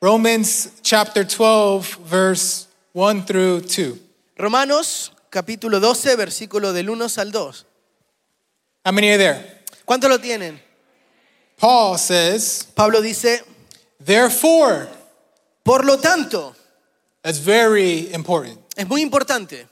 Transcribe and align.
Romans 0.00 0.80
chapter 0.82 1.24
12, 1.24 1.96
verse 2.04 2.68
1 2.92 3.24
through 3.24 3.62
2. 3.62 3.98
Romanos 4.38 5.10
capítulo 5.28 5.80
12, 5.80 6.14
versículo 6.16 6.72
del 6.72 6.88
1 6.88 7.18
al 7.18 7.32
2. 7.32 7.64
How 8.84 8.92
many 8.92 9.10
are 9.10 9.18
there? 9.18 9.44
¿Cuánto 9.84 10.08
lo 10.08 10.18
tienen? 10.18 10.60
Paul 11.56 11.98
says, 11.98 12.64
Pablo 12.76 13.02
dice, 13.02 13.42
Therefore, 13.98 14.88
por 15.64 15.84
lo 15.84 15.96
tanto, 15.96 16.54
that's 17.22 17.38
very 17.38 18.12
important. 18.14 18.56
es 18.76 18.86
muy 18.86 19.02
importante. 19.02 19.66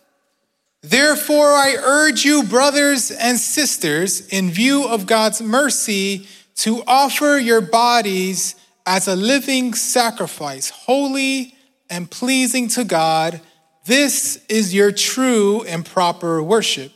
Therefore, 0.82 1.52
I 1.52 1.77
urge 1.80 2.24
you, 2.24 2.43
brothers 2.43 3.12
and 3.12 3.38
sisters, 3.38 4.27
in 4.29 4.50
view 4.50 4.88
of 4.88 5.06
God's 5.06 5.40
mercy, 5.40 6.27
to 6.56 6.82
offer 6.86 7.38
your 7.38 7.61
bodies 7.61 8.56
as 8.87 9.09
a 9.09 9.16
living 9.16 9.75
sacrifice, 9.75 10.71
holy 10.71 11.53
and 11.91 12.11
pleasing 12.11 12.68
to 12.68 12.85
God. 12.85 13.40
This 13.85 14.44
is 14.49 14.72
your 14.72 14.93
true 14.93 15.63
and 15.68 15.85
proper 15.85 16.43
worship. 16.43 16.93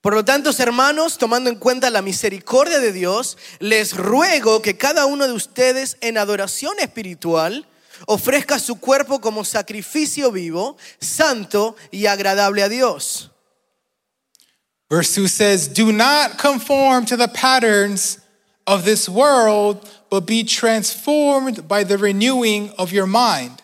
Por 0.00 0.14
lo 0.14 0.22
tanto, 0.22 0.50
hermanos, 0.58 1.18
tomando 1.18 1.50
en 1.50 1.56
cuenta 1.56 1.90
la 1.90 2.02
misericordia 2.02 2.78
de 2.78 2.92
Dios, 2.92 3.36
les 3.58 3.94
ruego 3.96 4.62
que 4.62 4.76
cada 4.76 5.06
uno 5.06 5.26
de 5.26 5.32
ustedes 5.32 5.96
en 6.00 6.16
adoración 6.16 6.78
espiritual 6.78 7.66
ofrezca 8.06 8.60
su 8.60 8.76
cuerpo 8.76 9.20
como 9.20 9.44
sacrificio 9.44 10.30
vivo, 10.30 10.76
santo 11.00 11.74
y 11.90 12.06
agradable 12.06 12.62
a 12.62 12.68
Dios. 12.68 13.30
Verse 14.88 15.20
2 15.20 15.28
says, 15.28 15.68
Do 15.68 15.92
not 15.92 16.38
conform 16.38 17.04
to 17.06 17.16
the 17.16 17.28
patterns 17.28 18.20
of 18.68 18.84
this 18.84 19.08
world, 19.08 19.88
but 20.10 20.26
be 20.26 20.44
transformed 20.44 21.66
by 21.66 21.82
the 21.82 21.96
renewing 21.96 22.70
of 22.78 22.92
your 22.92 23.06
mind. 23.06 23.62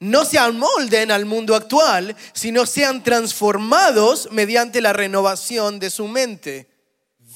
No 0.00 0.24
se 0.24 0.38
amolden 0.38 1.10
al 1.10 1.24
mundo 1.24 1.54
actual, 1.54 2.14
sino 2.32 2.64
sean 2.64 3.02
transformados 3.02 4.30
mediante 4.32 4.80
la 4.80 4.92
renovación 4.92 5.78
de 5.78 5.90
su 5.90 6.08
mente. 6.08 6.66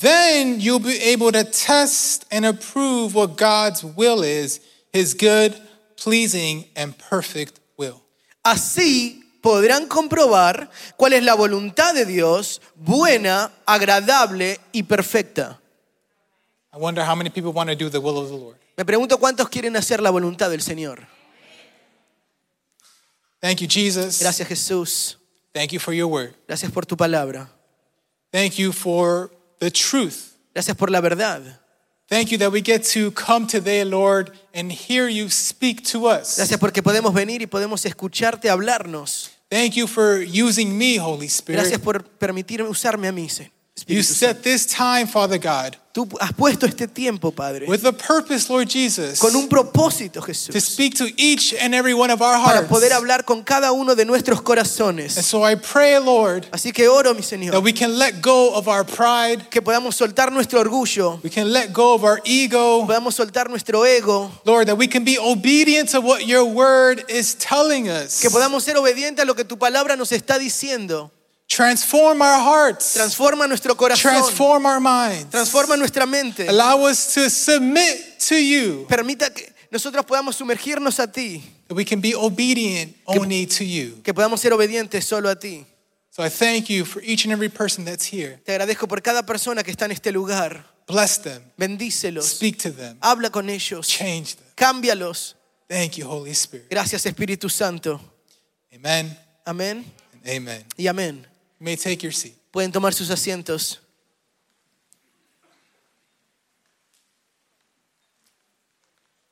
Then 0.01 0.61
you'll 0.61 0.81
be 0.81 0.99
able 1.13 1.31
to 1.33 1.45
test 1.45 2.25
and 2.31 2.47
approve 2.47 3.15
what 3.15 3.37
God's 3.37 3.85
will 3.85 4.23
is, 4.23 4.61
his 4.93 5.15
good, 5.15 5.55
pleasing, 5.97 6.65
and 6.75 6.97
perfect 6.97 7.61
will. 7.77 8.03
Así 8.43 9.23
podrán 9.43 9.87
comprobar 9.87 10.71
cuál 10.97 11.13
es 11.13 11.23
la 11.23 11.35
voluntad 11.35 11.95
de 11.95 12.07
Dios, 12.07 12.63
buena, 12.75 13.53
agradable 13.67 14.59
y 14.73 14.83
perfecta. 14.85 15.60
I 16.73 16.79
wonder 16.79 17.03
how 17.05 17.15
many 17.17 17.31
people 17.31 17.53
want 17.53 17.69
to 17.71 17.77
do 17.77 17.89
the 17.91 18.01
will 18.01 18.19
of 18.19 18.29
the 18.29 18.37
Lord. 18.37 18.57
Me 18.77 18.85
pregunto 18.85 19.19
cuántos 19.19 19.49
quieren 19.49 19.77
hacer 19.77 20.01
la 20.01 20.11
voluntad 20.11 20.51
del 20.51 20.61
Señor. 20.63 21.07
Thank 23.41 23.61
you, 23.61 23.67
Jesus. 23.69 24.21
Gracias 24.21 24.49
Jesús. 24.49 25.17
Thank 25.53 25.73
you 25.73 25.81
for 25.81 25.93
your 25.93 26.07
word. 26.09 26.35
Gracias 26.47 26.71
por 26.71 26.85
tu 26.87 26.97
palabra. 26.97 27.49
Thank 28.33 28.59
you 28.59 28.73
for 28.73 29.31
the 29.59 29.71
truth. 29.71 30.37
Gracias 30.55 30.77
por 30.77 30.91
la 30.91 31.01
verdad. 31.01 31.59
Thank 32.09 32.31
you 32.33 32.39
that 32.39 32.51
we 32.53 32.61
get 32.61 32.83
to 32.93 33.13
come 33.13 33.47
today, 33.47 33.85
Lord, 33.85 34.33
and 34.53 34.71
hear 34.73 35.09
you 35.09 35.29
speak 35.31 35.83
to 35.93 36.07
us. 36.07 36.37
Gracias 36.37 36.59
porque 36.59 36.83
podemos 36.83 37.15
venir 37.15 37.41
y 37.41 37.47
podemos 37.47 37.85
escucharte 37.87 38.49
hablarnos. 38.51 39.31
Thank 39.49 39.75
you 39.77 39.87
for 39.87 40.21
using 40.23 40.77
me, 40.77 40.99
Holy 40.99 41.27
Spirit. 41.29 41.61
Gracias 41.61 41.81
por 41.81 42.03
permitirme 42.05 42.69
usarme 42.69 43.09
a 43.09 43.13
mí, 43.13 43.29
Se- 43.29 43.51
You 43.87 44.01
Espíritu 44.01 44.13
set 44.15 44.43
this 44.43 44.67
time, 44.67 45.07
Father 45.07 45.39
God, 45.39 45.77
Tú 45.93 46.09
has 46.21 46.33
puesto 46.33 46.67
este 46.67 46.87
tiempo, 46.87 47.33
Padre, 47.33 47.67
with 47.67 47.85
a 47.85 47.91
purpose, 47.93 48.49
Lord 48.49 48.69
Jesus, 48.69 49.19
con 49.19 49.35
un 49.35 49.49
propósito, 49.49 50.21
to 50.21 50.23
Jesús, 50.23 50.55
speak 50.63 50.95
to 50.95 51.07
each 51.17 51.53
and 51.61 51.75
every 51.75 51.95
one 51.95 52.13
of 52.13 52.23
our 52.23 52.35
para 52.41 52.59
hearts. 52.59 52.69
poder 52.69 52.93
hablar 52.93 53.25
con 53.25 53.43
cada 53.43 53.73
uno 53.73 53.97
de 53.97 54.05
nuestros 54.05 54.39
And 54.39 54.47
corazones. 54.47 55.11
so 55.11 55.43
I 55.45 55.57
pray, 55.57 55.99
Lord, 55.99 56.47
Así 56.53 56.73
que 56.73 56.87
oro, 56.87 57.13
mi 57.13 57.23
that 57.23 57.27
Señor, 57.29 57.61
we 57.65 57.73
can 57.73 57.99
let 57.99 58.23
go 58.23 58.55
of 58.55 58.69
our 58.69 58.85
pride, 58.85 59.51
que 59.51 59.61
podamos 59.61 59.97
soltar 59.97 60.31
nuestro 60.31 60.61
orgullo, 60.61 61.19
we 61.25 61.31
can 61.31 61.53
let 61.53 61.73
go 61.73 61.95
of 61.95 62.05
our 62.05 62.21
ego, 62.25 62.87
podamos 62.87 63.17
soltar 63.17 63.51
nuestro 63.51 63.85
ego, 63.85 64.31
Lord, 64.45 64.69
that 64.69 64.77
we 64.79 64.87
can 64.87 65.03
be 65.03 65.19
obedient 65.19 65.89
to 65.89 66.01
what 66.01 66.25
your 66.25 66.45
word 66.45 67.03
is 67.09 67.35
telling 67.35 67.89
us. 67.89 68.21
que 68.21 68.31
podamos 68.31 68.63
ser 68.63 68.77
obedientes 68.77 69.25
a 69.25 69.27
lo 69.27 69.35
que 69.35 69.43
tu 69.45 69.57
palabra 69.59 69.97
nos 69.97 70.13
está 70.13 70.39
diciendo. 70.39 71.11
Transform 71.51 72.23
our 72.23 72.39
hearts, 72.41 72.95
Transforma 72.95 73.49
nuestro 73.49 73.75
corazón, 73.75 74.13
transform 74.13 74.67
our 74.67 74.79
minds, 74.81 75.31
transforma 75.31 75.77
nuestra 75.77 76.07
mente. 76.07 76.47
allow 76.49 76.85
us 76.89 77.13
to 77.15 77.29
submit 77.29 78.21
to 78.21 78.37
you, 78.37 78.87
Permita 78.89 79.35
que 79.35 79.53
nosotros 79.73 80.05
podamos 80.07 80.37
sumergirnos 80.37 81.01
a 81.01 81.09
ti, 81.11 81.43
that 81.67 81.75
we 81.75 81.85
can 81.85 82.01
be 82.01 82.15
obedient 82.15 82.95
only 83.05 83.47
to 83.47 83.65
you. 83.65 84.01
que 84.05 84.15
podamos 84.15 84.39
ser 84.39 84.53
obedientes 84.53 85.05
solo 85.05 85.29
a 85.29 85.35
ti. 85.35 85.67
So 86.11 86.23
I 86.23 86.29
thank 86.29 86.71
you 86.71 86.85
for 86.85 87.03
each 87.03 87.25
and 87.25 87.33
every 87.33 87.49
person 87.49 87.85
that's 87.85 88.05
here. 88.05 88.39
Te 88.45 88.53
agradezco 88.53 88.87
por 88.87 89.01
cada 89.01 89.25
persona 89.25 89.65
que 89.65 89.73
está 89.73 89.87
en 89.87 89.91
este 89.93 90.13
lugar. 90.13 90.65
Bless 90.87 91.19
them, 91.19 91.43
Bendícelos, 91.59 92.27
speak 92.37 92.59
to 92.59 92.71
them, 92.71 92.97
habla 93.03 93.29
con 93.31 93.51
ellos, 93.51 93.89
change 93.89 94.37
them. 94.37 94.47
cámbialos. 94.55 95.35
Thank 95.69 95.97
you, 95.99 96.07
Holy 96.07 96.31
Spirit. 96.31 96.69
Gracias 96.71 97.05
Espíritu 97.07 97.51
Santo. 97.51 98.01
Amen 98.73 99.17
Amén 99.45 99.85
amen. 100.25 100.65
y 100.77 100.87
amén. 100.87 101.27
May 101.61 101.77
take 101.77 102.03
your 102.03 102.13
seat. 102.13 102.35
Pueden 102.53 102.73
tomar 102.73 102.93
sus 102.93 103.11
asientos. 103.11 103.79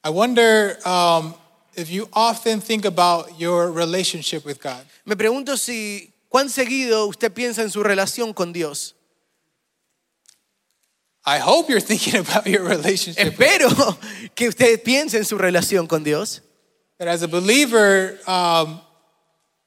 I 0.04 0.10
wonder 0.10 0.76
um, 0.86 1.34
if 1.74 1.90
you 1.90 2.08
often 2.12 2.60
think 2.60 2.84
about 2.84 3.38
your 3.38 3.70
relationship 3.70 4.44
with 4.44 4.60
God. 4.60 4.84
Me 5.04 5.16
pregunto 5.16 5.56
si 5.58 6.12
cuán 6.32 6.48
seguido 6.48 7.08
usted 7.08 7.32
piensa 7.32 7.62
en 7.62 7.70
su 7.70 7.82
relación 7.82 8.34
con 8.34 8.52
Dios. 8.52 8.94
I 11.26 11.38
hope 11.38 11.68
you're 11.68 11.80
thinking 11.92 12.16
about 12.20 12.46
your 12.46 12.62
relationship. 12.64 13.24
with- 13.24 13.32
Espero 13.40 13.98
que 14.34 14.48
usted 14.48 14.82
piense 14.82 15.14
en 15.18 15.24
su 15.24 15.36
relación 15.36 15.86
con 15.88 16.04
Dios. 16.04 16.40
That 16.98 17.08
as 17.08 17.22
a 17.22 17.28
believer, 17.28 18.18
um, 18.26 18.80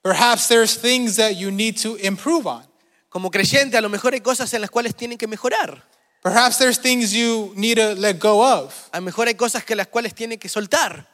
perhaps 0.04 0.48
there's 0.48 0.76
things 0.76 1.16
that 1.18 1.36
you 1.36 1.52
need 1.52 1.78
to 1.78 1.96
improve 1.98 2.48
on. 2.48 2.64
Como 3.10 3.30
creyente, 3.30 3.78
a 3.78 3.82
lo 3.82 3.90
mejor 3.90 4.14
hay 4.14 4.22
cosas 4.22 4.54
en 4.54 4.62
las 4.62 4.70
cuales 4.70 4.96
tienen 4.96 5.18
que 5.18 5.28
mejorar. 5.28 5.84
Perhaps 6.24 6.60
there's 6.60 6.78
things 6.80 7.14
you 7.14 7.52
need 7.56 7.78
to 7.78 7.96
let 7.96 8.20
go 8.20 8.42
of. 8.42 8.90
A 8.94 9.00
lo 9.00 9.06
mejor 9.06 9.28
hay 9.28 9.34
cosas 9.34 9.64
que 9.64 9.76
las 9.76 9.88
cuales 9.88 10.14
tiene 10.14 10.38
que 10.38 10.48
soltar. 10.50 11.08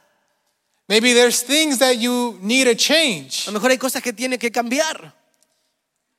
Maybe 0.88 1.12
there's 1.12 1.42
things 1.42 1.78
that 1.78 1.98
you 1.98 2.38
need 2.40 2.64
to 2.64 2.74
change. 2.74 3.46
A 3.46 3.50
lo 3.50 3.58
mejor 3.58 3.70
hay 3.70 3.78
cosas 3.78 4.02
que 4.02 4.12
tiene 4.12 4.38
que 4.38 4.50
cambiar. 4.50 5.12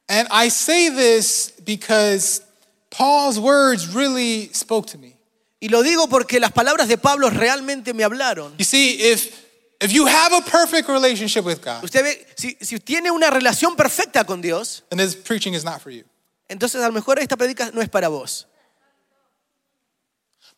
And 0.07 0.27
I 0.31 0.49
say 0.49 0.89
this 0.89 1.53
because 1.63 2.41
Paul's 2.89 3.39
words 3.39 3.93
really 3.93 4.49
spoke 4.53 4.87
to 4.87 4.97
me. 4.97 5.15
Y 5.61 5.67
lo 5.69 5.83
digo 5.83 6.07
porque 6.07 6.39
las 6.39 6.51
palabras 6.51 6.87
de 6.87 6.97
Pablo 6.97 7.29
realmente 7.29 7.93
me 7.93 8.03
hablaron. 8.03 8.55
You 8.57 8.65
see, 8.65 9.11
if 9.11 9.48
if 9.81 9.91
you 9.93 10.05
have 10.05 10.33
a 10.33 10.41
perfect 10.41 10.89
relationship 10.89 11.45
with 11.45 11.61
God, 11.61 11.83
Usted 11.83 12.03
ve, 12.03 12.25
si, 12.35 12.57
si 12.61 12.77
tiene 12.79 13.11
una 13.11 13.29
relación 13.29 13.75
perfecta 13.77 14.25
con 14.25 14.41
Dios, 14.41 14.83
then 14.89 14.97
this 14.97 15.15
preaching 15.15 15.53
is 15.53 15.63
not 15.63 15.81
for 15.81 15.89
you. 15.91 16.03
entonces 16.49 16.81
a 16.83 16.87
lo 16.87 16.91
mejor 16.93 17.17
esta 17.19 17.35
predica 17.37 17.71
no 17.73 17.81
es 17.81 17.89
para 17.89 18.09
vos. 18.09 18.45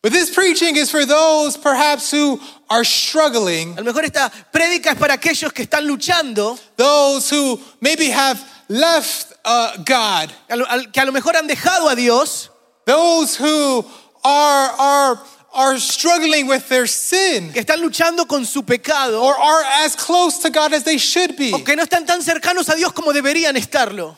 But 0.02 0.10
this 0.12 0.30
preaching 0.34 0.74
is 0.76 0.90
for 0.90 1.04
those 1.06 1.56
perhaps 1.56 2.10
who 2.10 2.40
are 2.68 2.82
struggling, 2.84 3.74
A 3.78 3.82
lo 3.82 3.92
mejor 3.92 4.04
esta 4.04 4.32
prédica 4.52 4.92
es 4.92 4.98
para 4.98 5.14
aquellos 5.16 5.52
que 5.52 5.62
están 5.64 5.86
luchando, 5.86 6.58
those 6.76 7.30
who 7.30 7.60
maybe 7.80 8.10
have 8.10 8.42
left 8.68 9.32
uh, 9.44 9.76
God, 9.84 10.32
a 10.50 10.56
lo- 10.56 10.66
al- 10.68 10.86
que 10.90 11.00
a 11.00 11.04
lo 11.04 11.12
mejor 11.12 11.36
han 11.36 11.46
dejado 11.46 11.88
a 11.88 11.94
Dios, 11.94 12.50
those 12.84 13.36
who 13.36 13.84
are 14.24 14.70
are 14.76 15.20
are 15.54 15.78
struggling 15.78 16.48
with 16.48 16.68
their 16.68 16.86
sin 16.86 17.52
que 17.52 17.60
están 17.60 17.80
luchando 17.80 18.26
con 18.26 18.44
su 18.44 18.62
pecado, 18.62 19.22
or 19.22 19.34
are 19.38 19.64
as 19.84 19.94
close 19.96 20.38
to 20.40 20.50
God 20.50 20.72
as 20.72 20.84
they 20.84 20.98
should 20.98 21.36
be. 21.36 21.52
o 21.52 21.62
que 21.64 21.76
no 21.76 21.82
están 21.82 22.06
tan 22.06 22.22
cercanos 22.22 22.68
a 22.68 22.74
Dios 22.74 22.92
como 22.92 23.12
deberían 23.12 23.56
estarlo. 23.56 24.16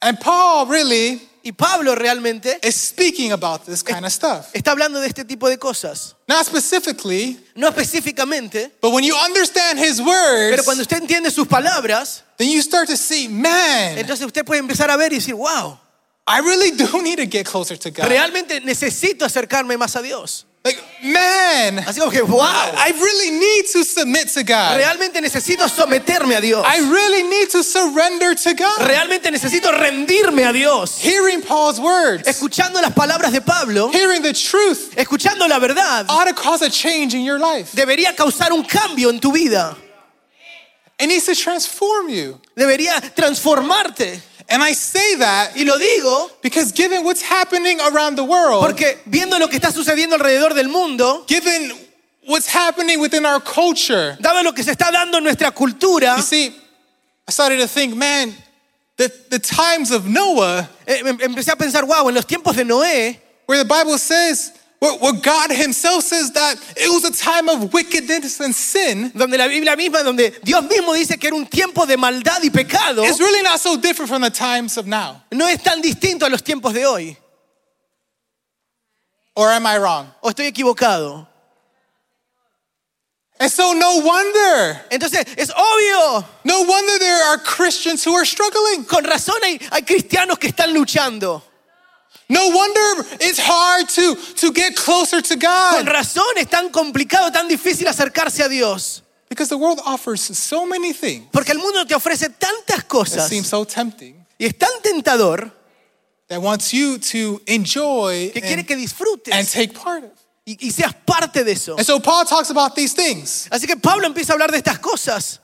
And 0.00 0.18
Paul 0.20 0.66
really 0.68 1.28
Y 1.48 1.52
Pablo 1.52 1.94
realmente 1.94 2.58
is 2.62 2.74
speaking 2.74 3.32
about 3.32 3.64
this 3.64 3.82
kind 3.82 4.04
of 4.04 4.12
stuff. 4.12 4.50
está 4.52 4.72
hablando 4.72 5.00
de 5.00 5.06
este 5.06 5.24
tipo 5.24 5.48
de 5.48 5.56
cosas. 5.56 6.14
Not 6.26 6.44
specifically, 6.44 7.38
No 7.54 7.68
específicamente, 7.68 8.70
but 8.82 8.92
when 8.92 9.02
you 9.02 9.14
understand 9.16 9.78
his 9.78 9.98
pero 9.98 10.62
cuando 10.64 10.82
words, 10.82 10.92
usted 10.92 10.98
entiende 10.98 11.30
sus 11.30 11.46
palabras, 11.46 12.22
then 12.36 12.50
you 12.50 12.60
start 12.60 12.86
to 12.88 12.96
see, 12.98 13.28
man, 13.28 13.96
entonces 13.96 14.26
usted 14.26 14.44
puede 14.44 14.60
empezar 14.60 14.90
a 14.90 14.96
ver 14.96 15.12
y 15.12 15.16
decir, 15.16 15.34
wow, 15.34 15.78
I 16.28 16.40
really 16.40 16.70
do 16.72 17.02
need 17.02 17.16
to 17.16 17.26
get 17.26 17.46
closer 17.46 17.76
to 17.78 17.90
God. 17.90 18.06
realmente 18.08 18.60
necesito 18.60 19.24
acercarme 19.24 19.76
más 19.78 19.96
a 19.96 20.02
Dios. 20.02 20.44
Like, 20.64 20.82
man, 21.02 21.78
Así 21.86 22.00
como 22.00 22.10
que, 22.10 22.20
wow, 22.20 22.40
I 22.42 22.90
really 22.92 23.30
need 23.30 23.64
to 23.72 23.84
submit 23.84 24.28
to 24.34 24.42
God. 24.42 24.76
realmente 24.76 25.20
necesito 25.22 25.66
someterme 25.68 26.36
a 26.36 26.40
Dios. 26.40 26.66
I 26.66 26.80
really 26.80 27.22
need 27.22 27.48
to 27.52 27.62
surrender 27.62 28.34
to 28.34 28.54
God. 28.54 28.86
Realmente 28.86 29.30
necesito 29.30 29.70
rendirme 29.72 30.44
a 30.46 30.52
Dios. 30.52 30.98
Hearing 31.00 31.40
Paul's 31.42 31.78
words, 31.78 32.26
Escuchando 32.28 32.82
las 32.82 32.92
palabras 32.92 33.32
de 33.32 33.40
Pablo, 33.40 33.88
hearing 33.92 34.20
the 34.20 34.34
truth, 34.34 34.92
escuchando 34.98 35.48
la 35.48 35.58
verdad, 35.60 36.04
ought 36.10 36.26
to 36.26 36.34
cause 36.34 36.60
a 36.60 36.68
change 36.68 37.14
in 37.14 37.24
your 37.24 37.38
life. 37.38 37.74
debería 37.74 38.14
causar 38.16 38.52
un 38.52 38.64
cambio 38.64 39.08
en 39.10 39.20
tu 39.20 39.32
vida. 39.32 39.76
It 40.98 41.06
needs 41.06 41.26
to 41.26 41.34
transform 41.36 42.08
you. 42.10 42.40
Debería 42.56 43.00
transformarte. 43.14 44.20
And 44.50 44.62
I 44.62 44.72
say 44.72 45.16
that 45.16 45.52
Y 45.56 45.64
lo 45.64 45.78
digo 45.78 46.30
because 46.42 46.72
given 46.72 47.04
what's 47.04 47.20
happening 47.22 47.78
around 47.80 48.16
the 48.16 48.24
world, 48.24 48.64
porque 48.64 48.98
viendo 49.06 49.38
lo 49.38 49.48
que 49.48 49.58
está 49.58 49.70
sucediendo 49.70 50.16
alrededor 50.16 50.54
del 50.54 50.68
mundo, 50.68 51.24
given 51.26 51.72
what's 52.26 52.46
happening 52.46 52.98
within 52.98 53.26
our 53.26 53.40
culture, 53.40 54.16
dado 54.20 54.42
lo 54.42 54.52
que 54.52 54.62
se 54.64 54.72
está 54.72 54.90
dando 54.90 55.18
en 55.18 55.24
nuestra 55.24 55.50
cultura, 55.50 56.16
you 56.16 56.22
see, 56.22 56.46
I 57.26 57.30
started 57.30 57.58
to 57.58 57.68
think, 57.68 57.94
man, 57.94 58.34
the, 58.96 59.12
the 59.28 59.38
times 59.38 59.90
of 59.90 60.06
Noah, 60.06 60.68
eh, 60.86 61.02
em- 61.04 61.18
empecé 61.18 61.52
a 61.52 61.56
pensar, 61.56 61.86
wow, 61.86 62.08
en 62.08 62.14
los 62.14 62.24
tiempos 62.24 62.56
de 62.56 62.64
Noé, 62.64 63.18
where 63.46 63.58
the 63.58 63.68
Bible 63.68 63.98
says, 63.98 64.52
where, 64.80 65.12
God 65.20 65.50
Himself 65.50 66.04
says 66.04 66.30
that 66.32 66.56
it 66.76 66.88
was 66.88 67.04
a 67.04 67.12
time 67.12 67.48
of 67.48 67.72
wickedness 67.72 68.40
and 68.40 68.54
sin, 68.54 69.10
donde 69.14 69.36
la 69.36 69.48
Biblia 69.48 69.76
misma, 69.76 70.04
donde 70.04 70.40
Dios 70.44 70.62
mismo 70.62 70.94
dice 70.94 71.18
que 71.18 71.28
era 71.28 71.36
un 71.36 71.46
tiempo 71.46 71.84
de 71.84 71.96
maldad 71.96 72.42
y 72.42 72.50
pecado, 72.50 73.02
it's 73.04 73.18
really 73.18 73.42
not 73.42 73.58
so 73.58 73.76
different 73.76 74.08
from 74.08 74.22
the 74.22 74.30
times 74.30 74.76
of 74.76 74.86
now. 74.86 75.22
no 75.32 75.46
es 75.46 75.62
tan 75.62 75.80
distinto 75.82 76.26
a 76.26 76.30
los 76.30 76.42
tiempos 76.42 76.72
de 76.74 76.84
hoy. 76.84 77.16
Or 79.34 79.50
am 79.50 79.66
I 79.66 79.78
wrong? 79.78 80.08
¿O 80.22 80.30
estoy 80.30 80.46
equivocado? 80.46 81.26
And 83.40 83.50
so, 83.50 83.72
no 83.72 84.00
wonder, 84.00 84.80
Entonces, 84.90 85.24
es 85.36 85.50
obvio. 85.50 86.24
no 86.44 86.62
wonder 86.62 86.98
there 86.98 87.22
are 87.30 87.38
Christians 87.38 88.04
who 88.04 88.12
are 88.14 88.24
struggling. 88.24 88.84
Con 88.84 89.04
razón 89.04 89.36
hay, 89.44 89.60
hay 89.70 89.82
cristianos 89.82 90.38
que 90.38 90.48
están 90.48 90.72
luchando. 90.74 91.42
No 92.28 92.48
wonder 92.50 93.06
it's 93.20 93.40
hard 93.40 93.88
to, 93.88 94.14
to 94.36 94.52
get 94.52 94.76
closer 94.76 95.22
to 95.22 95.36
Con 95.38 95.84
God. 95.84 95.86
razón 95.86 96.36
es 96.36 96.48
tan 96.48 96.68
complicado, 96.70 97.32
tan 97.32 97.48
difícil 97.48 97.86
acercarse 97.88 98.42
a 98.42 98.48
Dios. 98.48 99.02
Because 99.30 99.48
the 99.48 99.56
world 99.56 99.80
offers 99.84 100.20
so 100.20 100.64
many 100.66 100.92
things 100.92 101.28
Porque 101.30 101.52
el 101.52 101.58
mundo 101.58 101.84
te 101.86 101.94
ofrece 101.94 102.30
tantas 102.30 102.78
that 102.78 102.88
cosas 102.88 103.28
seem 103.28 103.44
so 103.44 103.64
tempting 103.64 104.14
y 104.38 104.46
es 104.46 104.56
tan 104.56 104.70
tentador 104.82 105.50
that 106.28 106.40
wants 106.40 106.72
you 106.72 106.98
to 106.98 107.40
enjoy 107.46 108.30
que 108.32 108.40
quiere 108.40 108.60
and, 108.60 108.66
que 108.66 108.76
disfrutes 108.76 109.34
and 109.34 109.46
take 109.46 109.74
part 109.74 110.04
of. 110.04 110.10
y, 110.46 110.56
y 110.60 110.70
seas 110.70 110.94
parte 110.94 111.44
de 111.44 111.52
eso. 111.52 111.76
And 111.76 111.84
so 111.84 112.00
Paul 112.00 112.24
talks 112.24 112.50
about 112.50 112.74
these 112.74 112.94
things. 112.94 113.48
Así 113.50 113.66
que 113.66 113.76
Pablo 113.76 114.06
empieza 114.06 114.32
a 114.32 114.34
hablar 114.34 114.50
de 114.50 114.58
estas 114.58 114.78
cosas. 114.78 115.40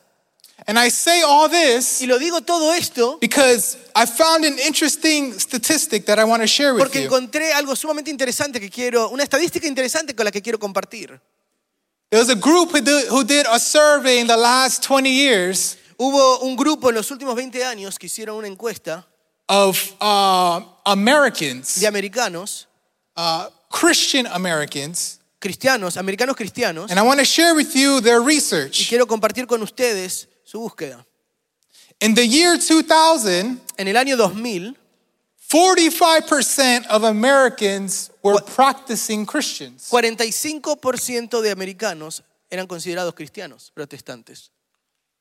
And 0.67 0.79
I 0.79 0.91
say 0.91 1.23
all 1.23 1.49
this 1.49 2.01
Y 2.01 2.07
lo 2.07 2.19
digo 2.19 2.41
todo 2.41 2.73
esto 2.73 3.19
because 3.21 3.77
I 3.95 4.07
found 4.07 4.45
an 4.45 4.59
interesting 4.61 5.39
statistic 5.39 6.07
that 6.07 6.19
I 6.19 6.25
want 6.25 6.43
to 6.43 6.47
share 6.47 6.73
with 6.73 6.83
porque 6.83 7.01
you. 7.01 7.07
encontré 7.07 7.53
algo 7.53 7.77
sumamente 7.77 8.11
interesante 8.11 8.59
que 8.59 8.71
quiero, 8.71 9.11
una 9.11 9.23
estadística 9.23 9.67
interesante 9.67 10.15
con 10.15 10.25
la 10.25 10.31
que 10.31 10.41
quiero 10.41 10.59
compartir. 10.59 11.21
There 12.11 12.21
was 12.21 12.31
a 12.31 12.35
group 12.35 12.73
who 12.73 12.81
did, 12.81 13.09
who 13.09 13.25
did 13.25 13.47
a 13.47 13.59
survey 13.59 14.21
in 14.21 14.27
the 14.27 14.37
last 14.37 14.83
20 14.85 15.11
years 15.11 15.77
Hubo 15.97 16.41
un 16.41 16.57
grupo 16.57 16.89
en 16.89 16.97
los 16.97 17.11
últimos 17.11 17.37
20 17.37 17.65
años 17.65 17.99
que 17.99 18.07
hicieron 18.07 18.37
una 18.37 18.49
encuesta 18.49 19.07
of 19.47 19.93
uh, 20.01 20.61
Americans, 20.85 21.79
de 21.81 21.87
americanos, 21.87 22.67
uh, 23.17 23.45
Christian 23.71 24.27
Americans, 24.27 25.21
cristianos, 25.39 25.97
americanos 25.97 26.35
cristianos, 26.37 26.91
and 26.91 26.99
I 26.99 27.03
want 27.03 27.21
to 27.21 27.25
share 27.25 27.55
with 27.55 27.75
you 27.75 28.01
their 28.01 28.21
research. 28.21 28.81
y 28.81 28.87
quiero 28.87 29.07
compartir 29.07 29.47
con 29.47 29.63
ustedes 29.63 30.29
su 30.55 30.61
búsqueda. 30.61 31.05
In 32.01 32.15
the 32.15 32.27
year 32.27 32.57
2000, 32.59 33.61
En 33.77 33.89
el 33.89 33.97
año 33.97 34.17
2000, 34.17 34.77
45% 35.51 36.87
of 36.91 37.05
Americans 37.05 38.11
were 38.23 38.41
practicing 38.55 39.27
Christians. 39.27 39.89
45% 39.91 41.41
de 41.43 41.51
americanos 41.51 42.23
eran 42.51 42.67
considerados 42.67 43.15
cristianos, 43.15 43.71
protestantes, 43.75 44.51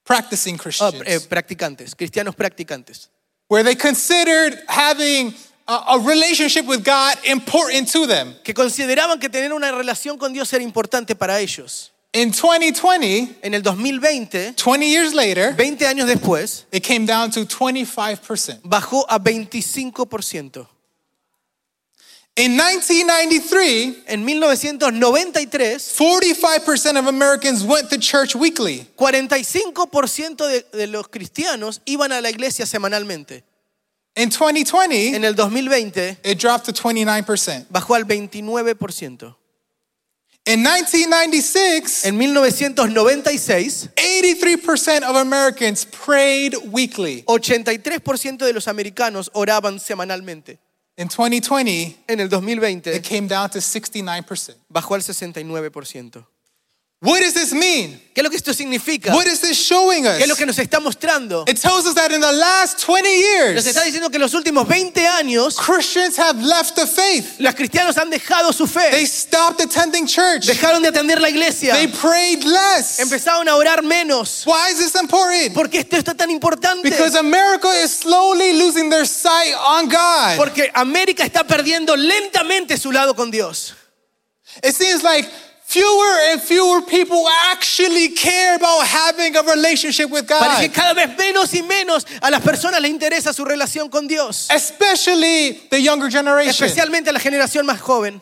Practicing 0.06 0.56
Ah, 0.56 0.62
Christians. 0.64 1.04
eh, 1.08 1.20
practicantes, 1.22 1.96
cristianos 1.96 2.36
practicantes, 2.36 3.10
Where 3.50 3.64
they 3.64 3.76
considered 3.76 4.60
having 4.68 5.34
a, 5.68 5.94
a 5.96 6.00
relationship 6.00 6.66
with 6.66 6.84
God 6.84 7.16
important 7.26 7.90
to 7.92 8.06
them. 8.08 8.36
que 8.44 8.54
consideraban 8.54 9.20
que 9.20 9.30
tener 9.30 9.54
una 9.54 9.72
relación 9.72 10.18
con 10.18 10.34
Dios 10.34 10.52
era 10.54 10.64
importante 10.64 11.16
para 11.16 11.40
ellos. 11.40 11.92
In 12.16 12.32
2020, 12.32 13.38
En 13.42 13.54
el 13.56 13.64
2020, 13.64 14.54
20 14.54 14.86
years 14.88 15.14
later, 15.16 15.56
20 15.56 15.88
años 15.88 16.08
después, 16.08 16.66
it 16.72 16.84
came 16.84 17.08
down 17.08 17.32
to 17.32 17.44
25%. 17.46 18.62
bajó 18.64 19.04
a 19.10 19.18
25%. 19.20 20.68
In 22.36 22.56
1993, 22.56 24.04
En 24.08 24.24
1993, 24.26 25.80
45% 25.98 26.98
of 27.00 27.08
Americans 27.08 27.64
went 27.64 27.90
to 27.90 27.98
church 27.98 28.36
weekly. 28.36 28.88
45% 28.96 30.48
de, 30.48 30.66
de 30.72 30.88
los 30.88 31.08
cristianos 31.08 31.82
iban 31.86 32.12
a 32.12 32.22
la 32.22 32.30
iglesia 32.30 32.66
semanalmente. 32.68 33.44
In 34.16 34.30
2020, 34.30 35.16
En 35.16 35.24
el 35.24 35.34
2020 35.34 36.18
it 36.24 36.40
dropped 36.40 36.66
to 36.66 36.74
29%. 36.74 37.66
bajó 37.72 37.96
al 37.96 38.06
29%. 38.06 39.36
In 40.46 40.62
1996, 40.62 42.04
En 42.04 42.18
1996, 42.18 43.90
83% 43.96 45.04
of 45.10 45.16
Americans 45.16 45.86
prayed 45.86 46.54
weekly. 46.70 47.24
83% 47.28 48.46
de 48.46 48.52
los 48.52 48.68
americanos 48.68 49.30
oraban 49.34 49.80
semanalmente. 49.80 50.60
In 50.98 51.08
2020, 51.08 51.96
En 52.08 52.20
el 52.20 52.28
2020 52.30 52.94
it 52.94 53.08
came 53.08 53.28
down 53.28 53.50
to 53.50 53.60
69%. 53.60 54.56
bajó 54.68 54.96
al 54.96 55.02
69%. 55.02 56.26
What 57.04 57.20
does 57.20 57.34
this 57.34 57.52
mean? 57.54 58.00
¿Qué 58.14 58.22
es 58.22 58.24
lo 58.24 58.30
que 58.30 58.38
esto 58.38 58.54
significa? 58.54 59.14
What 59.14 59.26
is 59.28 59.42
this 59.42 59.58
showing 59.58 60.06
us? 60.08 60.18
¿Qué 60.18 60.24
es 60.24 60.30
lo 60.30 60.36
que 60.38 60.46
nos 60.46 60.58
está 60.58 60.80
mostrando? 60.80 61.44
It 61.50 61.60
tells 61.60 61.86
us 61.86 61.96
that 61.96 62.12
in 62.14 62.22
the 62.22 62.32
last 62.32 62.80
20 62.80 63.02
Nos 63.56 63.66
está 63.66 63.82
years, 63.82 63.86
diciendo 63.88 64.10
que 64.10 64.16
en 64.18 64.22
los 64.22 64.34
últimos 64.34 64.66
20 64.68 65.06
años 65.08 65.58
Christians 65.58 66.18
have 66.18 66.40
left 66.42 66.76
the 66.76 66.88
faith. 66.88 67.36
los 67.40 67.56
cristianos 67.56 67.98
han 67.98 68.10
dejado 68.10 68.54
su 68.54 68.66
They 68.68 68.92
fe, 68.92 69.06
stopped 69.08 69.60
attending 69.66 70.06
church. 70.08 70.46
dejaron 70.46 70.82
de 70.82 70.90
atender 70.90 71.20
la 71.20 71.30
iglesia, 71.30 71.74
They 71.74 71.88
prayed 71.88 72.44
less. 72.46 73.00
empezaron 73.00 73.50
a 73.50 73.56
orar 73.58 73.84
menos. 73.84 74.46
Why 74.46 74.70
is 74.72 74.78
this 74.78 74.96
important? 74.96 75.54
¿Por 75.54 75.70
qué 75.70 75.80
esto 75.80 75.98
está 75.98 76.14
tan 76.16 76.30
importante? 76.32 76.84
Because 76.90 77.18
America 77.18 77.68
is 77.84 77.92
slowly 77.92 78.54
losing 78.54 78.90
their 78.90 79.06
sight 79.06 79.54
on 79.58 79.90
God. 79.90 80.38
Porque 80.38 80.72
América 80.74 81.26
está 81.26 81.44
perdiendo 81.46 81.98
lentamente 81.98 82.78
su 82.78 82.92
lado 82.94 83.14
con 83.14 83.30
Dios. 83.30 83.74
It 84.64 84.74
seems 84.76 85.04
like 85.04 85.28
fewer 85.74 86.32
and 86.32 86.42
fewer 86.42 86.82
people 86.84 87.26
actually 87.52 88.10
care 88.10 88.56
about 88.56 88.86
having 88.86 89.36
a 89.36 89.42
relationship 89.42 90.10
with 90.12 90.28
Parece 90.28 90.62
que 90.62 90.68
God. 90.68 90.76
cada 90.76 90.94
vez 90.94 91.18
menos 91.18 91.54
y 91.54 91.64
menos 91.64 92.06
a 92.22 92.30
las 92.30 92.42
personas 92.42 92.80
les 92.80 92.92
interesa 92.92 93.34
su 93.34 93.44
relación 93.44 93.90
con 93.90 94.08
Dios. 94.08 94.48
Especially 94.52 95.54
the 95.72 95.82
younger 95.82 96.10
generation, 96.12 96.50
Especialmente 96.50 97.10
a 97.10 97.14
la 97.14 97.20
generación 97.20 97.66
más 97.66 97.80
joven, 97.82 98.22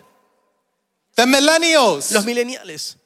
the 1.15 1.25
millennials, 1.25 2.11
los 2.11 2.25
millennials, 2.25 2.97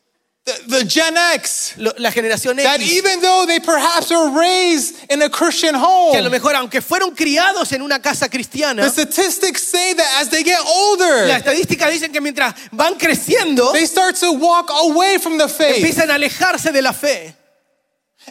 the, 0.45 0.53
the 0.67 0.83
Gen 0.85 1.17
X. 1.17 1.75
lo- 1.77 1.91
la 1.97 2.11
generación 2.11 2.55
That 2.57 2.79
X. 2.79 2.91
even 2.91 3.19
though 3.21 3.45
they 3.47 3.59
perhaps 3.59 4.11
were 4.11 4.29
raised 4.39 4.95
in 5.09 5.21
a 5.23 5.29
Christian 5.29 5.73
Que 5.73 5.79
a 5.79 6.21
lo 6.21 6.29
home, 6.29 6.29
mejor, 6.31 6.53
aunque 6.55 6.81
fueron 6.81 7.15
criados 7.15 7.71
en 7.73 7.81
una 7.81 7.99
casa 7.99 8.29
cristiana, 8.29 8.83
the 8.83 8.89
statistics 8.89 9.63
say 9.63 9.93
that 9.93 10.21
as 10.21 10.29
they 10.29 10.43
get 10.43 10.59
las 10.59 10.67
older, 10.71 11.27
estadísticas 11.29 11.89
dicen 11.91 12.11
que 12.13 12.21
mientras 12.21 12.53
van 12.71 12.95
creciendo, 12.95 13.71
they 13.73 13.85
start 13.87 14.15
to 14.15 14.31
walk 14.33 14.69
away 14.69 15.17
from 15.17 15.37
the 15.39 15.47
faith. 15.47 15.77
empiezan 15.83 16.09
a 16.11 16.15
alejarse 16.15 16.71
de 16.71 16.81
la 16.81 16.91
fe. 16.93 17.33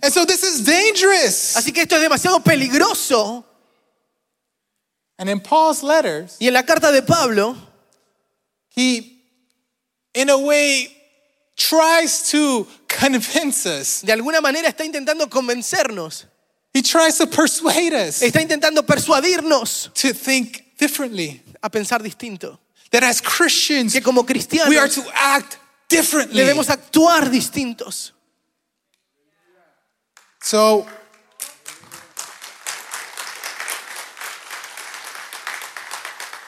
And 0.02 0.12
so 0.12 0.25
this 0.25 0.42
is 0.42 0.64
dangerous. 0.64 1.56
Así 1.56 1.73
que 1.73 1.83
esto 1.83 1.97
es 1.97 2.02
demasiado 2.02 2.42
peligroso. 2.42 3.44
And 5.18 5.28
in 5.28 5.40
Paul's 5.40 5.83
letters, 5.83 6.37
Y 6.40 6.47
en 6.49 6.54
la 6.54 6.62
carta 6.64 6.90
de 6.90 7.02
Pablo, 7.02 7.56
he, 8.76 9.21
in 10.14 10.28
a 10.30 10.37
way, 10.38 10.88
tries 11.68 12.30
to 12.30 12.66
convince 12.88 13.66
us. 13.66 14.02
de 14.02 14.12
alguna 14.12 14.40
manera 14.40 14.68
está 14.68 14.85
intentando 14.85 15.28
convencernos, 15.28 16.26
He 16.73 16.83
tries 16.83 17.16
to 17.18 17.26
persuade 17.26 17.92
us 17.94 18.21
está 18.23 18.42
intentando 18.42 18.85
persuadirnos 18.85 19.90
to 19.94 20.12
think 20.12 20.62
differently. 20.78 21.40
a 21.62 21.68
pensar 21.71 22.02
distinto. 22.02 22.59
That 22.90 23.04
as 23.04 23.21
Christians, 23.21 23.92
Que 23.92 24.02
como 24.02 24.21
we 24.23 24.26
are 24.26 24.35
cristianos 24.35 24.94
to 24.94 25.04
act 25.14 25.56
differently. 25.88 26.37
debemos 26.40 26.68
actuar 26.71 27.30
distintos. 27.30 28.12
So, 30.42 30.87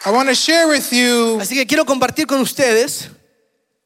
I 0.04 0.10
want 0.12 0.28
to 0.28 0.34
share 0.34 0.68
with 0.68 0.92
you 0.92 1.38
Así 1.40 1.54
que 1.54 1.66
quiero 1.66 1.84
compartir 1.84 2.26
con 2.26 2.40
ustedes 2.40 3.08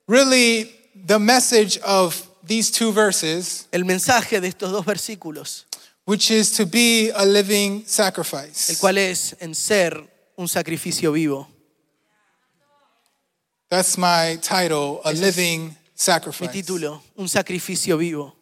really 0.06 0.70
the 1.06 1.18
message 1.18 1.78
of 1.78 2.26
these 2.46 2.70
two 2.70 2.92
verses, 2.92 3.68
el 3.72 3.84
mensaje 3.84 4.40
de 4.40 4.48
estos 4.48 4.70
dos 4.70 4.84
versículos, 4.84 5.64
which 6.04 6.30
is 6.30 6.52
to 6.56 6.66
be 6.66 7.10
a 7.10 7.24
living 7.24 7.80
el 7.82 7.86
sacrifice. 7.86 8.78
cual 8.80 8.98
es 8.98 9.34
en 9.40 9.54
ser 9.54 10.02
un 10.36 10.48
sacrificio 10.48 11.12
vivo. 11.12 11.46
That's 13.68 13.96
my 13.96 14.36
title, 14.42 15.00
a 15.04 15.10
Ese 15.12 15.20
es 15.28 15.36
living 15.36 15.68
Mi 15.68 15.76
sacrifice. 15.94 16.50
título, 16.50 17.02
un 17.16 17.28
sacrificio 17.28 17.96
vivo. 17.98 18.34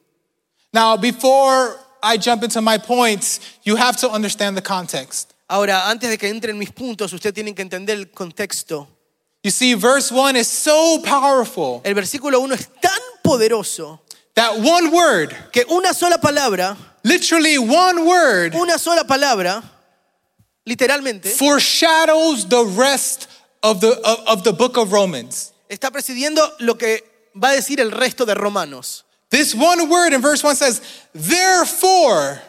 Now, 0.73 0.97
before 0.97 1.77
I 2.03 2.17
jump 2.19 2.45
into 2.45 2.62
my 2.62 2.79
points, 2.79 3.41
you 3.65 3.77
have 3.77 3.97
to 3.99 4.11
understand 4.11 4.57
the 4.57 4.62
context. 4.62 5.35
Ahora, 5.49 5.88
antes 5.91 6.09
de 6.11 6.17
que 6.19 6.29
entren 6.29 6.59
mis 6.59 6.71
puntos, 6.71 7.12
usted 7.12 7.35
tiene 7.35 7.55
que 7.55 7.62
entender 7.62 7.97
el 7.99 8.11
contexto. 8.11 8.87
You 9.45 9.50
see, 9.50 9.75
verse 9.75 10.11
1 10.11 10.37
is 10.37 10.49
so 10.49 11.00
powerful 11.04 11.80
El 11.85 11.95
versículo 11.95 12.40
1 12.40 12.52
es 12.52 12.68
tan 12.80 13.00
poderoso 13.23 14.00
that 14.38 14.57
one 14.57 14.92
word, 14.92 15.35
que 15.52 15.64
una 15.68 15.92
sola 15.92 16.18
palabra, 16.18 16.76
literally 17.02 17.59
one 17.59 18.07
word, 18.07 18.54
una 18.54 18.78
sola 18.78 19.02
palabra, 19.04 19.64
literalmente, 20.64 21.26
foreshadows 21.26 22.49
the 22.49 22.64
rest 22.64 23.28
of 23.64 23.80
the, 23.80 24.00
of, 24.04 24.21
of 24.28 24.45
the 24.45 24.52
book 24.52 24.76
of 24.76 24.92
Romans. 24.92 25.52
está 25.68 25.90
presidiendo 25.90 26.40
lo 26.61 26.75
que 26.76 27.02
va 27.35 27.50
a 27.50 27.57
decir 27.57 27.80
el 27.80 27.90
resto 27.90 28.25
de 28.25 28.35
Romanos. 28.35 29.02
This 29.30 29.54
one 29.54 29.88
word 29.90 30.12
in 30.12 30.23
verse 30.23 30.42
1 30.42 30.54
says, 30.54 30.80
Therefore, 31.12 32.40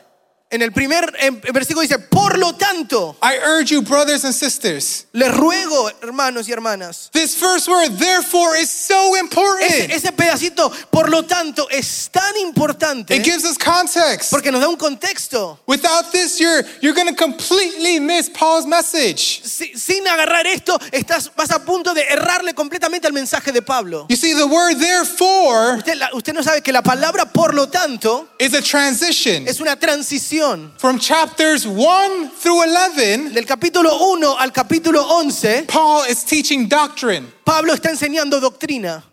En 0.52 0.64
el 0.64 0.72
primer 0.72 1.14
en- 1.20 1.40
en 1.46 1.54
versículo 1.54 1.82
dice, 1.84 2.00
por 2.00 2.36
lo 2.40 2.56
tanto, 2.56 3.16
I 3.22 3.38
urge 3.60 3.68
you, 3.76 3.84
brothers 3.84 4.26
and 4.26 4.34
sisters. 4.34 5.06
les 5.14 5.32
ruego, 5.32 5.92
hermanos 6.02 6.48
y 6.50 6.52
hermanas, 6.52 7.12
This 7.14 7.36
first 7.36 7.68
word, 7.68 7.92
therefore, 8.00 8.60
is 8.60 8.68
so 8.72 9.14
ese, 9.16 9.20
important. 9.20 9.92
ese 9.92 10.12
pedacito, 10.12 10.72
por 10.90 11.08
lo 11.12 11.24
tanto, 11.26 11.68
es 11.70 12.10
tan 12.12 12.36
importante 12.42 13.16
It 13.16 13.24
gives 13.24 13.46
us 13.46 13.60
context. 13.60 14.32
porque 14.32 14.52
nos 14.52 14.62
da 14.62 14.68
un 14.70 14.76
contexto. 14.76 15.60
Without 15.68 16.12
this, 16.12 16.40
you're, 16.40 16.66
you're 16.82 16.96
going 16.96 17.14
to 17.14 17.16
completely 17.16 18.00
miss 18.00 18.28
Paul's 18.28 18.66
message. 18.66 19.42
Si- 19.44 19.78
sin 19.78 20.08
agarrar 20.08 20.48
esto, 20.48 20.80
estás, 20.92 21.30
vas 21.36 21.52
a 21.52 21.60
punto 21.64 21.94
de 21.94 22.02
errarle 22.10 22.56
completamente 22.56 23.06
al 23.06 23.14
mensaje 23.14 23.52
de 23.52 23.62
Pablo. 23.62 24.08
You 24.10 24.16
see, 24.18 24.34
the 24.34 24.48
word 24.48 24.80
therefore 24.80 25.78
Usted, 25.78 25.96
la- 25.98 26.10
usted 26.16 26.34
no 26.34 26.42
sabe 26.42 26.64
que 26.64 26.72
la 26.74 26.82
palabra 26.82 27.32
por 27.32 27.54
lo 27.54 27.68
tanto 27.70 28.30
is 28.40 28.56
a 28.56 28.64
transition 28.64 29.48
es 29.48 29.60
una 29.60 29.76
transición 29.76 30.39
from 30.78 31.00
chapters 31.00 31.68
1 31.68 32.30
through 32.30 32.64
11. 32.64 33.34
del 33.34 33.46
capítulo 33.46 33.90
1 34.14 34.38
al 34.40 34.52
capítulo 34.52 35.04
11. 35.04 35.66
Paul 35.68 36.06
is 36.10 36.24
teaching 36.24 36.68
doctrine. 36.68 37.28
Pablo 37.46 37.74
está 37.74 37.90
enseñando 37.90 38.40
doctrina. 38.40 39.04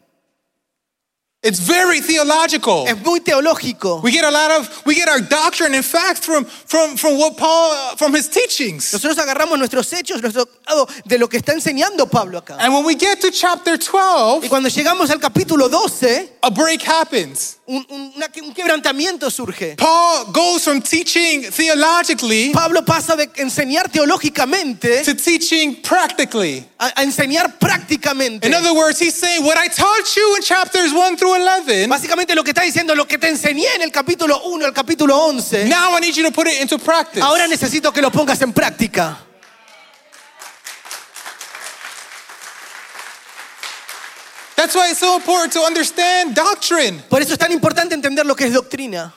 It's 1.43 1.61
very 1.61 2.01
theological. 2.01 2.87
Es 2.89 2.97
muy 3.05 3.21
teológico. 3.21 4.03
We 4.03 4.11
get 4.11 4.25
a 4.25 4.31
lot 4.31 4.51
of, 4.51 4.85
we 4.85 4.95
get 4.95 5.09
our 5.09 5.21
doctrine, 5.21 5.75
in 5.75 5.83
fact, 5.83 6.25
from, 6.25 6.45
from, 6.45 6.97
from 6.97 7.19
what 7.19 7.37
Paul, 7.37 7.71
uh, 7.71 7.97
from 7.97 8.15
his 8.15 8.29
teachings. 8.29 8.93
Nosotros 8.93 9.17
agarramos 9.17 9.59
nuestros 9.59 9.93
hechos, 9.93 10.21
nuestro 10.21 10.47
de 11.07 11.19
lo 11.19 11.29
que 11.29 11.39
está 11.39 11.53
enseñando 11.53 12.11
Pablo 12.11 12.41
acá. 12.41 12.57
And 12.59 12.75
when 12.75 12.85
we 12.85 12.97
get 12.97 13.21
to 13.21 13.31
chapter 13.31 13.77
12, 13.77 14.45
Y 14.45 14.49
12, 14.49 14.49
cuando 14.49 14.69
llegamos 14.69 15.11
al 15.11 15.21
capítulo 15.21 15.69
12, 15.69 16.39
a 16.43 16.51
break 16.51 16.83
happens. 16.83 17.56
Un, 17.67 17.85
un- 17.91 18.13
un 18.43 18.55
quebrantamiento 18.55 19.31
surge. 19.31 19.75
Paul 19.77 20.27
goes 20.33 20.63
from 20.65 20.81
teaching 20.81 21.43
theologically 21.51 22.51
Pablo 22.53 22.85
pasa 22.85 23.17
de 23.17 23.29
enseñar 23.37 23.89
teológicamente 23.91 25.03
to 25.05 25.15
teaching 25.15 25.77
practically. 25.83 26.65
a, 26.79 26.93
a 27.01 27.03
enseñar 27.03 27.59
prácticamente. 27.59 28.47
In 28.47 28.55
other 28.55 28.73
words, 28.73 28.99
he's 29.01 29.15
saying, 29.15 29.45
What 29.45 29.57
I 29.59 29.69
taught 29.69 30.15
you 30.17 30.37
in 30.37 30.43
chapters 30.43 30.93
1 30.93 31.17
through 31.17 31.35
11, 31.37 31.87
Básicamente 31.89 32.35
lo 32.35 32.43
que 32.45 32.51
está 32.53 32.63
diciendo, 32.63 32.95
lo 32.95 33.07
que 33.07 33.19
te 33.19 33.29
enseñé 33.29 33.67
en 33.77 33.83
el 33.83 33.91
capítulo 33.91 34.41
1 34.45 34.65
al 34.67 34.73
capítulo 34.73 35.17
11, 35.27 35.65
now 35.69 35.97
I 35.97 36.01
need 36.01 36.15
you 36.15 36.25
to 36.25 36.31
put 36.33 36.47
it 36.47 36.61
into 36.61 36.79
practice. 36.79 37.21
ahora 37.23 37.47
necesito 37.49 37.93
que 37.93 38.01
lo 38.03 38.11
pongas 38.11 38.41
en 38.43 38.53
práctica. 38.53 39.26
That's 44.57 44.75
why 44.75 44.89
it's 44.91 45.01
so 45.01 45.17
important 45.17 45.53
to 45.53 45.61
understand 45.61 46.35
doctrine. 46.35 47.03
Por 47.11 47.21
eso 47.21 47.35
es 47.35 47.39
tan 47.39 47.53
importante 47.53 47.95
entender 47.95 48.25
lo 48.25 48.35
que 48.35 48.47
es 48.47 48.55
doctrina. 48.55 49.13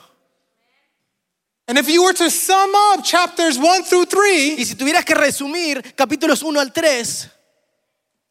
And 1.66 1.78
if 1.78 1.88
you 1.88 2.02
were 2.02 2.12
to 2.12 2.30
sum 2.30 2.74
up 2.74 3.04
chapters 3.04 3.56
1 3.56 3.84
through 3.84 4.06
3, 4.06 4.56
Y 4.58 4.64
si 4.64 4.74
tuvieras 4.74 5.04
que 5.04 5.14
resumir 5.14 5.94
capítulos 5.96 6.42
1 6.42 6.60
al 6.60 6.72
3, 6.72 7.30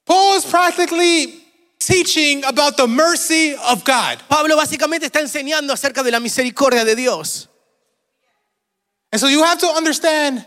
Paul 0.06 0.38
is 0.38 0.46
practically 0.46 1.44
teaching 1.80 2.44
about 2.46 2.78
the 2.78 2.86
mercy 2.86 3.56
of 3.56 3.84
God. 3.84 4.20
Pablo 4.28 4.56
básicamente 4.56 5.06
está 5.06 5.20
enseñando 5.20 5.74
acerca 5.74 6.04
de 6.04 6.12
la 6.12 6.20
misericordia 6.20 6.86
de 6.86 6.96
Dios. 6.96 7.48
And 9.12 9.20
so 9.20 9.28
you 9.28 9.44
have 9.44 9.58
to 9.60 9.68
understand 9.76 10.46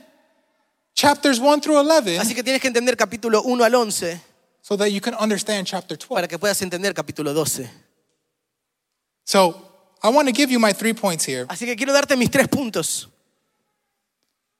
chapters 0.94 1.40
1 1.40 1.60
through 1.60 1.78
11 1.78 2.18
Así 2.18 2.34
que 2.34 2.44
tienes 2.44 2.60
que 2.60 2.68
entender 2.68 2.96
capítulo 2.96 3.42
1 3.42 3.64
al 3.64 3.74
11 3.74 4.31
so 4.62 4.76
that 4.76 4.90
you 4.92 5.00
can 5.00 5.14
understand 5.14 5.66
chapter 5.66 5.96
12. 5.98 6.08
para 6.14 6.26
que 6.28 6.38
puedas 6.38 6.62
entender 6.62 6.94
capítulo 6.94 7.34
12. 7.34 7.68
So 9.24 9.54
I 10.02 10.08
want 10.10 10.28
to 10.28 10.32
give 10.32 10.50
you 10.50 10.58
my 10.58 10.72
three 10.72 10.94
points 10.94 11.24
here. 11.24 11.46
Así 11.48 11.66
que 11.66 11.76
quiero 11.76 11.92
darte 11.92 12.16
mis 12.16 12.30
tres 12.30 12.48
puntos. 12.48 13.08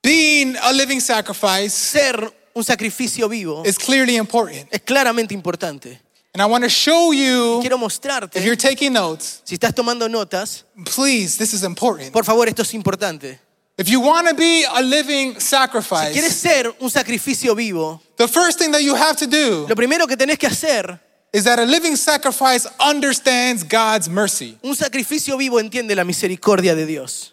Being 0.03 0.57
a 0.61 0.73
living 0.73 1.01
sacrifice 1.01 1.71
Ser 1.73 2.33
un 2.55 2.65
sacrificio 2.65 3.29
vivo 3.29 3.63
is 3.65 3.79
clearly 3.79 4.17
important. 4.17 4.69
es 4.73 4.81
claramente 4.83 5.33
importante. 5.35 6.01
And 6.35 6.41
I 6.41 6.47
want 6.47 6.65
to 6.65 6.71
show 6.71 7.13
you, 7.13 7.61
Quiero 7.61 7.77
if 7.77 7.83
mostrarte, 7.83 8.43
you're 8.43 8.57
taking 8.57 8.95
notes, 8.95 9.43
si 9.45 9.55
estás 9.57 9.75
tomando 9.75 10.09
notas, 10.09 10.65
please, 10.87 11.37
this 11.37 11.53
is 11.53 11.63
important. 11.63 12.11
por 12.13 12.25
favor, 12.25 12.49
esto 12.49 12.63
es 12.63 12.73
importante. 12.75 13.39
If 13.79 13.89
you 13.89 14.01
want 14.01 14.29
to 14.29 14.35
be 14.35 14.65
a 14.65 14.83
living 14.83 15.35
Si 15.41 15.57
quieres 15.57 15.73
sacrifice, 15.83 16.31
ser 16.31 16.75
un 16.81 16.91
sacrificio 16.91 17.55
vivo, 17.55 18.01
the 18.17 18.29
first 18.29 18.59
thing 18.59 18.71
that 18.73 18.83
you 18.83 18.95
have 18.95 19.17
to 19.17 19.27
do 19.27 19.67
lo 19.69 19.75
primero 19.75 20.07
que 20.07 20.17
tenés 20.17 20.39
que 20.39 20.49
hacer, 20.49 21.01
is 21.33 21.45
that 21.45 21.59
a 21.59 21.65
living 21.65 21.97
sacrifice 21.97 22.67
understands 22.79 23.65
God's 23.65 24.09
mercy. 24.09 24.59
un 24.63 24.77
sacrificio 24.77 25.37
vivo 25.39 25.59
entiende 25.59 25.95
la 25.97 26.05
misericordia 26.05 26.75
de 26.75 26.85
Dios. 26.87 27.33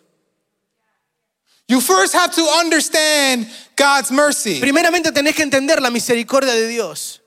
You 1.68 1.82
first 1.82 2.14
have 2.16 2.34
to 2.34 2.42
understand 2.60 3.48
God's 3.76 4.10
mercy. 4.10 4.60
Primeramente 4.60 5.12
tenés 5.12 5.36
que 5.36 5.44
entender 5.44 5.82
la 5.82 5.92
misericordia 5.92 6.54
de 6.54 6.68
Dios. 6.68 7.20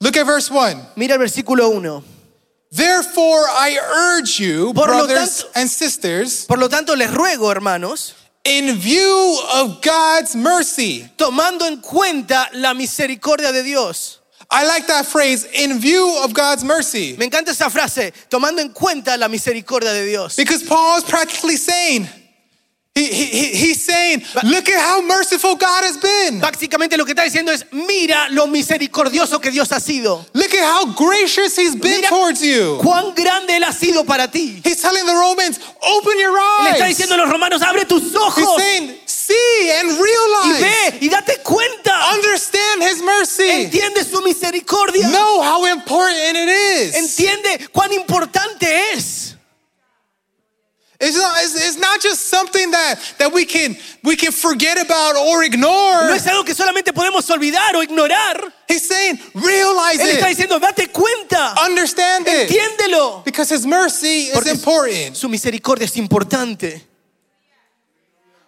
Look 0.00 0.16
at 0.18 0.26
verse 0.26 0.50
1. 0.50 0.88
Mira 0.96 1.14
el 1.14 1.18
versículo 1.20 1.70
1. 1.70 2.04
Therefore, 2.72 3.46
I 3.48 3.78
urge 4.18 4.38
you, 4.38 4.74
Por 4.74 4.88
brothers 4.88 5.44
tanto- 5.44 5.52
and 5.54 5.70
sisters, 5.70 6.44
Por 6.46 6.58
lo 6.58 6.68
tanto, 6.68 6.94
les 6.94 7.10
ruego, 7.14 7.50
hermanos, 7.50 8.14
in 8.46 8.76
view 8.76 9.40
of 9.54 9.82
God's 9.82 10.36
mercy. 10.36 11.08
tomando 11.16 11.66
en 11.66 11.80
cuenta 11.80 12.48
la 12.54 12.72
misericordia 12.74 13.52
de 13.52 13.62
Dios. 13.62 14.20
I 14.48 14.64
like 14.64 14.86
that 14.86 15.06
phrase, 15.06 15.44
in 15.52 15.80
view 15.80 16.20
of 16.22 16.32
God's 16.32 16.62
mercy. 16.62 17.16
Me 17.18 17.26
encanta 17.26 17.50
esa 17.50 17.68
frase, 17.68 18.12
tomando 18.30 18.60
en 18.60 18.72
cuenta 18.72 19.18
la 19.18 19.26
misericordia 19.26 19.92
de 19.92 20.06
Dios. 20.06 20.36
Because 20.36 20.62
Paul 20.62 20.98
is 20.98 21.04
practically 21.04 21.56
saying, 21.56 22.06
he, 22.96 23.06
he, 23.12 23.24
he- 23.26 23.56
he's 23.68 23.82
saying, 23.84 24.22
look 24.42 24.68
at 24.68 24.80
how 24.80 25.02
merciful 25.02 25.54
God 25.54 25.84
has 25.84 25.96
been. 25.98 26.40
Básicamente 26.40 26.96
lo 26.96 27.04
que 27.04 27.12
está 27.12 27.22
diciendo 27.24 27.52
es, 27.52 27.66
mira 27.72 28.28
lo 28.30 28.46
misericordioso 28.46 29.40
que 29.40 29.50
Dios 29.50 29.70
ha 29.72 29.78
sido. 29.80 30.24
Look 30.32 30.52
at 30.54 30.64
how 30.64 30.86
gracious 30.94 31.56
he's 31.56 31.74
been 31.76 32.00
Mira 32.00 32.08
towards 32.08 32.40
you. 32.42 32.78
cuán 32.82 33.14
grande 33.14 33.56
Él 33.56 33.64
ha 33.64 33.72
sido 33.72 34.04
para 34.06 34.28
ti. 34.30 34.60
He's 34.64 34.80
telling 34.80 35.04
the 35.06 35.14
Romans, 35.14 35.60
open 35.82 36.18
your 36.18 36.32
Le 36.32 36.70
está 36.70 36.86
eyes. 36.86 36.96
diciendo 36.96 37.14
a 37.14 37.18
los 37.18 37.30
romanos, 37.30 37.62
abre 37.62 37.84
tus 37.84 38.02
He's 38.04 38.16
ojos 38.16 38.56
saying, 38.56 38.96
see 39.04 39.70
and 39.78 39.90
y 39.90 40.02
realize, 40.02 40.60
ve 40.62 40.98
y 41.02 41.08
date 41.08 41.42
cuenta. 41.42 42.12
understand 42.14 42.82
his 42.82 43.02
mercy. 43.02 43.48
Entiende 43.50 44.04
su 44.04 44.22
misericordia. 44.22 45.08
Know 45.10 45.42
how 45.42 45.66
important 45.66 46.36
it 46.36 46.48
is. 46.48 46.94
Entiende 46.94 47.68
cuán 47.72 47.92
importante 47.92 48.66
es. 48.94 49.35
It's 50.98 51.16
not, 51.16 51.36
it's, 51.42 51.54
it's 51.54 51.78
not 51.78 52.00
just 52.00 52.28
something 52.30 52.70
that, 52.70 52.98
that 53.18 53.32
we, 53.32 53.44
can, 53.44 53.76
we 54.02 54.16
can 54.16 54.32
forget 54.32 54.78
about 54.80 55.16
or 55.16 55.44
ignore. 55.44 56.06
No 56.08 56.14
es 56.14 56.26
algo 56.26 56.44
que 56.44 56.54
solamente 56.54 56.92
podemos 56.92 57.28
olvidar 57.30 57.74
o 57.76 57.82
ignorar. 57.82 58.52
He's 58.68 58.86
saying, 58.88 59.18
realize 59.34 60.00
Él 60.00 60.08
está 60.16 60.30
it, 60.30 60.36
diciendo, 60.38 60.58
date 60.58 60.88
cuenta. 60.92 61.54
understand 61.64 62.26
it, 62.26 62.48
Entiéndelo. 62.50 63.24
because 63.24 63.48
his 63.50 63.66
mercy 63.66 64.28
is 64.30 64.46
important. 64.46 65.16
su 65.16 65.28
misericordia 65.28 65.84
es 65.84 65.96
importante. 65.96 66.85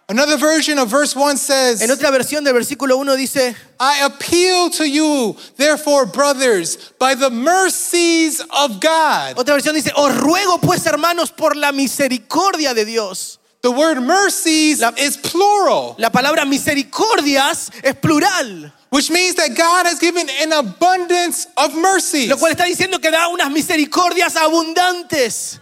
Another 0.09 0.37
version 0.37 0.79
of 0.79 0.89
verse 0.89 1.15
1 1.15 1.37
says, 1.37 1.81
En 1.83 1.91
otra 1.91 2.09
versión 2.09 2.43
del 2.43 2.53
versículo 2.55 2.97
1 2.97 3.15
dice, 3.15 3.55
I 3.79 3.99
appeal 4.05 4.71
to 4.71 4.83
you, 4.89 5.35
therefore, 5.55 6.07
brothers, 6.07 6.77
by 6.97 7.13
the 7.13 7.29
mercies 7.29 8.39
of 8.41 8.79
God. 8.79 9.35
otra 9.37 9.53
versión 9.55 9.75
dice, 9.75 9.91
os 9.95 10.15
ruego 10.17 10.59
pues 10.59 10.83
hermanos 10.87 11.31
por 11.31 11.55
la 11.55 11.71
misericordia 11.71 12.73
de 12.73 12.85
Dios. 12.85 13.37
The 13.61 13.69
word 13.69 14.01
mercies 14.01 14.79
La- 14.79 14.93
is 14.97 15.15
plural, 15.17 15.93
La 15.99 16.09
palabra 16.09 16.43
misericordias 16.45 17.69
es 17.83 17.93
plural, 17.95 18.71
which 18.89 19.11
means 19.11 19.35
that 19.35 19.49
God 19.55 19.85
has 19.85 19.99
given 19.99 20.27
an 20.41 20.53
abundance 20.53 21.45
of 21.55 21.75
mercies. 21.75 22.29
lo 22.29 22.37
cual 22.37 22.51
está 22.53 22.63
diciendo 22.65 22.99
que 22.99 23.11
da 23.11 23.27
unas 23.27 23.51
misericordias 23.51 24.35
abundantes. 24.37 25.59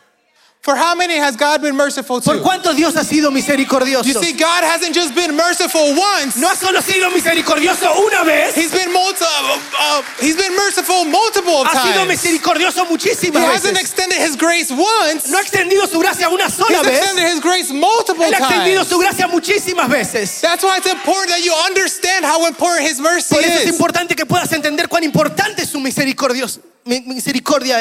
For 0.67 0.75
how 0.75 0.95
many 0.95 1.15
has 1.15 1.37
God 1.37 1.61
been 1.61 1.77
merciful 1.77 2.19
¿Por 2.19 2.35
to? 2.35 2.43
cuántos 2.43 2.75
Dios 2.75 2.93
ha 2.97 3.05
sido 3.05 3.31
misericordioso? 3.31 4.03
You 4.05 4.19
see, 4.21 4.33
God 4.33 4.65
hasn't 4.65 4.93
just 4.93 5.15
been 5.15 5.33
merciful 5.33 5.95
once. 5.95 6.35
No 6.35 6.49
ha 6.49 6.55
solo 6.57 6.81
sido 6.81 7.09
misericordioso 7.09 7.87
una 8.05 8.25
vez, 8.25 8.53
He's 8.53 8.73
been 8.73 8.91
multi- 8.91 9.23
uh, 9.23 9.59
uh, 9.79 10.01
He's 10.19 10.35
been 10.35 10.53
merciful 10.57 11.05
multiple 11.05 11.61
of 11.61 11.67
ha 11.67 11.83
sido 11.87 12.03
times. 12.03 12.09
misericordioso 12.21 12.83
He 12.83 12.89
muchísimas 12.91 13.45
hasn't 13.45 13.77
extended 13.79 14.19
His 14.19 14.35
grace 14.35 14.69
once. 14.69 15.29
No 15.31 15.37
ha 15.37 15.41
extendido 15.41 15.87
su 15.87 15.99
gracia 15.99 16.27
una 16.27 16.49
sola 16.49 16.67
He's 16.79 16.85
vez, 16.85 16.97
extended 16.99 17.31
His 17.31 17.39
grace 17.39 17.71
multiple 17.71 18.25
Él 18.25 18.33
ha 18.33 18.39
extendido 18.39 18.83
times. 18.83 18.89
su 18.89 18.97
gracia 18.99 19.27
muchísimas 19.29 19.87
veces. 19.87 20.41
That's 20.41 20.65
why 20.65 20.75
it's 20.79 20.91
important 20.91 21.29
that 21.29 21.45
you 21.45 21.53
understand 21.65 22.25
how 22.25 22.45
important 22.45 22.85
His 22.85 22.99
mercy 22.99 23.33
Por 23.35 23.41
eso 23.41 23.53
es 23.53 23.63
is. 23.67 23.71
importante 23.71 24.17
que 24.17 24.25
puedas 24.25 24.51
entender 24.51 24.89
cuán 24.89 25.03
importante 25.05 25.65
su 25.65 25.79
misericordia 25.79 26.43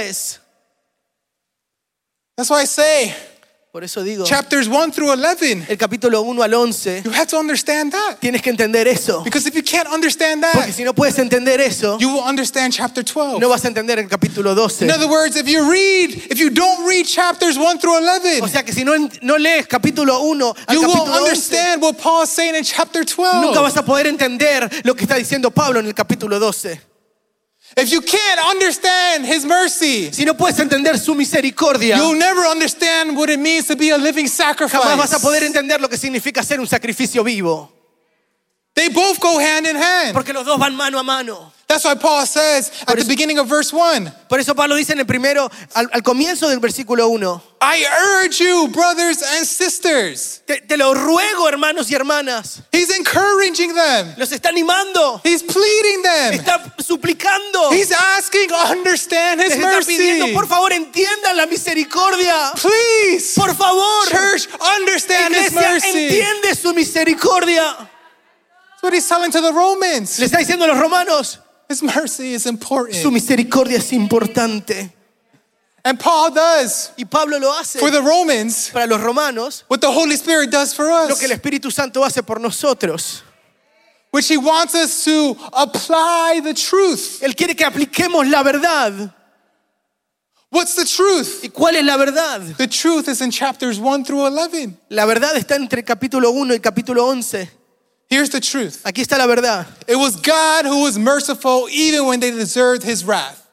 es. 0.02 0.38
That's 2.36 2.50
why 2.50 2.60
I 2.60 2.66
say 2.66 3.14
Por 3.72 3.82
eso 3.82 4.02
digo, 4.02 4.24
chapters 4.26 4.68
1 4.68 4.92
through 4.92 5.10
11, 5.10 5.66
el 5.68 5.78
capítulo 5.78 6.20
1 6.20 6.42
al 6.42 6.52
11, 6.52 7.02
you 7.02 7.10
have 7.10 7.26
to 7.26 7.38
understand 7.38 7.92
that. 7.92 8.18
tienes 8.20 8.42
que 8.42 8.50
entender 8.50 8.86
eso. 8.86 9.22
Because 9.24 9.46
if 9.46 9.54
you 9.54 9.62
can't 9.62 9.88
understand 9.88 10.42
Porque 10.42 10.66
that, 10.68 10.74
si 10.74 10.84
no 10.84 10.92
puedes 10.92 11.18
entender 11.18 11.60
eso, 11.60 11.98
you 11.98 12.10
will 12.10 12.22
understand 12.22 12.74
chapter 12.74 13.02
12. 13.02 13.40
no 13.40 13.48
vas 13.48 13.64
a 13.64 13.68
entender 13.68 13.98
el 13.98 14.08
capítulo 14.08 14.54
12. 14.54 14.84
In 14.84 14.90
other 14.90 15.08
words, 15.08 15.36
if 15.36 15.48
you 15.48 15.70
read, 15.70 16.12
if 16.30 16.38
you 16.38 16.50
don't 16.50 16.86
read 16.86 17.06
chapters 17.06 17.56
1 17.58 17.78
through 17.78 17.96
11, 17.96 18.42
O 18.42 18.48
sea 18.48 18.62
que 18.62 18.74
si 18.74 18.84
no, 18.84 18.92
no 19.22 19.38
lees 19.38 19.66
capítulo 19.66 20.20
1 20.20 20.54
al 20.68 20.74
you 20.74 20.82
won't 20.82 20.92
capítulo 20.92 21.16
11, 21.16 21.24
understand 21.24 21.82
what 21.82 21.98
Paul 21.98 22.22
is 22.24 22.28
saying 22.28 22.54
in 22.54 22.64
chapter 22.64 23.00
nunca 23.00 23.60
12. 23.60 23.62
vas 23.62 23.76
a 23.78 23.82
poder 23.82 24.06
entender 24.06 24.68
lo 24.84 24.94
que 24.94 25.04
está 25.04 25.16
diciendo 25.16 25.50
Pablo 25.50 25.80
en 25.80 25.86
el 25.86 25.94
capítulo 25.94 26.38
12. 26.38 26.95
If 27.78 27.92
you 27.92 28.00
can't 28.00 28.40
understand 28.40 29.26
his 29.26 29.44
mercy, 29.44 30.10
Si 30.10 30.24
no 30.24 30.34
puedes 30.34 30.58
entender 30.58 30.98
su 30.98 31.14
misericordia, 31.14 31.96
you'll 31.98 32.18
never 32.18 32.46
understand 32.46 33.14
what 33.14 33.28
it 33.28 33.38
means 33.38 33.66
to 33.66 33.76
be 33.76 33.90
a 33.90 33.98
living 33.98 34.28
sacrifice. 34.28 34.82
jamás 34.82 34.96
vas 34.96 35.12
a 35.12 35.18
poder 35.20 35.42
entender 35.42 35.78
lo 35.80 35.88
que 35.88 35.98
significa 35.98 36.42
ser 36.42 36.58
un 36.58 36.66
sacrificio 36.66 37.22
vivo. 37.22 37.70
They 38.74 38.88
both 38.88 39.20
go 39.20 39.38
hand 39.38 39.66
in 39.66 39.76
hand. 39.76 40.14
Porque 40.14 40.32
los 40.32 40.44
dos 40.46 40.58
van 40.58 40.74
mano 40.74 40.98
a 40.98 41.02
mano. 41.02 41.52
That's 41.68 41.84
why 41.84 41.96
Paul 41.96 42.24
says 42.26 42.70
at 42.82 42.94
the 42.94 43.00
eso- 43.00 43.08
beginning 43.08 43.40
of 43.40 43.48
verse 43.48 43.72
1, 43.72 44.12
Por 44.28 44.38
eso 44.38 44.54
Pablo 44.54 44.76
dice 44.76 44.90
en 44.92 45.00
el 45.00 45.04
primero, 45.04 45.50
al, 45.74 45.88
al 45.92 46.00
comienzo 46.02 46.48
del 46.48 46.60
versículo 46.60 47.08
1, 47.10 47.42
I 47.60 47.84
urge 48.22 48.38
you, 48.38 48.68
brothers 48.68 49.20
and 49.20 49.44
sisters. 49.44 50.42
te, 50.46 50.60
te 50.60 50.76
lo 50.76 50.94
ruego 50.94 51.48
hermanos 51.48 51.90
y 51.90 51.96
hermanas, 51.96 52.60
He's 52.70 52.90
encouraging 52.96 53.74
them. 53.74 54.14
los 54.16 54.30
está 54.30 54.50
animando, 54.50 55.20
He's 55.24 55.42
pleading 55.42 56.02
them. 56.02 56.34
está 56.34 56.72
suplicando, 56.78 57.72
He's 57.72 57.90
asking, 57.90 58.52
understand 58.52 59.40
his 59.42 59.56
les 59.56 59.58
está 59.58 59.80
pidiendo, 59.84 60.26
mercy. 60.26 60.34
por 60.34 60.46
favor 60.46 60.72
entiendan 60.72 61.36
la 61.36 61.46
misericordia. 61.46 62.52
Please, 62.62 63.34
Por 63.34 63.52
favor, 63.56 64.06
church, 64.08 64.46
understand 64.78 65.34
his 65.34 65.48
iglesia, 65.48 65.70
mercy. 65.72 66.06
entiende 66.06 66.54
su 66.54 66.72
misericordia. 66.72 67.74
That's 67.76 68.82
what 68.82 68.92
he's 68.92 69.08
telling 69.08 69.32
to 69.32 69.40
the 69.40 69.52
Romans. 69.52 70.16
Le 70.20 70.26
está 70.26 70.38
diciendo 70.38 70.64
a 70.64 70.68
los 70.68 70.78
romanos, 70.78 71.40
His 71.68 71.82
mercy 71.82 72.34
is 72.34 72.46
important. 72.46 72.96
su 72.96 73.10
misericordia 73.10 73.78
es 73.78 73.92
importante. 73.92 74.92
And 75.84 76.00
Paul 76.00 76.30
does 76.34 76.90
Y 76.96 77.04
Pablo 77.04 77.38
lo 77.38 77.52
hace 77.52 77.78
for 77.78 77.90
the 77.90 78.00
Romans 78.00 78.70
para 78.72 78.86
los 78.86 79.00
romanos 79.00 79.64
what 79.68 79.80
the 79.80 79.90
Holy 79.90 80.16
Spirit 80.16 80.50
does 80.50 80.74
for 80.74 80.90
us. 80.90 81.08
lo 81.08 81.16
que 81.16 81.26
el 81.26 81.32
Espíritu 81.32 81.70
Santo 81.72 82.02
hace 82.04 82.22
por 82.22 82.40
nosotros. 82.40 83.22
which 84.10 84.28
he 84.28 84.36
wants 84.36 84.74
us 84.74 85.04
to 85.04 85.36
apply 85.52 86.40
the 86.42 86.54
truth. 86.54 87.20
Él 87.22 87.36
quiere 87.36 87.54
que 87.54 87.64
apliquemos 87.64 88.28
la 88.30 88.42
verdad. 88.42 89.12
What's 90.50 90.74
the 90.74 90.84
truth? 90.84 91.42
¿Y 91.44 91.48
cuál 91.50 91.76
es 91.76 91.84
la 91.84 91.96
verdad? 91.96 92.40
The 92.56 92.68
truth 92.68 93.08
is 93.08 93.20
in 93.20 93.30
chapters 93.30 93.78
1 93.78 94.04
through 94.04 94.26
11. 94.26 94.78
La 94.90 95.04
verdad 95.04 95.36
está 95.36 95.56
entre 95.56 95.82
capítulo 95.84 96.30
1 96.30 96.54
y 96.54 96.60
capítulo 96.60 97.04
11. 97.06 97.50
Here's 98.08 98.30
the 98.30 98.40
truth. 98.40 98.82
Aquí 98.84 99.02
está 99.02 99.18
la 99.18 99.26
verdad. 99.26 99.66
It 99.88 99.96
was 99.96 100.16
God 100.16 100.64
who 100.64 100.82
was 100.82 100.98
merciful 100.98 101.68
even 101.70 102.06
when 102.06 102.20
they 102.20 102.30
deserved 102.30 102.82
his 102.82 103.04
wrath. 103.04 103.45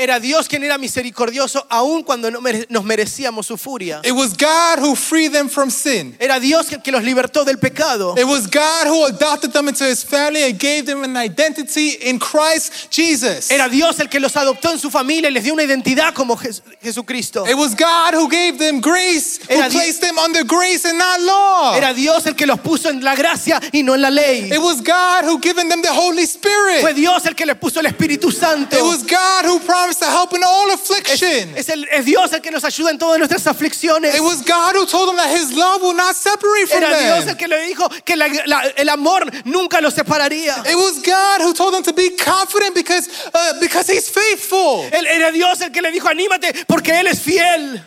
Era 0.00 0.18
Dios 0.18 0.48
quien 0.48 0.64
era 0.64 0.78
misericordioso 0.78 1.66
aun 1.68 2.02
cuando 2.02 2.30
no 2.30 2.40
mere- 2.40 2.66
nos 2.70 2.84
merecíamos 2.84 3.46
su 3.46 3.58
furia. 3.58 4.00
It 4.02 4.12
was 4.12 4.32
God 4.34 4.78
who 4.78 4.94
freed 4.96 5.30
them 5.32 5.48
from 5.50 5.70
sin. 5.70 6.16
Era 6.18 6.40
Dios 6.40 6.72
el 6.72 6.80
que 6.80 6.90
los 6.90 7.02
libertó 7.04 7.44
del 7.44 7.58
pecado. 7.58 8.14
It 8.16 8.24
was 8.24 8.46
God 8.46 8.86
who 8.86 9.04
adopted 9.04 9.52
them 9.52 9.68
into 9.68 9.84
his 9.84 10.02
family 10.02 10.42
and 10.44 10.58
gave 10.58 10.86
them 10.86 11.04
an 11.04 11.16
identity 11.16 11.98
in 12.00 12.18
Christ 12.18 12.72
Jesus. 12.90 13.50
Era 13.50 13.68
Dios 13.68 14.00
el 14.00 14.08
que 14.08 14.18
los 14.20 14.34
adoptó 14.36 14.72
en 14.72 14.78
su 14.78 14.90
familia 14.90 15.28
y 15.28 15.32
les 15.34 15.44
dio 15.44 15.52
una 15.52 15.64
identidad 15.64 16.14
como 16.14 16.34
Jes- 16.36 16.62
Jesucristo. 16.82 17.44
It 17.46 17.56
was 17.56 17.74
God 17.74 18.14
who 18.14 18.26
gave 18.28 18.56
them 18.58 18.80
grace, 18.80 19.38
who 19.48 19.54
Era 19.54 19.68
Di- 19.68 19.76
placed 19.76 20.00
them 20.00 20.16
under 20.18 20.44
grace 20.44 20.86
and 20.88 20.96
not 20.98 21.20
law. 21.20 21.74
Era 21.76 21.92
Dios 21.92 22.24
el 22.26 22.34
que 22.34 22.46
los 22.46 22.58
puso 22.60 22.88
en 22.88 23.04
la 23.04 23.14
gracia 23.14 23.60
y 23.72 23.82
no 23.82 23.94
en 23.94 24.00
la 24.00 24.10
ley. 24.10 24.50
It 24.50 24.60
was 24.62 24.80
God 24.80 25.24
who 25.24 25.38
given 25.40 25.68
them 25.68 25.82
the 25.82 25.92
Holy 25.92 26.24
Fue 26.26 26.40
Spirit. 26.40 26.94
Dios 26.96 27.26
el 27.26 27.34
que 27.34 27.44
les 27.44 27.56
puso 27.56 27.80
el 27.80 27.86
Espíritu 27.86 28.32
Santo. 28.32 28.76
It 28.76 28.82
was 28.82 29.02
God 29.02 29.44
who 29.44 29.58
promised 29.60 29.89
to 29.98 30.06
help 30.06 30.32
in 30.34 30.42
all 30.44 30.70
affliction. 30.72 31.54
Es, 31.56 31.68
el- 31.68 31.86
es 31.90 32.04
Dios 32.04 32.32
el 32.32 32.40
que 32.40 32.50
nos 32.50 32.64
ayuda 32.64 32.90
en 32.90 32.98
todas 32.98 33.18
nuestras 33.18 33.46
aflicciones. 33.46 34.14
It 34.14 34.20
was 34.22 34.42
God 34.42 34.74
who 34.76 34.86
told 34.86 35.08
them 35.08 35.16
that 35.16 35.30
his 35.30 35.52
love 35.52 35.82
will 35.82 35.94
not 35.94 36.14
separate 36.16 36.68
from 36.68 36.82
Era 36.82 36.98
Dios 36.98 37.26
el 37.26 37.36
que 37.36 37.48
le 37.48 37.58
dijo 37.66 37.88
que 38.04 38.16
la- 38.16 38.28
la- 38.46 38.62
el 38.76 38.88
amor 38.88 39.24
nunca 39.44 39.80
los 39.80 39.94
separaría. 39.94 40.56
It 40.66 40.76
was 40.76 41.00
God 41.02 41.40
who 41.42 41.52
told 41.54 41.74
them 41.74 41.82
to 41.82 41.92
be 41.92 42.10
confident 42.16 42.74
because, 42.74 43.08
uh, 43.34 43.60
because 43.60 43.88
he's 43.92 44.08
faithful. 44.08 44.84
Él 44.92 45.06
era 45.06 45.30
Dios 45.32 45.60
el 45.60 45.70
que 45.72 45.80
le 45.82 45.90
dijo, 45.90 46.08
anímate 46.08 46.52
porque 46.66 46.98
Él 46.98 47.06
es 47.06 47.20
fiel. 47.20 47.80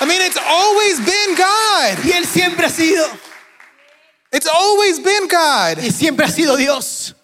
I 0.00 0.04
mean, 0.04 0.20
it's 0.22 0.36
always 0.36 0.98
been 0.98 1.34
God. 1.36 2.04
Y 2.04 2.10
Él 2.12 2.26
siempre 2.26 2.66
ha 2.66 2.70
sido, 2.70 3.06
It's 4.32 4.46
always 4.48 4.98
been 4.98 5.28
God. 5.28 5.78
y 5.78 5.90
siempre 5.90 6.26
ha 6.26 6.30
sido 6.30 6.56
Dios. 6.56 7.14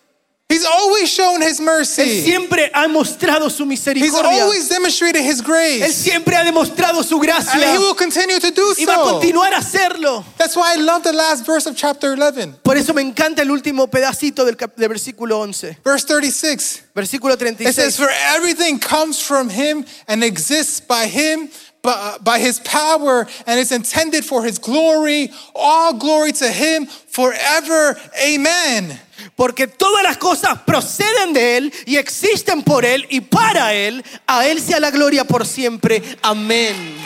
He's 0.49 0.65
always 0.65 1.11
shown 1.11 1.43
his 1.43 1.61
Él 1.61 1.65
mercy. 1.67 2.23
siempre 2.23 2.71
ha 2.73 2.89
mostrado 2.89 3.51
su 3.51 3.67
misericordia. 3.67 4.31
He's 4.33 4.41
always 4.41 4.69
demonstrated 4.71 5.23
his 5.23 5.43
Él 5.43 5.45
grace. 5.45 5.95
siempre 5.95 6.35
ha 6.35 6.43
demostrado 6.43 7.05
su 7.05 7.19
gracia. 7.19 7.53
And 7.53 7.65
he 7.65 7.79
will 7.79 7.95
continue 7.95 8.41
to 8.41 8.51
do 8.51 8.75
y 8.79 8.87
va 8.87 8.95
a 8.95 8.97
so. 8.97 9.21
continuar 9.21 9.53
a 9.53 9.59
hacerlo. 9.59 10.25
That's 10.39 10.57
why 10.57 10.73
I 10.73 10.77
love 10.77 11.03
the 11.03 11.13
last 11.13 11.45
verse 11.45 11.67
of 11.67 11.77
chapter 11.77 12.17
11. 12.17 12.61
Por 12.65 12.79
eso 12.79 12.95
me 12.95 13.03
encanta 13.03 13.41
el 13.43 13.51
último 13.51 13.89
pedacito 13.89 14.47
del, 14.47 14.57
del 14.57 14.89
versículo 14.89 15.39
11. 15.39 15.77
Verse 15.85 16.05
36. 16.07 16.85
Versículo 16.95 17.37
It 17.39 17.75
says, 17.75 17.99
For 17.99 18.09
everything 18.11 18.79
comes 18.79 19.21
from 19.21 19.51
him 19.51 19.85
and 20.09 20.25
exists 20.25 20.81
by 20.81 21.09
him, 21.09 21.51
by, 21.83 21.93
uh, 21.93 22.19
by 22.21 22.39
his 22.39 22.59
power, 22.61 23.29
and 23.47 23.61
is 23.61 23.71
intended 23.71 24.25
for 24.25 24.43
his 24.43 24.59
glory. 24.59 25.31
All 25.55 25.93
glory 25.93 26.33
to 26.33 26.51
him 26.51 26.87
forever. 26.87 28.01
Amen. 28.19 28.99
Porque 29.37 29.66
todas 29.66 30.02
las 30.02 30.16
cosas 30.16 30.61
proceden 30.62 31.33
de 31.33 31.57
Él 31.57 31.72
y 31.87 31.96
existen 31.96 32.62
por 32.62 32.85
Él 32.85 33.07
y 33.11 33.20
para 33.20 33.74
Él. 33.74 34.04
A 34.26 34.46
Él 34.46 34.61
sea 34.61 34.81
la 34.81 34.90
gloria 34.90 35.24
por 35.24 35.46
siempre. 35.46 36.02
Amén. 36.22 36.96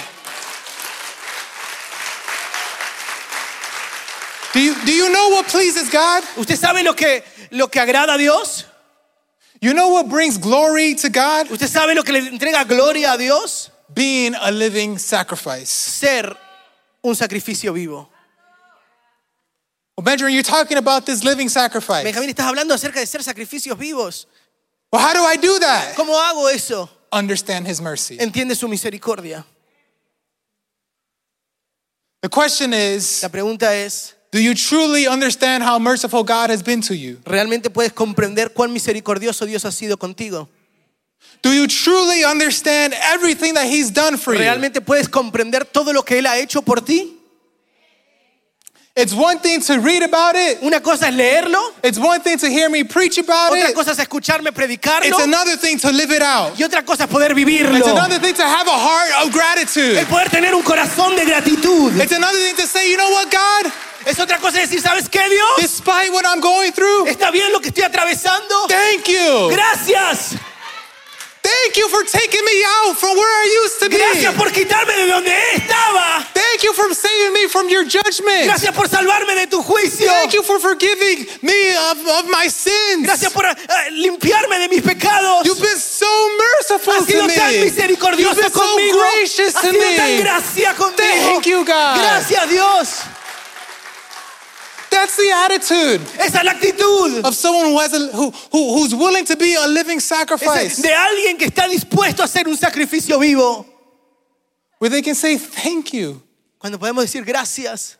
Do 4.52 4.60
you, 4.60 4.74
do 4.84 4.92
you 4.92 5.08
know 5.08 5.30
what 5.30 5.46
pleases 5.46 5.88
God? 5.90 6.22
¿Usted 6.36 6.56
sabe 6.56 6.82
lo 6.82 6.94
que, 6.94 7.24
lo 7.50 7.68
que 7.68 7.80
agrada 7.80 8.14
a 8.14 8.18
Dios? 8.18 8.66
You 9.62 9.72
know 9.72 9.88
what 9.88 10.08
brings 10.08 10.36
glory 10.38 10.94
to 10.96 11.08
God? 11.08 11.50
¿Usted 11.50 11.68
sabe 11.68 11.94
lo 11.94 12.02
que 12.02 12.12
le 12.12 12.18
entrega 12.28 12.64
gloria 12.64 13.12
a 13.12 13.16
Dios? 13.16 13.70
Being 13.94 14.34
a 14.34 14.50
living 14.50 14.98
sacrifice. 14.98 15.66
Ser 15.66 16.36
un 17.00 17.14
sacrificio 17.14 17.72
vivo. 17.72 18.10
Well, 20.02 20.16
Benjamin, 20.16 20.34
you're 20.34 20.42
talking 20.42 20.78
about 20.78 21.06
this 21.06 21.22
living 21.22 21.48
sacrifice. 21.48 22.02
Benjamín, 22.04 22.28
estás 22.28 22.46
hablando 22.46 22.74
acerca 22.74 22.98
de 22.98 23.06
ser 23.06 23.22
sacrificios 23.22 23.78
vivos. 23.78 24.26
Well, 24.92 25.00
how 25.00 25.14
do 25.14 25.22
I 25.24 25.36
do 25.36 25.60
that? 25.60 25.94
¿Cómo 25.94 26.18
hago 26.20 26.48
eso? 26.48 26.90
Understand 27.12 27.68
his 27.68 27.80
mercy. 27.80 28.18
Entiende 28.18 28.56
su 28.56 28.66
misericordia. 28.66 29.44
The 32.20 32.28
question 32.28 32.74
is 32.74 33.22
La 33.22 33.28
pregunta 33.28 33.76
es, 33.76 34.14
Do 34.32 34.40
you 34.40 34.54
truly 34.54 35.06
understand 35.06 35.62
how 35.62 35.78
merciful 35.78 36.24
God 36.24 36.50
has 36.50 36.64
been 36.64 36.80
to 36.82 36.96
you? 36.96 37.20
¿realmente 37.24 37.70
puedes 37.70 37.92
comprender 37.92 38.52
cuán 38.52 38.72
misericordioso 38.72 39.46
Dios 39.46 39.64
ha 39.64 39.70
sido 39.70 39.98
contigo? 39.98 40.48
Do 41.42 41.52
you 41.52 41.68
truly 41.68 42.24
understand 42.24 42.92
everything 43.14 43.54
that 43.54 43.66
he's 43.66 43.92
done 43.92 44.18
for 44.18 44.34
you? 44.34 44.40
¿Realmente 44.40 44.80
puedes 44.80 45.08
comprender 45.08 45.64
todo 45.64 45.92
lo 45.92 46.02
que 46.02 46.18
Él 46.18 46.26
ha 46.26 46.38
hecho 46.38 46.62
por 46.62 46.80
ti? 46.80 47.21
It's 48.94 49.14
one 49.14 49.38
thing 49.38 49.62
to 49.62 49.80
read 49.80 50.02
about 50.02 50.34
it. 50.36 50.58
Una 50.62 50.80
cosa 50.80 51.08
es 51.08 51.14
leerlo, 51.14 51.58
It's 51.82 51.96
one 51.98 52.20
thing 52.20 52.36
to 52.36 52.46
hear 52.46 52.68
me 52.68 52.84
preach 52.84 53.16
about 53.16 53.52
otra 53.52 53.70
it. 53.70 53.74
cosa 53.74 53.92
es 53.92 53.98
escucharme 53.98 54.52
predicarlo 54.52 55.06
It's 55.06 55.18
another 55.18 55.56
thing 55.56 55.78
to 55.78 55.90
live 55.90 56.10
it 56.14 56.20
out. 56.20 56.58
y 56.58 56.62
otra 56.62 56.84
cosa 56.84 57.04
es 57.04 57.08
poder 57.10 57.34
vivirlo. 57.34 57.74
It's 57.78 57.86
another 57.88 58.18
thing 58.20 58.34
to 58.34 58.42
have 58.44 58.68
a 58.68 58.78
heart 58.78 59.24
of 59.26 59.32
gratitude. 59.32 59.96
El 59.98 60.04
poder 60.06 60.28
tener 60.28 60.54
un 60.54 60.62
corazón 60.62 61.16
de 61.16 61.24
gratitud. 61.24 61.98
It's 61.98 62.12
another 62.12 62.38
thing 62.38 62.54
to 62.56 62.66
say, 62.66 62.90
you 62.90 62.98
know 62.98 63.08
what, 63.12 63.30
God? 63.30 63.72
Es 64.04 64.18
otra 64.18 64.36
cosa 64.38 64.58
decir, 64.58 64.82
¿sabes 64.82 65.08
qué, 65.08 65.26
Dios? 65.26 65.56
Despite 65.58 66.10
what 66.12 66.26
I'm 66.26 66.40
going 66.40 66.72
through, 66.72 67.06
¿Está 67.06 67.30
bien 67.30 67.50
lo 67.50 67.60
que 67.60 67.68
estoy 67.68 67.84
atravesando? 67.84 68.66
thank 68.68 69.06
you. 69.08 69.48
Gracias. 69.50 70.34
Thank 71.42 71.76
you 71.76 71.88
for 71.88 72.04
taking 72.04 72.44
me 72.44 72.62
out 72.84 72.96
from 72.96 73.16
where 73.16 73.26
I 73.28 73.46
used 73.64 73.80
to 73.80 73.88
Gracias 73.88 74.32
be. 74.32 74.38
por 74.38 74.50
quitarme 74.52 74.94
de 74.94 75.06
donde 75.08 75.32
estaba. 75.56 76.24
Thank 76.32 76.62
you 76.62 76.72
for 76.72 76.94
saving 76.94 77.32
me 77.32 77.48
from 77.48 77.68
your 77.68 77.84
judgment. 77.84 78.44
Gracias 78.46 78.72
por 78.74 78.86
salvarme 78.88 79.34
de 79.34 79.46
tu 79.48 79.60
juicio. 79.62 80.06
Thank 80.06 80.34
you 80.34 80.42
for 80.44 80.60
forgiving 80.60 81.26
me 81.42 81.74
of, 81.90 81.98
of 82.06 82.26
my 82.30 82.48
sins. 82.48 83.04
Gracias 83.06 83.32
por 83.32 83.44
eh, 83.44 83.54
limpiarme 83.90 84.58
de 84.60 84.68
mis 84.68 84.82
pecados. 84.82 85.44
You've 85.44 85.60
been 85.60 85.78
so 85.80 86.06
merciful 86.38 86.94
Has 86.94 87.06
sido 87.06 87.26
to 87.26 87.34
tan 87.34 87.50
me. 87.52 87.60
misericordioso 87.64 88.34
You've 88.34 88.42
been 88.42 88.52
so 88.52 88.60
conmigo. 88.76 88.98
gracious 88.98 89.54
Has 89.56 89.62
to 89.62 89.70
sido 89.70 89.96
tan 89.96 90.06
me. 90.16 90.18
gracia 90.22 90.74
conmigo. 90.74 90.96
Thank 90.96 91.46
you, 91.46 91.64
God. 91.64 91.96
Gracias, 91.98 92.48
Dios. 92.50 92.88
That's 94.92 95.16
the 95.16 95.32
attitude 95.32 96.00
Esa 96.20 96.38
es 96.38 96.44
la 96.44 96.52
actitud 96.52 97.24
of 97.24 97.34
someone 97.34 97.66
who 97.66 97.78
has 97.80 97.92
a, 97.94 98.12
who, 98.14 98.30
who 98.52 98.74
who's 98.78 98.94
willing 98.94 99.24
to 99.24 99.36
be 99.36 99.54
a 99.54 99.66
living 99.66 99.98
Esa 99.98 100.14
es 100.14 100.18
sacrifice, 100.28 100.82
de 100.82 100.92
alguien 100.92 101.38
que 101.38 101.46
está 101.48 101.66
dispuesto 101.66 102.22
a 102.22 102.26
hacer 102.26 102.46
un 102.46 102.56
sacrificio 102.56 103.18
vivo. 103.18 103.66
where 104.78 104.90
they 104.90 105.02
can 105.02 105.14
say 105.14 105.36
thank 105.38 105.92
you 105.92 106.22
Cuando 106.58 106.78
podemos 106.78 107.04
decir 107.04 107.24
gracias 107.24 107.96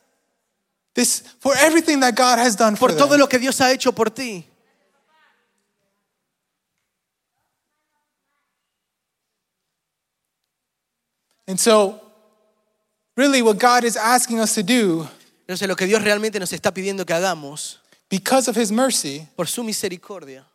this 0.95 1.23
for 1.41 1.55
everything 1.57 2.01
that 2.01 2.15
God 2.15 2.39
has 2.39 2.55
done 2.55 2.77
for 2.77 2.89
por 2.91 2.97
todo 2.99 3.09
them. 3.13 3.21
lo 3.21 3.27
que 3.27 3.39
Dios 3.39 3.59
ha 3.61 3.73
hecho 3.73 3.93
por 3.93 4.07
ti. 4.11 4.47
And 11.47 11.59
so, 11.59 12.01
really, 13.17 13.43
what 13.43 13.59
God 13.59 13.85
is 13.85 13.97
asking 13.97 14.41
us 14.41 14.55
to 14.55 14.63
do, 14.63 15.09
Entonces 15.43 15.69
lo 15.69 15.77
que 15.77 15.87
Dios 15.87 16.03
realmente 16.03 16.39
nos 16.41 16.53
está 16.53 16.73
pidiendo 16.73 17.05
que 17.05 17.13
hagamos 17.13 17.81
because 18.11 18.51
of 18.51 18.57
His 18.57 18.71
mercy, 18.71 19.27
por 19.37 19.49
su 19.49 19.63
misericordia 19.65 20.47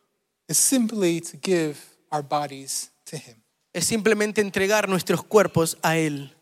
is 0.48 0.56
simply 0.56 1.20
to 1.20 1.36
give 1.42 1.76
our 2.10 2.22
bodies 2.22 2.90
to 3.04 3.16
Him. 3.16 3.42
es 3.72 3.84
simplemente 3.84 4.40
entregar 4.40 4.88
nuestros 4.88 5.22
cuerpos 5.22 5.76
a 5.82 5.96
Él. 5.96 6.34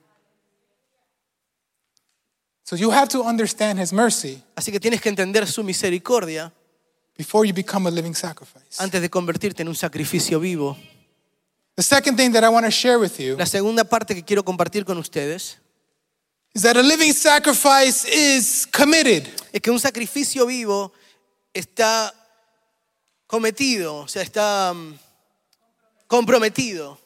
So 2.62 2.76
you 2.76 2.90
have 2.90 3.08
to 3.08 3.22
understand 3.22 3.78
His 3.80 3.92
mercy 3.92 4.42
Así 4.56 4.72
que 4.72 4.80
tienes 4.80 5.00
que 5.00 5.08
entender 5.08 5.46
su 5.46 5.62
misericordia 5.62 6.52
before 7.16 7.46
you 7.46 7.54
become 7.54 7.88
a 7.88 7.90
living 7.90 8.14
sacrifice. 8.14 8.78
antes 8.78 9.00
de 9.00 9.08
convertirte 9.08 9.62
en 9.62 9.68
un 9.68 9.74
sacrificio 9.76 10.38
vivo. 10.40 10.76
The 11.76 11.82
second 11.82 12.16
thing 12.16 12.32
that 12.32 12.42
I 12.42 12.48
want 12.48 12.64
to 12.64 12.70
share 12.70 12.98
with 12.98 13.18
you 13.18 13.36
La 13.36 13.46
segunda 13.46 13.84
parte 13.84 14.14
que 14.14 14.24
quiero 14.24 14.44
compartir 14.44 14.84
con 14.84 14.98
ustedes 14.98 15.58
is 16.56 16.62
that 16.62 16.74
a 16.78 16.82
living 16.82 17.12
sacrifice 17.12 18.06
is 18.06 18.66
committed. 18.72 19.28
es 19.52 19.60
que 19.60 19.70
un 19.70 19.78
sacrificio 19.78 20.46
vivo 20.46 20.90
está 21.52 22.10
cometido, 23.26 23.96
o 23.96 24.08
sea, 24.08 24.22
está 24.22 24.72
mm, 24.72 24.94
comprometido. 26.08 26.96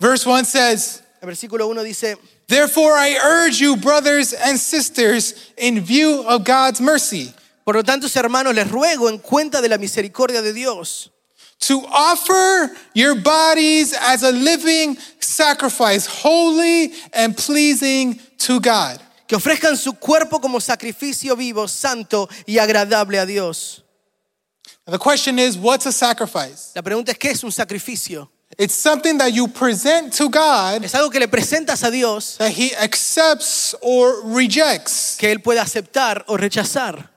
Verse 0.00 0.26
1 0.26 0.46
says, 0.46 1.04
El 1.22 1.28
versículo 1.28 1.68
1 1.68 1.84
dice, 1.84 2.16
Therefore 2.48 2.94
I 2.98 3.16
urge 3.22 3.60
you, 3.60 3.76
brothers 3.76 4.32
and 4.32 4.58
sisters, 4.58 5.52
in 5.56 5.80
view 5.80 6.24
of 6.26 6.42
God's 6.42 6.80
mercy, 6.80 7.32
por 7.64 7.76
lo 7.76 7.84
tanto, 7.84 8.08
hermanos, 8.08 8.52
les 8.52 8.68
ruego 8.68 9.08
en 9.08 9.18
cuenta 9.18 9.62
de 9.62 9.68
la 9.68 9.78
misericordia 9.78 10.42
de 10.42 10.52
Dios, 10.52 11.08
to 11.60 11.78
offer 11.86 12.76
your 12.94 13.14
bodies 13.14 13.94
as 13.94 14.24
a 14.24 14.32
living 14.32 14.96
sacrifice, 15.24 16.06
holy 16.06 16.92
and 17.12 17.36
pleasing 17.36 18.20
to 18.38 18.60
God. 18.60 19.00
que 19.26 19.36
ofrezcan 19.36 19.76
su 19.76 19.94
cuerpo 19.94 20.38
como 20.38 20.60
sacrificio 20.60 21.34
vivo, 21.34 21.66
santo 21.66 22.28
y 22.46 22.58
agradable 22.58 23.18
a 23.18 23.24
Dios. 23.24 23.82
Now, 24.86 24.92
the 24.92 24.98
question 24.98 25.38
is, 25.38 25.56
what's 25.56 25.86
a 25.86 25.92
sacrifice? 25.92 26.72
La 26.74 26.82
pregunta 26.82 27.10
es, 27.10 27.18
¿qué 27.18 27.30
es 27.30 27.42
un 27.42 27.50
sacrificio? 27.50 28.28
It's 28.58 28.74
something 28.74 29.16
that 29.18 29.32
you 29.32 29.48
present 29.48 30.12
to 30.18 30.28
God 30.28 30.84
Es 30.84 30.94
algo 30.94 31.10
que 31.10 31.18
le 31.18 31.26
presentas 31.26 31.82
a 31.82 31.90
Dios 31.90 32.36
that 32.36 32.50
He 32.52 32.72
accepts 32.76 33.74
or 33.80 34.22
rejects. 34.26 35.16
que 35.18 35.32
Él 35.32 35.42
puede 35.42 35.58
aceptar 35.58 36.24
o 36.28 36.36
rechazar. 36.36 37.08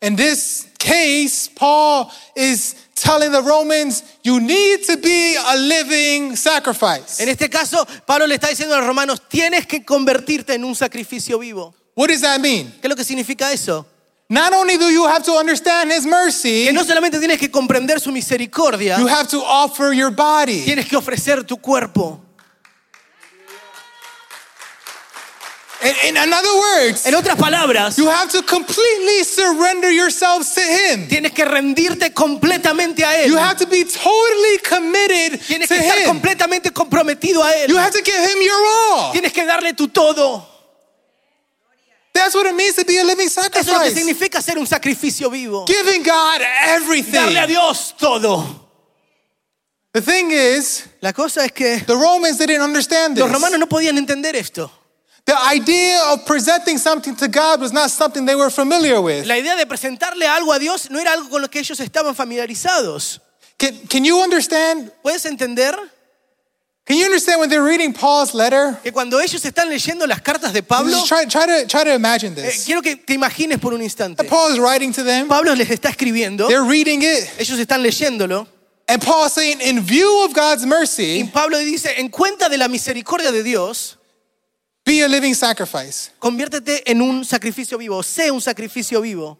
In 0.00 0.14
this 0.14 0.66
case, 0.78 1.48
Paul 1.48 2.12
is 2.36 2.76
telling 3.00 3.30
the 3.32 3.42
Romans, 3.42 4.02
you 4.22 4.40
need 4.40 4.84
to 4.86 4.96
be 4.96 5.36
a 5.36 5.56
living 5.56 6.36
sacrifice. 6.36 7.20
En 7.22 7.28
este 7.28 7.48
caso, 7.50 7.86
Pablo 8.06 8.26
le 8.26 8.34
está 8.36 8.48
diciendo 8.48 8.74
a 8.74 8.78
los 8.78 8.86
romanos, 8.86 9.20
tienes 9.28 9.66
que 9.66 9.84
convertirte 9.84 10.54
en 10.54 10.64
un 10.64 10.74
sacrificio 10.74 11.38
vivo. 11.38 11.74
What 11.94 12.08
does 12.08 12.20
that 12.20 12.40
mean? 12.40 12.72
¿Qué 12.80 12.86
es 12.86 12.88
lo 12.90 12.96
que 12.96 13.04
significa 13.04 13.52
eso? 13.52 13.84
Not 14.30 14.52
only 14.52 14.76
do 14.76 14.90
you 14.90 15.06
have 15.06 15.24
to 15.24 15.32
understand 15.38 15.90
His 15.90 16.04
mercy, 16.04 16.66
Que 16.66 16.72
no 16.72 16.84
solamente 16.84 17.18
tienes 17.18 17.38
que 17.38 17.50
comprender 17.50 17.98
su 17.98 18.12
misericordia, 18.12 18.98
you 18.98 19.08
have 19.08 19.26
to 19.28 19.42
offer 19.42 19.92
your 19.94 20.10
body. 20.10 20.64
tienes 20.64 20.86
que 20.86 20.96
ofrecer 20.96 21.44
tu 21.44 21.56
cuerpo. 21.56 22.20
In, 26.04 26.16
in 26.16 26.32
other 26.32 26.50
words, 26.58 27.06
En 27.06 27.14
otras 27.14 27.36
palabras, 27.36 27.96
you 27.96 28.08
have 28.08 28.30
to 28.30 28.42
completely 28.42 29.24
surrender 29.24 29.90
yourselves 29.90 30.52
to 30.54 30.60
Him. 30.60 31.08
tienes 31.08 31.32
que 31.32 31.44
rendirte 31.44 32.12
completamente 32.12 33.04
a 33.04 33.22
Él. 33.22 33.28
You 33.30 33.38
have 33.38 33.56
to 33.58 33.66
be 33.66 33.84
totally 33.84 34.58
committed 34.68 35.40
Tienes 35.46 35.68
to 35.68 35.74
que 35.74 35.80
estar 35.82 35.98
Him. 35.98 36.06
completamente 36.06 36.70
comprometido 36.72 37.42
a 37.42 37.52
Él. 37.52 37.68
You 37.70 37.76
have 37.78 37.92
to 37.92 38.02
give 38.02 38.18
Him 38.18 38.42
your 38.42 38.60
all. 38.92 39.12
Tienes 39.12 39.32
que 39.32 39.44
darle 39.46 39.72
tu 39.74 39.88
todo. 39.88 40.44
That's 42.12 42.34
what 42.34 42.46
it 42.46 42.54
means 42.54 42.74
to 42.74 42.84
be 42.84 42.98
a 42.98 43.04
living 43.04 43.26
Eso 43.28 43.40
es 43.42 43.46
lo 43.46 43.50
que 43.52 43.62
sacrifice. 43.64 43.94
significa 43.94 44.42
ser 44.42 44.58
un 44.58 44.66
sacrificio 44.66 45.30
vivo. 45.30 45.64
Giving 45.66 46.02
God 46.02 46.40
Darle 46.40 46.74
everything. 46.76 47.36
a 47.36 47.46
Dios 47.46 47.94
todo. 47.96 48.66
The 49.92 50.02
thing 50.02 50.30
is, 50.32 50.84
La 51.00 51.12
cosa 51.12 51.44
es 51.44 51.52
que 51.52 51.78
the 51.86 51.94
Romans 51.94 52.38
didn't 52.38 52.60
understand 52.60 53.16
los 53.16 53.28
this. 53.28 53.34
romanos 53.34 53.58
no 53.60 53.66
podían 53.68 53.96
entender 53.98 54.34
esto. 54.36 54.70
The 55.28 55.36
idea 55.36 56.00
of 56.10 56.24
presenting 56.24 56.78
something 56.78 57.14
to 57.16 57.28
God 57.28 57.60
was 57.60 57.70
not 57.70 57.90
something 57.90 58.24
they 58.24 58.34
were 58.34 58.48
familiar 58.48 58.98
with. 58.98 59.26
La 59.26 59.34
idea 59.36 59.56
de 59.56 59.66
presentarle 59.66 60.26
algo 60.26 60.54
a 60.54 60.58
Dios 60.58 60.88
no 60.90 60.98
era 60.98 61.12
algo 61.12 61.28
con 61.28 61.42
lo 61.42 61.48
que 61.48 61.60
ellos 61.60 61.78
estaban 61.80 62.14
familiarizados. 62.14 63.20
Can, 63.58 63.76
can 63.90 64.06
you 64.06 64.22
understand? 64.22 64.90
¿Puedes 65.02 65.26
entender 65.26 65.74
Can 66.86 66.96
you 66.96 67.04
understand 67.04 67.40
when 67.40 67.50
they're 67.50 67.62
reading 67.62 67.92
Paul's 67.92 68.32
letter? 68.32 68.78
que 68.82 68.90
cuando 68.90 69.20
ellos 69.20 69.44
están 69.44 69.68
leyendo 69.68 70.06
las 70.06 70.22
cartas 70.22 70.54
de 70.54 70.62
Pablo, 70.62 70.96
Just 70.96 71.08
try, 71.08 71.26
try 71.26 71.44
to 71.44 71.66
try 71.66 71.84
to 71.84 71.92
imagine 71.92 72.32
eh, 72.32 72.48
this. 72.48 72.64
quiero 72.64 72.80
que 72.80 72.96
te 72.96 73.12
imagines 73.12 73.58
por 73.60 73.74
un 73.74 73.82
instante. 73.82 74.24
Paul 74.24 74.52
is 74.52 74.58
writing 74.58 74.94
to 74.94 75.04
them. 75.04 75.28
Pablo 75.28 75.54
les 75.54 75.68
está 75.68 75.90
escribiendo, 75.90 76.48
They're 76.48 76.64
reading 76.64 77.02
it, 77.02 77.28
ellos 77.38 77.58
están 77.58 77.82
leyéndolo, 77.82 78.46
and 78.88 79.02
Paul's 79.04 79.34
saying, 79.34 79.60
in 79.60 79.82
view 79.82 80.24
of 80.24 80.32
God's 80.32 80.62
y 80.62 80.66
mercy, 80.66 81.30
Pablo 81.30 81.58
dice, 81.58 81.92
en 81.98 82.08
cuenta 82.08 82.48
de 82.48 82.56
la 82.56 82.68
misericordia 82.68 83.30
de 83.30 83.42
Dios, 83.42 83.97
be 84.88 85.02
a 85.02 85.08
living 85.08 85.34
sacrifice. 85.34 86.10
conviértete 86.18 86.82
en 86.90 87.02
un 87.02 87.22
sacrificio 87.24 87.76
vivo, 87.78 88.02
sé 88.02 88.30
un 88.30 88.40
sacrificio 88.40 89.00
vivo. 89.02 89.36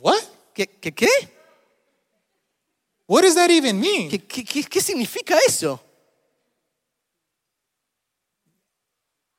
What? 0.00 0.22
¿Qué, 0.54 0.66
qué, 0.66 0.92
qué? 0.92 1.08
What 3.06 3.22
does 3.22 3.34
that 3.34 3.50
even 3.50 3.78
mean? 3.78 4.08
¿Qué, 4.10 4.18
qué, 4.18 4.64
qué- 4.64 4.80
significa 4.80 5.36
eso? 5.46 5.78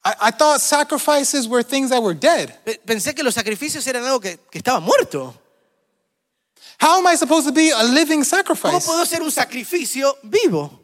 I, 0.03 0.13
I 0.27 0.31
thought 0.31 0.61
sacrifices 0.61 1.47
were 1.47 1.63
things 1.63 1.89
that 1.89 2.01
were 2.01 2.13
dead. 2.13 2.53
Pe- 2.65 2.79
Pensé 2.85 3.13
que 3.15 3.23
los 3.23 3.33
sacrificios 3.35 3.85
eran 3.87 4.03
algo 4.03 4.19
que, 4.19 4.37
que 4.51 4.59
estaba 4.59 4.79
muerto. 4.79 5.33
How 6.79 6.97
am 6.99 7.07
I 7.07 7.15
supposed 7.15 7.45
to 7.47 7.53
be 7.53 7.71
a 7.71 7.83
living 7.83 8.21
¿Cómo 8.23 8.25
sacrifice? 8.25 8.85
puedo 8.85 9.05
ser 9.05 9.21
un 9.21 9.31
sacrificio 9.31 10.15
vivo? 10.23 10.80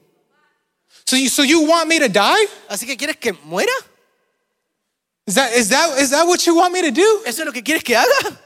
So 1.07 1.15
you, 1.15 1.29
so 1.29 1.41
you 1.43 1.61
want 1.65 1.87
me 1.87 1.99
to 1.99 2.09
die? 2.09 2.45
Así 2.69 2.85
que 2.85 2.97
quieres 2.97 3.17
que 3.17 3.31
muera? 3.31 3.71
Is 5.25 5.35
that, 5.35 5.53
is, 5.53 5.69
that, 5.69 5.97
is 5.99 6.09
that 6.11 6.27
what 6.27 6.45
you 6.45 6.55
want 6.55 6.73
me 6.73 6.81
to 6.81 6.91
do? 6.91 7.23
¿Eso 7.25 7.41
es 7.43 7.45
lo 7.45 7.51
que 7.53 7.61
quieres 7.61 7.81
que 7.83 7.95
haga? 7.95 8.37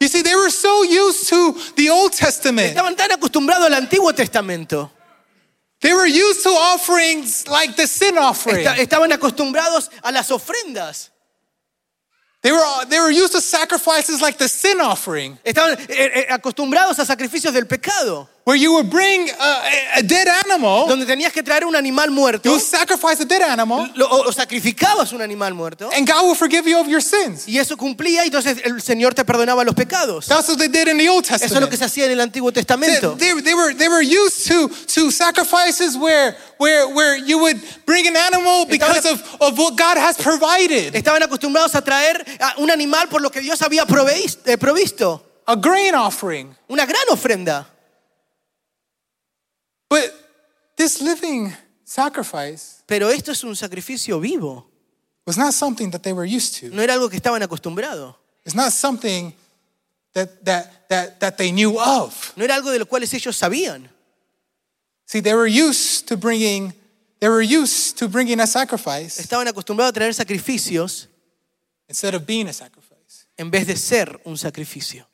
You 0.00 0.08
see, 0.08 0.22
they 0.22 0.34
were 0.34 0.50
so 0.50 0.82
used 0.82 1.28
to 1.28 1.52
the 1.76 1.90
Old 1.90 2.12
Testament. 2.12 2.74
Estaban 2.74 2.96
tan 2.96 3.10
acostumbrados 3.10 3.70
al 3.70 3.82
Antiguo 3.82 4.14
Testamento. 4.16 4.90
They 5.82 5.92
were 5.92 6.06
used 6.06 6.42
to 6.44 6.48
offerings 6.48 7.46
like 7.48 7.76
the 7.76 7.86
sin 7.86 8.16
offering. 8.16 8.66
Esta- 8.66 8.80
Estaban 8.82 9.12
acostumbrados 9.12 9.90
a 10.02 10.10
las 10.10 10.30
ofrendas. 10.30 11.10
They 12.42 12.52
were, 12.52 12.84
they 12.88 12.98
were 12.98 13.10
used 13.10 13.32
to 13.32 13.40
sacrifices 13.42 14.22
like 14.22 14.38
the 14.38 14.48
sin 14.48 14.80
offering, 14.80 15.38
Estaban 15.44 15.78
eh, 15.90 16.10
eh, 16.14 16.26
acostumbrados 16.30 16.98
a 16.98 17.04
sacrificios 17.04 17.52
del 17.52 17.66
pecado. 17.66 18.28
Where 18.46 18.54
you 18.56 18.74
would 18.74 18.88
bring 18.88 19.28
a, 19.28 19.98
a 19.98 20.02
dead 20.04 20.28
animal, 20.28 20.86
donde 20.86 21.04
tenías 21.04 21.32
que 21.32 21.42
traer 21.42 21.64
un 21.64 21.74
animal 21.74 22.06
you 22.06 22.12
muerto, 22.14 22.48
would 22.52 22.62
sacrifice 22.62 23.20
a 23.20 23.24
dead 23.24 23.42
animal, 23.42 23.90
lo- 23.96 24.06
o, 24.08 24.28
o 24.28 24.30
sacrificabas 24.32 25.12
un 25.12 25.20
animal 25.20 25.52
muerto, 25.52 25.90
and 25.92 26.06
God 26.06 26.24
will 26.24 26.36
forgive 26.36 26.64
you 26.64 26.78
of 26.78 26.86
your 26.86 27.00
sins. 27.02 27.44
y 27.48 27.58
eso 27.58 27.76
cumplía, 27.76 28.22
y 28.24 28.28
entonces 28.28 28.58
el 28.64 28.80
Señor 28.80 29.14
te 29.14 29.24
perdonaba 29.24 29.64
los 29.64 29.74
pecados. 29.74 30.26
That's 30.28 30.48
what 30.48 30.58
they 30.58 30.68
did 30.68 30.86
in 30.86 30.96
the 30.96 31.08
Old 31.08 31.24
Eso 31.26 31.34
es 31.34 31.50
lo 31.50 31.66
que 31.68 31.76
Testament. 31.76 31.78
se 31.78 31.84
hacía 31.86 32.04
en 32.06 32.12
el 32.12 32.20
Antiguo 32.20 32.52
They, 32.52 32.62
Testamento. 32.62 33.16
they- 33.16 33.42
they 33.42 33.54
were, 33.54 33.74
they 33.74 33.88
were 33.88 34.00
used 34.02 34.46
to, 34.46 34.68
to 34.94 35.10
sacrifices 35.10 35.96
where, 35.96 36.36
where, 36.58 36.86
where 36.94 37.16
you 37.16 37.38
would 37.40 37.60
bring 37.84 38.06
an 38.06 38.16
animal 38.16 38.64
because 38.66 39.04
of, 39.06 39.20
of 39.40 39.58
what 39.58 39.76
God 39.76 39.96
has 39.98 40.16
provided. 40.16 40.94
Estaban 40.94 41.20
acostumbrados 41.24 41.74
a 41.74 41.82
traer 41.82 42.24
a 42.40 42.60
un 42.60 42.70
animal 42.70 43.08
por 43.08 43.20
lo 43.20 43.30
que 43.30 43.40
Dios 43.40 43.60
había 43.62 43.84
proveis- 43.86 44.38
eh, 44.46 44.56
provisto, 44.56 45.20
A 45.48 45.56
grain 45.56 45.96
offering. 45.96 46.54
una 46.68 46.86
gran 46.86 47.02
ofrenda. 47.10 47.66
But 49.88 50.12
this 50.76 51.00
living 51.00 51.52
sacrifice 51.84 52.82
Pero 52.86 53.08
esto 53.10 53.32
es 53.32 53.42
un 53.44 53.54
sacrificio 53.56 54.20
vivo, 54.20 54.66
was 55.26 55.36
not 55.38 55.52
something 55.54 55.90
that 55.90 56.02
they 56.02 56.12
were 56.12 56.24
used 56.26 56.60
to. 56.60 56.70
no 56.74 56.82
era 56.82 56.94
algo 56.94 57.08
que 57.08 57.16
estaban 57.16 57.42
acostumbrados, 57.42 58.14
It's 58.44 58.54
not 58.54 58.72
something 58.72 59.34
that, 60.14 60.44
that, 60.44 60.88
that, 60.88 61.20
that 61.20 61.36
they 61.36 61.50
knew 61.52 61.78
of. 61.80 62.32
no 62.36 62.44
era 62.44 62.54
algo 62.54 62.70
de 62.72 62.78
lo 62.78 62.86
cuales 62.86 63.12
ellos 63.14 63.36
sabían. 63.36 63.88
See, 65.06 65.20
they 65.20 65.34
were 65.34 65.46
used 65.46 66.08
to 66.08 66.16
bringing, 66.16 66.72
they 67.20 67.28
were 67.28 67.42
used 67.42 67.96
to 67.98 68.08
bringing 68.08 68.40
a 68.40 68.46
sacrifice 68.46 69.20
Estaban 69.20 69.46
acostumbrados 69.48 69.90
a 69.90 69.92
traer 69.92 70.12
sacrificios 70.14 71.06
instead 71.88 72.14
of 72.14 72.26
being 72.26 72.48
a 72.48 72.52
sacrifice. 72.52 73.26
en 73.38 73.50
vez 73.50 73.66
de 73.66 73.76
ser 73.76 74.20
un 74.24 74.36
sacrificio. 74.36 75.06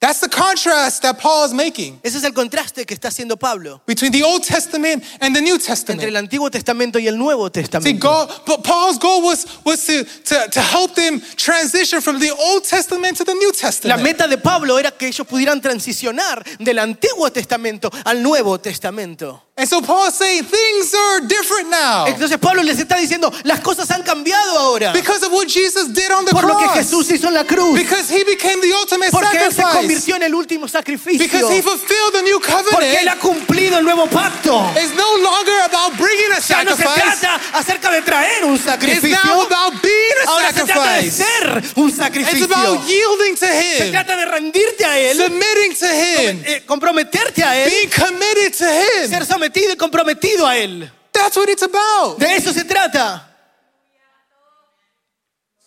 That's 0.00 0.20
the 0.20 0.30
contrast 0.30 1.02
that 1.02 1.18
Paul 1.18 1.44
is 1.44 1.52
making 1.52 2.00
Ese 2.02 2.16
es 2.16 2.24
el 2.24 2.32
contraste 2.32 2.86
que 2.86 2.94
está 2.94 3.08
haciendo 3.08 3.38
Pablo 3.38 3.82
between 3.86 4.10
the 4.12 4.22
Old 4.22 4.42
Testament 4.42 5.04
and 5.20 5.36
the 5.36 5.42
New 5.42 5.58
Testament. 5.58 6.00
entre 6.02 6.08
el. 6.08 6.16
Antiguo 6.16 6.50
Testamento 6.50 6.98
y 6.98 7.06
el 7.06 7.18
Nuevo 7.18 7.48
See, 7.48 7.62
Testamento. 7.62 8.08
God, 8.08 8.30
but 8.46 8.64
Paul's 8.64 8.98
goal 8.98 9.22
was, 9.22 9.46
was 9.62 9.84
to, 9.84 10.04
to, 10.24 10.48
to 10.52 10.60
help 10.62 10.94
them 10.94 11.20
transition 11.36 12.00
from 12.00 12.18
the 12.18 12.30
Old 12.30 12.64
Testament 12.64 13.18
to 13.18 13.24
the 13.24 13.34
New 13.34 13.52
Testament. 13.52 13.98
La 13.98 14.02
meta 14.02 14.26
de 14.26 14.38
Pablo 14.38 14.78
era 14.78 14.90
que 14.90 15.06
ellos 15.06 15.26
pudieran 15.26 15.60
transicionar 15.60 16.42
del 16.58 16.78
Antiguo 16.78 17.30
Testamento 17.30 17.90
al 18.04 18.22
Nuevo 18.22 18.58
Testamento. 18.58 19.49
And 19.60 19.68
so 19.68 19.82
Paul's 19.82 20.14
saying 20.14 20.44
things 20.44 20.94
are 20.94 21.20
different 21.20 21.68
now 21.70 22.06
Entonces 22.06 22.38
Pablo 22.38 22.62
les 22.62 22.78
está 22.78 22.96
diciendo, 22.96 23.30
las 23.44 23.60
cosas 23.60 23.90
han 23.90 24.02
cambiado 24.02 24.58
ahora 24.58 24.92
because 24.94 25.22
of 25.24 25.32
what 25.32 25.46
Jesus 25.48 25.92
did 25.92 26.10
on 26.10 26.24
the 26.24 26.32
por 26.32 26.44
lo 26.44 26.56
que 26.56 26.64
cross. 26.64 26.78
Jesús 26.78 27.10
hizo 27.10 27.28
en 27.28 27.34
la 27.34 27.44
cruz. 27.44 27.76
Because 27.78 28.08
he 28.10 28.24
became 28.24 28.58
the 28.62 28.72
ultimate 28.72 29.10
Porque 29.10 29.36
Él 29.36 29.52
se 29.52 29.60
sacrifice. 29.60 29.76
convirtió 29.78 30.16
en 30.16 30.22
el 30.22 30.34
último 30.34 30.66
sacrificio. 30.66 31.18
Because 31.20 31.52
he 31.54 31.60
fulfilled 31.60 32.12
the 32.14 32.22
new 32.22 32.40
Porque 32.40 32.96
Él 32.98 33.08
ha 33.08 33.16
covenant. 33.16 33.20
cumplido 33.20 33.78
el 33.78 33.84
nuevo 33.84 34.06
pacto. 34.06 34.56
It's 34.76 34.94
no 34.96 35.16
longer 35.18 35.60
about 35.66 35.96
bringing 35.98 36.32
a 36.32 36.40
Ya 36.40 36.64
no 36.64 36.74
se 36.74 36.82
sacrifice. 36.82 37.20
trata 37.20 37.40
acerca 37.58 37.90
de 37.90 38.00
traer 38.02 38.44
un 38.46 38.54
It's 38.56 38.64
now 38.64 38.72
sacrificio. 38.72 39.42
about 39.46 39.82
being 39.82 40.16
a 40.26 40.30
Ahora 40.30 40.52
se 40.54 40.64
trata 40.64 40.94
de 40.94 41.10
sacrifice. 41.10 41.24
ser 41.24 41.62
un 41.76 41.88
It's 41.90 41.98
sacrificio. 41.98 42.44
about 42.46 42.88
yielding 42.88 43.34
to 43.36 43.46
Se 43.46 43.84
him, 43.86 43.92
trata 43.92 44.16
de 44.16 44.24
rendirte 44.24 44.84
a 44.86 44.98
Él, 44.98 45.16
submitting 45.18 45.74
to 45.78 45.86
him, 45.86 46.42
eh, 46.46 46.62
comprometerte 46.64 47.44
a 47.44 47.56
Él, 47.58 47.68
being 47.70 47.90
committed 47.90 48.52
to 48.56 48.64
him. 48.64 49.10
ser 49.10 49.26
sometido 49.26 49.49
y 49.54 49.76
comprometido 49.76 50.46
a 50.46 50.56
Él. 50.56 50.90
That's 51.12 51.36
what 51.36 51.48
it's 51.48 51.62
about. 51.62 52.18
De 52.18 52.36
eso 52.36 52.52
se 52.52 52.64
trata. 52.64 53.26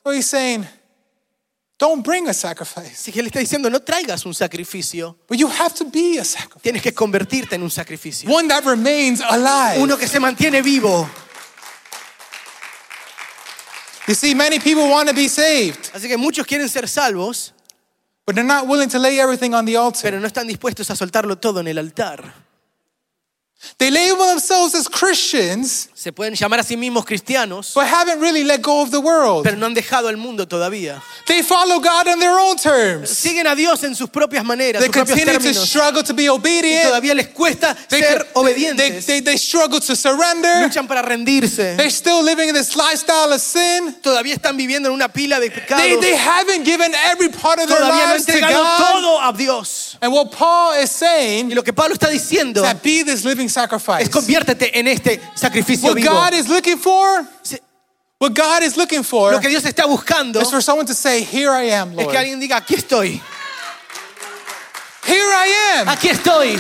So 0.04 0.12
he's 0.12 0.26
saying, 0.26 0.68
don't 1.80 2.04
bring 2.04 2.28
a 2.28 2.34
sacrifice, 2.34 2.92
Así 2.94 3.12
que 3.12 3.22
Él 3.22 3.28
está 3.28 3.40
diciendo, 3.40 3.70
no 3.70 3.80
traigas 3.80 4.26
un 4.26 4.34
sacrificio, 4.34 5.18
but 5.28 5.38
you 5.38 5.48
have 5.48 5.74
to 5.74 5.86
be 5.86 6.18
a 6.20 6.26
sacrifice. 6.26 6.62
tienes 6.62 6.82
que 6.82 6.94
convertirte 6.94 7.56
en 7.56 7.64
un 7.64 7.72
sacrificio. 7.72 8.30
One 8.30 8.48
that 8.50 8.66
remains 8.66 9.22
alive. 9.22 9.82
Uno 9.82 9.98
que 9.98 10.08
se 10.08 10.20
mantiene 10.20 10.62
vivo. 10.62 11.10
You 14.08 14.16
see, 14.16 14.36
many 14.36 14.60
people 14.60 14.90
want 14.90 15.08
to 15.08 15.16
be 15.16 15.30
saved, 15.30 15.90
Así 15.94 16.10
que 16.10 16.18
muchos 16.18 16.46
quieren 16.46 16.68
ser 16.68 16.90
salvos, 16.90 17.54
but 18.26 18.36
they're 18.36 18.44
not 18.46 18.68
willing 18.68 18.90
to 18.90 19.00
lay 19.00 19.20
everything 19.20 19.54
on 19.54 19.66
the 19.66 19.78
altar. 19.78 20.02
pero 20.04 20.20
no 20.20 20.28
están 20.28 20.48
dispuestos 20.48 20.90
a 20.90 20.96
soltarlo 20.96 21.38
todo 21.38 21.62
en 21.62 21.68
el 21.70 21.78
altar. 21.78 22.43
They 23.78 23.92
label 23.92 24.28
themselves 24.28 24.76
as 24.76 24.88
Christians, 24.88 25.90
Se 26.04 26.12
pueden 26.12 26.36
llamar 26.36 26.60
a 26.60 26.64
sí 26.64 26.76
mismos 26.76 27.06
cristianos, 27.06 27.72
but 27.76 27.86
haven't 27.86 28.20
really 28.20 28.44
let 28.44 28.62
go 28.62 28.82
of 28.82 28.92
the 28.92 28.98
world. 29.00 29.44
pero 29.46 29.56
no 29.56 29.68
han 29.68 29.74
dejado 29.74 30.10
el 30.10 30.18
mundo 30.18 30.46
todavía. 30.46 31.02
They 31.28 31.42
follow 31.42 31.80
God 31.80 32.10
on 32.10 32.20
their 32.20 32.38
own 32.38 32.58
terms. 32.58 33.10
Siguen 33.10 33.48
a 33.48 33.56
Dios 33.56 33.86
en 33.86 33.96
sus 33.96 34.10
propias 34.10 34.44
maneras, 34.44 34.82
They 34.82 34.88
sus 34.92 34.98
propios 34.98 35.18
continue 35.18 35.54
to 35.54 35.66
struggle 35.66 36.04
to 36.04 36.14
be 36.14 36.24
Y 36.24 36.28
obedient. 36.28 36.84
todavía 36.90 37.16
les 37.16 37.28
cuesta 37.30 37.74
They, 37.88 38.02
ser 38.02 38.28
obedientes. 38.34 39.06
they, 39.06 39.22
they 39.22 39.38
struggle 39.38 39.80
to 39.80 39.96
surrender. 39.96 40.64
Luchan 40.68 40.90
para 40.90 41.02
rendirse. 41.04 41.78
They're 41.78 41.90
still 41.90 42.22
living 42.22 42.50
in 42.50 42.54
this 42.54 42.76
lifestyle 42.76 43.32
of 43.32 43.40
sin. 43.40 43.94
Todavía 44.02 44.34
están 44.34 44.58
viviendo 44.58 44.90
en 44.90 44.96
una 44.96 45.08
pila 45.08 45.40
de 45.40 45.50
They, 45.52 45.62
pecados. 45.62 46.02
they 46.02 46.18
haven't 46.18 46.66
given 46.66 46.94
every 47.10 47.30
part 47.30 47.60
of 47.62 47.70
their 47.70 47.78
Todavía 47.80 48.08
no 48.08 48.12
han 48.12 48.18
lives 48.18 48.26
to 48.26 48.34
entregado 48.34 48.62
God. 48.62 48.78
todo 48.92 49.22
a 49.22 49.32
Dios. 49.38 49.98
And 50.02 50.12
what 50.12 50.32
Paul 50.32 50.74
is 50.84 50.92
saying 50.92 51.50
Y 51.50 51.56
lo 51.56 51.64
que 51.64 51.72
Pablo 51.72 51.94
está 51.94 52.10
diciendo 52.10 52.62
that 52.62 52.84
be 52.84 53.04
this 53.06 53.24
living 53.24 53.48
sacrifice. 53.48 54.04
es 54.04 54.10
conviértete 54.10 54.78
en 54.78 54.90
este 54.90 55.22
sacrificio 55.34 55.93
What 55.94 56.02
vivo. 56.02 56.10
God 56.14 56.34
is 56.34 56.48
looking 56.50 56.78
for, 56.78 57.28
what 58.20 58.34
God 58.34 58.64
is 58.64 58.76
looking 58.78 59.04
for, 59.04 59.32
Lo 59.32 59.40
que 59.40 59.50
Dios 59.50 59.64
está 59.64 59.86
buscando 59.86 60.42
is 60.42 60.50
for 60.50 60.62
someone 60.62 60.86
to 60.88 60.94
say, 60.94 61.22
Here 61.24 61.52
I 61.52 61.70
am, 61.72 61.96
Lord. 61.96 62.08
es 62.08 62.12
que 62.12 62.18
alguien 62.20 62.40
diga, 62.40 62.58
aquí 62.58 62.76
estoy, 62.76 63.22
Here 65.06 65.32
I 65.34 65.80
am. 65.80 65.88
aquí 65.88 66.10
estoy. 66.10 66.56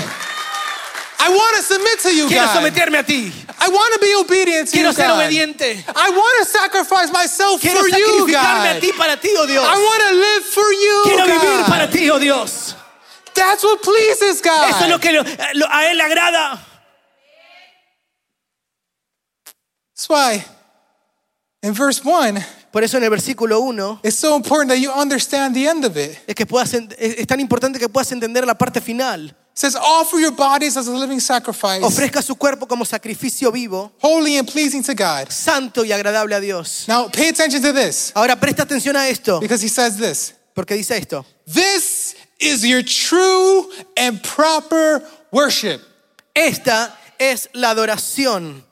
I 1.25 1.29
want 1.29 1.55
to 1.55 1.63
submit 1.63 1.99
to 2.01 2.13
you, 2.13 2.27
Quiero 2.27 2.45
God. 2.47 2.57
someterme 2.57 2.99
a 2.99 3.03
ti. 3.03 3.31
I 3.59 3.69
want 3.69 3.93
to 3.93 3.99
be 4.01 4.13
obedient 4.19 4.67
to 4.67 4.73
Quiero 4.73 4.89
you, 4.89 4.93
ser 4.93 5.07
God. 5.07 5.23
obediente. 5.23 5.81
I 5.95 6.09
want 6.09 6.35
to 6.43 6.51
sacrifice 6.51 7.09
myself 7.13 7.61
Quiero 7.61 7.79
for 7.79 7.87
you, 7.87 8.27
sacrificarme 8.27 8.77
a 8.77 8.81
ti 8.81 8.91
para 8.91 9.15
ti, 9.15 9.29
oh 9.37 9.47
Dios. 9.47 9.63
I 9.65 9.77
want 9.79 10.03
to 10.09 10.15
live 10.19 10.43
for 10.43 10.69
you, 10.73 11.01
Quiero 11.05 11.25
vivir 11.25 11.59
God. 11.63 11.65
para 11.69 11.87
ti, 11.89 12.09
oh 12.11 12.19
Dios. 12.19 12.75
That's 13.33 13.63
what 13.63 13.81
pleases 13.81 14.41
God. 14.41 14.69
Eso 14.69 14.83
es 14.83 14.89
lo 14.89 14.99
que 14.99 15.13
lo- 15.13 15.21
eh, 15.23 15.51
lo- 15.55 15.67
a 15.71 15.85
Él 15.89 15.97
le 15.97 16.03
agrada. 16.03 16.59
That's 20.03 20.09
why 20.09 20.43
in 21.61 21.73
verse 21.73 22.01
1, 22.03 22.43
Por 22.71 22.83
eso 22.83 22.97
en 22.97 23.03
el 23.03 23.09
versículo 23.09 23.59
1 23.61 24.01
it's 24.03 24.17
so 24.17 24.35
important 24.35 24.69
that 24.69 24.79
you 24.79 24.91
understand 24.91 25.55
the 25.55 25.67
end 25.67 25.85
of 25.85 25.95
it. 25.95 26.17
es 26.27 26.35
que 26.35 26.45
puedas 26.45 26.73
ent- 26.73 26.93
es 26.97 27.19
es 27.19 27.27
tan 27.27 27.39
importante 27.39 27.79
que 27.79 27.87
puedas 27.87 28.11
entender 28.11 28.45
la 28.45 28.55
parte 28.55 28.81
final. 28.81 29.27
It 29.53 29.59
says, 29.59 29.75
Offer 29.75 30.19
your 30.19 30.31
bodies 30.31 30.75
as 30.77 30.87
a 30.87 30.91
living 30.91 31.19
sacrifice, 31.21 31.83
Ofrezca 31.85 32.21
su 32.23 32.35
cuerpo 32.35 32.65
como 32.67 32.83
sacrificio 32.85 33.51
vivo, 33.51 33.91
holy 34.01 34.37
and 34.37 34.51
pleasing 34.51 34.81
to 34.83 34.93
God. 34.95 35.29
santo 35.29 35.85
y 35.85 35.91
agradable 35.91 36.35
a 36.35 36.39
Dios. 36.41 36.85
Now, 36.87 37.07
pay 37.09 37.29
attention 37.29 37.61
to 37.61 37.71
this 37.71 38.11
Ahora 38.15 38.35
presta 38.39 38.63
atención 38.63 38.95
a 38.97 39.07
esto, 39.07 39.39
because 39.39 39.61
he 39.61 39.69
says 39.69 39.97
this 39.97 40.33
porque 40.55 40.75
dice 40.75 40.97
esto. 40.97 41.23
This 41.45 42.15
is 42.39 42.63
your 42.65 42.81
true 42.83 43.69
and 43.95 44.21
proper 44.23 45.01
worship. 45.31 45.81
Esta 46.35 46.97
es 47.19 47.47
la 47.53 47.69
adoración 47.69 48.63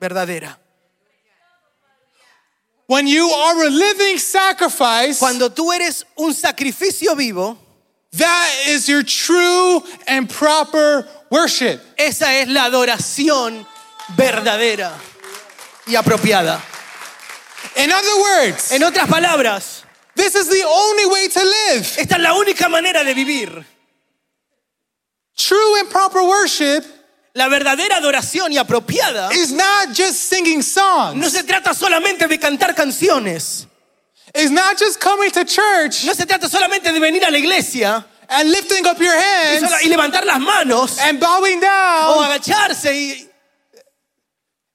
verdadera. 0.00 0.58
When 2.90 3.06
you 3.06 3.28
are 3.30 3.66
a 3.66 3.70
living 3.70 4.18
sacrifice, 4.18 5.20
Cuando 5.20 5.48
tú 5.48 5.72
eres 5.72 6.04
un 6.18 6.34
sacrificio 6.34 7.14
vivo, 7.16 7.56
that 8.18 8.64
is 8.66 8.88
your 8.88 9.04
true 9.04 9.80
and 10.08 10.28
proper 10.28 11.06
worship. 11.30 11.80
esa 11.96 12.34
es 12.34 12.48
la 12.48 12.64
adoración 12.64 13.64
verdadera 14.16 14.90
y 15.86 15.94
apropiada. 15.94 16.60
In 17.76 17.92
other 17.92 18.20
words, 18.22 18.72
En 18.72 18.82
otras 18.82 19.08
palabras, 19.08 19.84
this 20.16 20.34
is 20.34 20.48
the 20.48 20.64
only 20.66 21.06
way 21.06 21.28
to 21.28 21.44
live. 21.44 21.96
esta 21.96 22.16
es 22.16 22.20
la 22.20 22.34
única 22.34 22.68
manera 22.68 23.04
de 23.04 23.14
vivir. 23.14 23.64
True 25.36 25.78
and 25.78 25.88
proper 25.88 26.24
worship 26.24 26.84
La 27.34 27.48
verdadera 27.48 27.96
adoración 27.98 28.52
y 28.52 28.58
apropiada 28.58 29.30
is 29.32 29.52
not 29.52 29.88
just 29.96 30.14
singing 30.14 30.62
songs. 30.62 31.14
no 31.16 31.28
se 31.30 31.42
trata 31.44 31.72
solamente 31.74 32.26
de 32.26 32.38
cantar 32.38 32.74
canciones. 32.74 33.66
It's 34.34 34.50
not 34.50 34.78
just 34.78 35.00
coming 35.00 35.30
to 35.32 35.44
church 35.44 36.04
No 36.04 36.14
se 36.14 36.24
trata 36.26 36.48
solamente 36.48 36.92
de 36.92 36.98
venir 37.00 37.24
a 37.24 37.30
la 37.30 37.38
iglesia 37.38 38.04
and 38.28 38.48
lifting 38.50 38.86
up 38.86 38.98
your 39.00 39.14
y, 39.14 39.20
hands 39.20 39.82
y 39.84 39.88
levantar 39.88 40.24
las 40.24 40.38
manos 40.40 40.98
and 41.00 41.18
bowing 41.20 41.58
o 41.58 41.60
down. 41.60 42.24
agacharse. 42.30 42.92
Y, 42.92 43.26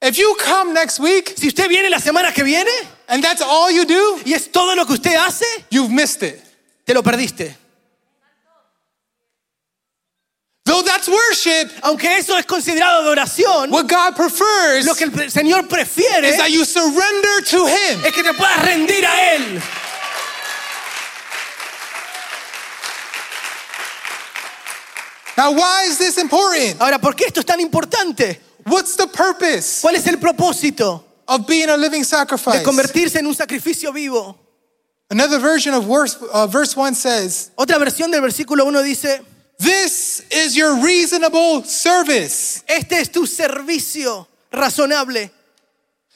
If 0.02 0.18
you 0.18 0.36
come 0.44 0.74
next 0.74 1.00
week 1.00 1.34
si 1.38 1.48
usted 1.48 1.68
viene 1.70 1.90
la 1.90 2.00
semana 2.00 2.32
que 2.34 2.44
viene 2.44 2.70
and 3.08 3.24
that's 3.24 3.42
all 3.42 3.72
you 3.72 3.86
do, 3.86 4.20
y 4.26 4.34
es 4.34 4.52
todo 4.52 4.76
lo 4.76 4.86
que 4.86 4.94
usted 4.94 5.16
hace, 5.16 5.46
you've 5.70 5.90
missed 5.92 6.22
it. 6.24 6.42
te 6.86 6.94
lo 6.94 7.02
perdiste. 7.02 7.56
Though 10.66 10.82
that's 10.82 11.08
worship, 11.08 11.72
Aunque 11.84 12.18
eso 12.18 12.36
es 12.38 12.46
considerado 12.46 13.02
adoración, 13.02 13.70
what 13.70 13.88
God 13.88 14.16
prefers 14.16 14.86
lo 14.86 14.96
que 14.96 15.06
el 15.06 15.32
Señor 15.32 15.68
prefiere 15.68 16.28
is 16.28 16.38
that 16.38 16.50
you 16.50 16.66
surrender 16.66 17.42
to 17.52 17.68
Him. 17.68 18.04
es 18.04 18.12
que 18.12 18.24
te 18.24 18.34
puedas 18.34 18.66
rendir 18.66 19.06
a 19.06 19.36
Él. 19.36 19.62
Now, 25.38 25.52
why 25.52 25.86
is 25.88 25.98
this 25.98 26.18
important? 26.18 26.80
Ahora, 26.80 26.98
¿por 26.98 27.14
qué 27.14 27.26
esto 27.28 27.42
es 27.42 27.46
tan 27.46 27.60
importante? 27.60 28.40
What's 28.66 28.96
the 28.96 29.08
purpose 29.08 29.82
¿Cuál 29.82 29.96
es 29.96 30.08
el 30.08 30.18
propósito 30.18 31.04
of 31.28 31.46
being 31.46 31.70
a 31.70 31.78
living 31.78 32.04
sacrifice. 32.04 32.60
de 32.60 32.64
convertirse 32.64 33.20
en 33.20 33.28
un 33.28 33.36
sacrificio 33.36 33.92
vivo? 33.94 34.36
Another 35.12 35.40
version 35.40 35.76
of 35.76 35.86
verse, 35.86 36.18
uh, 36.34 36.48
verse 36.48 36.76
1 36.76 36.96
says, 36.96 37.52
Otra 37.58 37.78
versión 37.78 38.10
del 38.10 38.22
versículo 38.22 38.66
1 38.66 38.82
dice, 38.82 39.22
This 39.58 40.22
is 40.32 40.56
your 40.56 40.76
reasonable 40.84 41.64
service. 41.64 42.64
este 42.68 43.00
es 43.00 43.10
tu 43.12 43.26
servicio 43.26 44.28
razonable. 44.52 45.32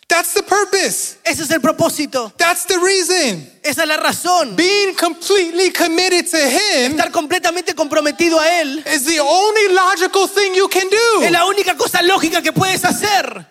That's 0.10 0.34
the 0.34 0.42
purpose. 0.42 1.18
Ese 1.24 1.44
es 1.44 1.52
el 1.52 1.62
propósito. 1.62 2.34
That's 2.36 2.66
the 2.66 2.80
reason. 2.80 3.48
Esa 3.64 3.84
es 3.84 3.88
la 3.88 3.98
razón. 3.98 4.56
Being 4.56 4.96
completely 4.96 5.72
committed 5.72 6.26
to 6.32 6.38
Him 6.38 6.94
Estar 6.98 7.12
completamente 7.12 7.76
comprometido 7.76 8.40
a 8.40 8.62
Él 8.62 8.84
is 8.88 9.06
the 9.06 9.20
only 9.20 9.68
logical 9.72 10.28
thing 10.28 10.56
you 10.56 10.68
can 10.68 10.90
do. 10.90 11.24
es 11.24 11.32
la 11.32 11.46
única 11.46 11.78
cosa 11.78 12.02
lógica 12.02 12.42
que 12.42 12.52
puedes 12.52 12.84
hacer. 12.84 13.46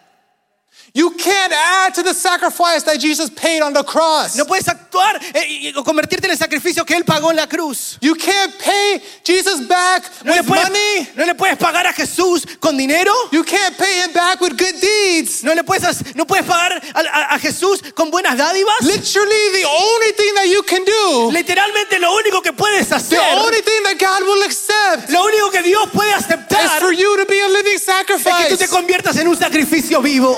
You 0.98 1.10
can't 1.10 1.52
add 1.52 1.94
to 1.94 2.02
the 2.02 2.12
sacrifice 2.12 2.82
that 2.82 2.98
Jesus 2.98 3.30
paid 3.30 3.62
on 3.62 3.72
the 3.72 3.84
cross. 3.84 4.34
No 4.34 4.44
puedes 4.44 4.66
actuar 4.66 5.14
eh, 5.32 5.46
y, 5.46 5.68
y 5.68 5.72
convertirte 5.84 6.26
en 6.26 6.32
el 6.32 6.36
sacrificio 6.38 6.84
que 6.84 6.96
Él 6.96 7.04
pagó 7.04 7.30
en 7.30 7.36
la 7.36 7.46
cruz. 7.46 7.96
You 8.00 8.16
can't 8.16 8.52
pay 8.58 9.00
Jesus 9.24 9.60
back 9.68 10.02
No 10.24 10.32
with 10.32 10.46
puedes, 10.48 10.64
money. 10.68 11.08
no 11.14 11.24
le 11.24 11.36
puedes 11.36 11.56
pagar 11.56 11.86
a 11.86 11.92
Jesús 11.92 12.44
con 12.58 12.76
dinero. 12.76 13.12
You 13.30 13.44
can't 13.44 13.76
pay 13.78 14.02
Him 14.02 14.12
back 14.12 14.40
with 14.40 14.56
good 14.58 14.74
deeds. 14.80 15.44
No 15.44 15.54
le 15.54 15.62
puedes, 15.62 16.16
no 16.16 16.26
puedes 16.26 16.44
pagar 16.44 16.72
a, 16.94 17.00
a- 17.00 17.34
a 17.36 17.38
Jesús 17.38 17.80
con 17.94 18.10
buenas 18.10 18.36
dádivas. 18.36 18.80
Literally, 18.80 19.52
the 19.52 19.66
only 19.68 20.12
thing 20.16 20.34
that 20.34 20.48
you 20.48 20.62
can 20.64 20.84
do, 20.84 21.30
Literalmente 21.30 22.00
lo 22.00 22.12
único 22.16 22.42
que 22.42 22.52
puedes 22.52 22.88
the 22.88 22.96
hacer, 22.96 23.20
only 23.38 23.62
thing 23.62 23.84
that 23.84 23.98
God 24.00 24.26
will 24.26 24.42
accept, 24.42 25.10
lo 25.10 25.22
único 25.24 25.52
que 25.52 25.62
Dios 25.62 25.88
puede 25.92 26.10
is 26.10 26.24
aceptar 26.24 26.80
for 26.80 26.92
you 26.92 27.16
to 27.18 27.24
be 27.26 27.38
a 27.40 27.48
living 27.48 27.76
es 27.76 27.84
que 27.84 28.16
tú 28.16 28.22
sacrifice. 28.24 28.56
te 28.58 28.66
conviertas 28.66 29.16
en 29.18 29.28
un 29.28 29.36
sacrificio 29.36 30.02
vivo. 30.02 30.36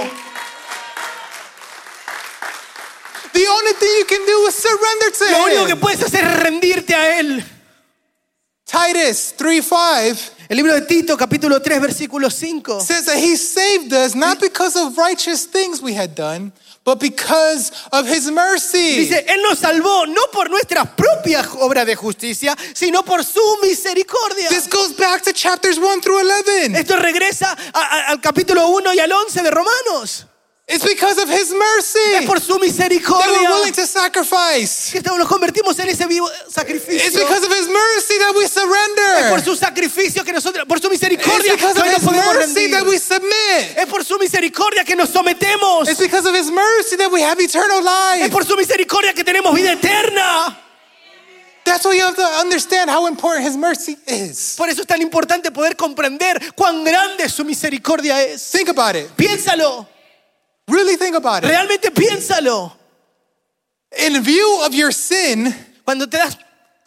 The 3.32 3.46
only 3.46 3.72
thing 3.74 3.88
you 4.00 4.06
can 4.06 4.26
do 4.26 4.46
is 4.48 4.54
surrender 4.54 5.10
to 5.18 5.24
Lo 5.30 5.44
único 5.44 5.66
que 5.66 5.72
Him. 5.74 5.80
puedes 5.80 6.02
hacer 6.02 6.24
es 6.24 6.40
rendirte 6.42 6.94
a 6.94 7.18
Él. 7.20 7.44
Titus 8.64 9.34
3 9.36 9.64
5 9.64 10.32
El 10.48 10.56
libro 10.56 10.74
de 10.74 10.82
Tito, 10.82 11.16
capítulo 11.16 11.60
3, 11.60 11.80
versículo 11.80 12.30
5. 12.30 12.80
says 12.80 13.06
that 13.06 13.16
He 13.18 13.36
saved 13.36 13.92
us 13.92 14.14
not 14.14 14.40
because 14.40 14.76
of 14.76 14.96
righteous 14.96 15.46
things 15.46 15.80
we 15.80 15.92
had 15.94 16.14
done, 16.16 16.52
but 16.84 16.98
because 17.00 17.70
of 17.92 18.06
His 18.08 18.30
mercy. 18.30 18.96
Dice, 19.08 19.24
Él 19.28 19.42
nos 19.42 19.60
salvó 19.60 20.06
no 20.08 20.22
por 20.32 20.48
nuestras 20.50 20.88
propias 20.96 21.46
obras 21.60 21.86
de 21.86 21.94
justicia, 21.96 22.56
sino 22.74 23.02
por 23.04 23.24
su 23.24 23.40
misericordia. 23.62 24.48
This 24.48 24.68
goes 24.68 24.92
back 24.96 25.22
to 25.22 25.32
chapters 25.32 25.78
1 25.78 26.00
through 26.00 26.18
11. 26.20 26.76
Esto 26.76 26.96
regresa 26.96 27.56
a- 27.72 27.80
a- 27.80 28.06
al 28.10 28.20
capítulo 28.20 28.68
1 28.68 28.92
y 28.94 28.98
al 29.00 29.10
11 29.12 29.42
de 29.42 29.50
Romanos. 29.50 30.26
It's 30.72 30.84
because 30.84 31.18
of 31.20 31.28
His 31.28 31.50
Es 31.50 31.52
mercy 31.52 32.26
por 32.26 32.38
su 32.40 32.46
that 32.54 32.60
we're 32.60 32.66
misericordia 32.68 33.50
willing 33.50 33.72
to 33.72 33.86
sacrifice. 33.86 34.92
que 34.92 35.00
nos 35.02 35.26
convertimos 35.28 35.76
en 35.80 35.88
ese 35.88 36.06
vivo 36.06 36.30
It's 36.46 37.16
because 37.16 37.44
of 37.44 37.52
His 37.52 37.68
mercy 37.68 38.18
that 38.20 38.32
we 38.36 38.44
Es 38.44 38.52
por 38.52 38.62
surrender. 38.62 39.44
su 39.44 39.56
sacrificio 39.56 40.24
que 40.24 40.32
nosotros, 40.32 40.64
por 40.68 40.78
su 40.80 40.86
It's 40.86 41.00
misericordia 41.02 41.56
que 41.56 41.66
because 41.66 41.76
of 41.80 41.86
His 41.86 42.04
podemos 42.04 42.34
mercy 42.34 42.54
rendir. 42.54 42.70
that 42.70 42.86
we 42.86 42.98
submit. 42.98 43.76
Es 43.78 43.86
por 43.86 44.04
su 44.04 44.16
misericordia 44.18 44.84
que 44.84 44.94
nos 44.94 45.10
sometemos. 45.10 45.88
It's 45.88 45.98
because 45.98 46.24
of 46.28 46.36
His 46.36 46.50
mercy 46.52 46.96
that 46.98 47.10
we 47.10 47.22
have 47.22 47.40
eternal 47.42 47.80
Es 47.80 48.20
life. 48.20 48.30
por 48.30 48.44
su 48.46 48.54
misericordia 48.56 49.12
que 49.12 49.24
tenemos 49.24 49.52
vida 49.54 49.72
eterna. 49.72 50.56
That's 51.64 51.84
why 51.84 51.94
you 51.96 52.04
have 52.04 52.16
to 52.16 52.26
understand 52.40 52.90
how 52.90 53.06
important 53.06 53.44
His 53.46 53.56
mercy 53.56 53.96
is. 54.06 54.54
Por 54.56 54.68
eso 54.68 54.82
es 54.82 54.86
tan 54.86 55.02
importante 55.02 55.50
poder 55.50 55.74
comprender 55.76 56.54
cuán 56.54 56.84
grande 56.84 57.28
su 57.28 57.44
misericordia 57.44 58.22
es. 58.22 58.50
Think 58.52 58.68
about 58.70 58.94
it. 58.96 59.08
Piénsalo, 59.16 59.86
Really 60.70 60.96
think 60.96 61.16
about 61.16 61.44
it. 61.44 61.48
realmente 61.50 61.90
piénsalo. 61.90 62.72
In 63.98 64.22
view 64.22 64.62
of 64.64 64.72
your 64.72 64.92
sin, 64.92 65.52
Cuando 65.84 66.08
te 66.08 66.18
das, 66.18 66.38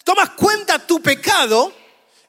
tomas 0.05 0.29
cuenta 0.31 0.79
tu 0.79 1.01
pecado, 1.01 1.73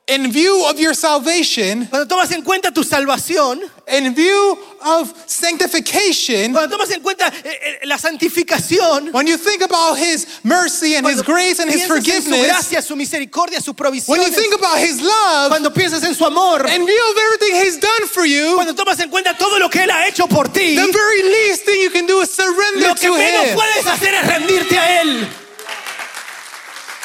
in 0.07 0.31
view 0.31 0.67
of 0.69 0.79
your 0.79 0.93
salvation, 0.93 1.87
cuando 1.87 2.07
tomas 2.07 2.31
en 2.33 2.43
cuenta 2.43 2.71
tu 2.73 2.83
salvación, 2.83 3.61
in 3.89 4.15
view 4.15 4.59
of 4.83 5.13
sanctification, 5.27 6.53
cuando 6.53 6.77
tomas 6.77 6.91
en 6.91 7.01
cuenta 7.01 7.33
eh, 7.43 7.79
eh, 7.83 7.87
la 7.87 7.97
santificación, 7.97 9.13
when 9.15 9.27
you 9.27 9.39
think 9.39 9.63
about 9.63 9.97
His 9.97 10.27
mercy 10.45 10.97
and 10.97 11.07
His 11.07 11.23
grace 11.23 11.59
and 11.59 11.71
His 11.71 11.83
en 11.83 11.89
su 11.89 11.95
forgiveness, 11.95 12.47
gracia, 12.47 12.83
su 12.83 12.95
misericordia, 12.97 13.61
sus 13.63 13.75
when 14.07 14.21
you 14.21 14.31
think 14.31 14.55
about 14.55 14.79
His 14.79 15.01
love, 15.01 15.49
cuando 15.49 15.71
piensas 15.71 16.05
en 16.05 16.15
su 16.15 16.27
amor, 16.27 16.67
in 16.69 16.85
view 16.85 17.11
of 17.11 17.17
everything 17.17 17.55
He's 17.55 17.79
done 17.79 18.07
for 18.09 18.27
you, 18.27 18.57
cuando 18.57 18.75
tomas 18.75 19.01
en 19.01 19.09
cuenta 19.09 19.35
todo 19.39 19.59
lo 19.59 19.71
que 19.71 19.85
Él 19.85 19.91
ha 19.91 20.07
hecho 20.07 20.27
por 20.27 20.49
ti, 20.49 20.77
the 20.77 20.93
very 20.93 21.23
least 21.23 21.65
thing 21.65 21.81
you 21.81 21.91
can 21.91 22.07
do 22.07 22.21
is 22.21 22.31
surrender 22.31 22.89
lo 22.89 22.95
que 22.95 23.09
to 23.09 23.15
menos 23.15 23.47
Him. 23.49 23.55
puedes 23.55 23.87
hacer 23.87 24.13
es 24.13 24.27
rendirte 24.27 24.79
a 24.79 25.01
Él. 25.01 25.29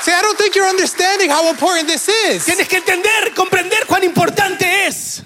See, 0.02 0.12
I 0.12 0.22
don't 0.22 0.38
think 0.38 0.56
you're 0.56 0.68
understanding 0.68 1.30
how 1.30 1.50
important 1.50 1.88
this 1.88 2.08
is. 2.08 2.46
Tienes 2.46 2.68
que 2.68 2.78
entender, 2.78 3.34
comprender 3.36 3.86
cuán 3.86 4.04
importante 4.04 4.88
es. 4.88 5.22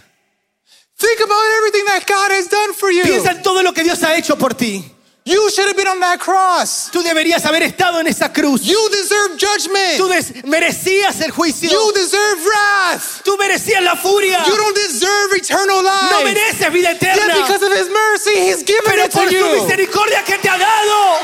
Think 0.98 1.20
about 1.20 1.44
everything 1.58 1.86
that 1.86 2.06
God 2.08 2.32
has 2.32 2.48
done 2.48 2.74
for 2.74 2.90
you. 2.92 3.04
Piensa 3.04 3.32
en 3.32 3.44
todo 3.44 3.62
lo 3.62 3.72
que 3.74 3.84
Dios 3.84 4.02
ha 4.04 4.16
hecho 4.16 4.36
por 4.38 4.54
ti. 4.54 4.84
You 5.26 5.50
should 5.52 5.68
have 5.68 5.78
been 5.78 5.88
on 5.88 6.00
that 6.02 6.20
cross. 6.20 6.90
Tú 6.92 7.02
deberías 7.02 7.46
haber 7.46 7.64
estado 7.64 8.00
en 8.00 8.08
esa 8.08 8.28
cruz. 8.34 8.62
You 8.64 8.90
deserve 8.90 9.38
judgment. 9.40 9.98
Tú 9.98 10.10
merecías 10.46 11.22
el 11.22 11.32
juicio. 11.32 11.70
You 11.72 11.92
deserve 11.94 12.44
wrath. 12.46 13.22
Tú 13.24 13.38
merecías 13.38 13.82
la 13.84 13.96
furia. 13.96 14.44
You 14.46 14.56
don't 14.58 14.76
deserve 14.76 15.34
eternal 15.38 15.82
life. 15.82 16.12
No 16.12 16.24
mereces 16.24 16.70
vida 16.74 16.92
Yet 16.92 17.02
eterna. 17.04 17.36
because 17.36 17.64
of 17.64 17.72
His 17.72 17.90
mercy, 17.90 18.36
He's 18.36 18.64
given 18.64 18.84
Pero 18.86 19.06
it 19.06 19.12
por 19.14 19.24
to 19.24 19.30
su 19.30 19.36
you. 19.38 19.62
misericordia 19.62 20.24
que 20.26 20.38
te 20.40 20.50
ha 20.50 20.58
dado. 20.58 21.20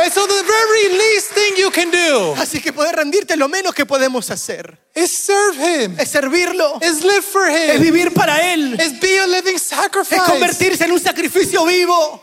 And 0.00 0.12
so 0.12 0.24
the 0.28 0.42
very 0.44 0.96
least 0.96 1.32
thing 1.32 1.54
you 1.56 1.70
can 1.72 1.90
do 1.90 2.34
Así 2.36 2.60
que 2.62 2.72
poder 2.72 2.94
rendirte 2.94 3.36
lo 3.36 3.48
menos 3.48 3.74
que 3.74 3.84
podemos 3.84 4.30
hacer. 4.30 4.78
is 4.94 5.10
serve 5.10 5.56
Him, 5.58 5.96
Es 5.98 6.10
servirlo. 6.10 6.78
is 6.82 7.02
live 7.02 7.22
for 7.24 7.48
Es 7.48 7.74
Him, 7.74 7.82
vivir 7.82 8.14
para 8.14 8.36
Él. 8.54 8.74
is 8.80 8.92
be 9.00 9.18
a 9.18 9.26
living 9.26 9.56
Es 9.56 9.62
sacrifice. 9.62 10.20
convertirse 10.24 10.84
en 10.84 10.92
un 10.92 11.00
sacrificio 11.00 11.64
vivo. 11.66 12.22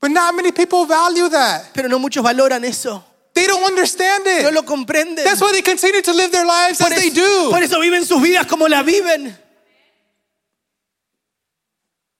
But 0.00 0.12
not 0.12 0.34
many 0.34 0.50
people 0.52 0.86
value 0.86 1.28
that. 1.30 1.72
Pero 1.74 1.88
no 1.88 1.98
muchos 1.98 2.22
valoran 2.22 2.64
eso. 2.64 3.04
They 3.34 3.46
don't 3.46 3.64
understand 3.64 4.24
No 4.24 4.48
it. 4.48 4.54
lo 4.54 4.62
comprenden. 4.62 5.24
That's 5.24 5.40
why 5.42 5.52
they 5.52 5.62
continue 5.62 6.00
to 6.02 6.12
live 6.14 6.30
their 6.30 6.46
lives 6.46 6.78
Por 6.78 6.90
as 6.92 6.98
they 7.00 7.08
eso, 7.08 7.20
do. 7.20 7.50
por 7.50 7.62
eso 7.62 7.80
viven 7.80 8.04
sus 8.06 8.22
vidas 8.22 8.46
como 8.46 8.66
la 8.66 8.82
viven. 8.82 9.36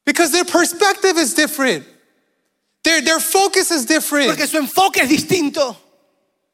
Because 0.05 0.31
their 0.33 0.45
perspective 0.45 1.17
is 1.19 1.33
different. 1.35 1.87
Their, 2.85 3.01
their 3.03 3.19
focus 3.21 3.71
is 3.71 3.87
different. 3.87 4.29
Porque 4.29 4.47
su 4.47 4.59
enfoque 4.59 5.01
es 5.01 5.09
distinto. 5.09 5.77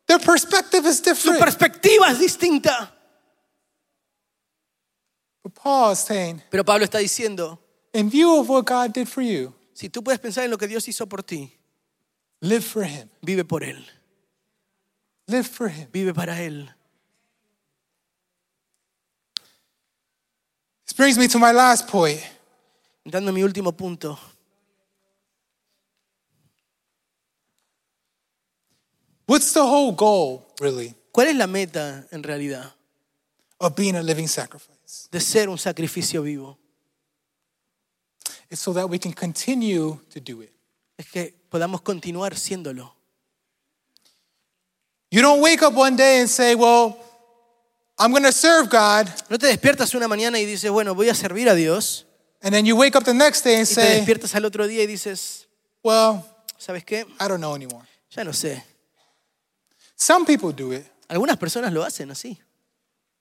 Their 0.06 0.20
perspective 0.20 0.86
is 0.86 0.98
Su 0.98 1.02
different. 1.04 1.40
perspectiva 1.40 2.08
es 2.10 2.18
distinta. 2.18 2.90
But 5.42 5.54
Paul 5.54 5.92
is 5.92 5.98
saying, 6.00 6.42
Pero 6.50 6.64
Pablo 6.64 6.84
está 6.84 6.98
diciendo, 6.98 7.58
in 7.92 8.08
view 8.10 8.38
of 8.38 8.48
what 8.48 8.64
God 8.66 8.92
did 8.92 9.08
for 9.08 9.22
you, 9.22 9.52
si 9.74 9.88
tú 9.88 10.02
puedes 10.02 10.20
pensar 10.20 10.44
en 10.44 10.50
lo 10.50 10.56
que 10.58 10.68
Dios 10.68 10.86
hizo 10.86 11.08
por 11.08 11.22
ti, 11.22 11.52
live 12.40 12.62
for 12.64 12.84
Him. 12.84 13.08
vive 13.22 13.44
por 13.44 13.62
Él. 13.62 13.84
Live 15.26 15.46
for 15.48 15.68
Him. 15.68 15.88
Vive 15.92 16.12
para 16.14 16.34
Él. 16.40 16.68
This 20.86 20.94
brings 20.96 21.18
me 21.18 21.28
to 21.28 21.38
my 21.38 21.52
last 21.52 21.88
point. 21.88 22.20
Dando 23.08 23.32
mi 23.32 23.42
último 23.42 23.76
punto. 23.76 24.18
What's 29.30 29.52
the 29.52 29.60
whole 29.60 29.92
goal, 29.92 30.44
really, 30.58 30.92
¿Cuál 31.12 31.28
es 31.28 31.36
la 31.36 31.46
meta 31.46 32.04
en 32.10 32.24
realidad 32.24 32.74
of 33.58 33.76
being 33.76 33.94
a 33.94 34.02
living 34.02 34.26
sacrifice? 34.26 35.08
de 35.12 35.20
ser 35.20 35.48
un 35.48 35.56
sacrificio 35.56 36.20
vivo? 36.24 36.58
It's 38.50 38.60
so 38.60 38.72
that 38.72 38.90
we 38.90 38.98
can 38.98 39.12
continue 39.12 40.00
to 40.12 40.18
do 40.18 40.42
it. 40.42 40.50
Es 40.98 41.06
que 41.06 41.32
podamos 41.48 41.80
continuar 41.82 42.36
siéndolo. 42.36 42.92
You 45.12 45.22
don't 45.22 45.40
wake 45.40 45.62
up 45.62 45.76
one 45.76 45.96
day 45.96 46.18
and 46.18 46.28
say, 46.28 46.56
Well, 46.56 46.96
I'm 48.00 48.10
going 48.10 48.24
to 48.24 48.32
serve 48.32 48.68
God. 48.68 49.06
No 49.30 49.38
te 49.38 49.46
despiertas 49.46 49.94
una 49.94 50.08
mañana 50.08 50.40
y 50.40 50.44
dices, 50.44 50.72
bueno, 50.72 50.92
voy 50.96 51.08
a 51.08 51.14
servir 51.14 51.48
a 51.48 51.54
Dios. 51.54 52.04
And 52.42 52.52
then 52.52 52.66
you 52.66 52.74
wake 52.74 52.96
up 52.96 53.04
the 53.04 53.14
next 53.14 53.44
day 53.44 53.60
and 53.60 53.68
Y 53.68 53.74
te 53.76 53.80
say, 53.80 53.96
despiertas 53.98 54.34
al 54.34 54.44
otro 54.44 54.66
día 54.66 54.82
y 54.82 54.88
dices, 54.88 55.46
Well, 55.84 56.24
¿sabes 56.58 56.84
qué? 56.84 57.06
I 57.20 57.28
don't 57.28 57.38
know 57.38 57.54
anymore. 57.54 57.86
Ya 58.10 58.24
no 58.24 58.32
sé. 58.32 58.69
Some 60.00 60.24
people 60.24 60.52
do 60.52 60.72
it, 60.72 60.86
Algunas 61.08 61.36
personas 61.36 61.72
lo 61.74 61.84
hacen 61.84 62.10
así. 62.10 62.38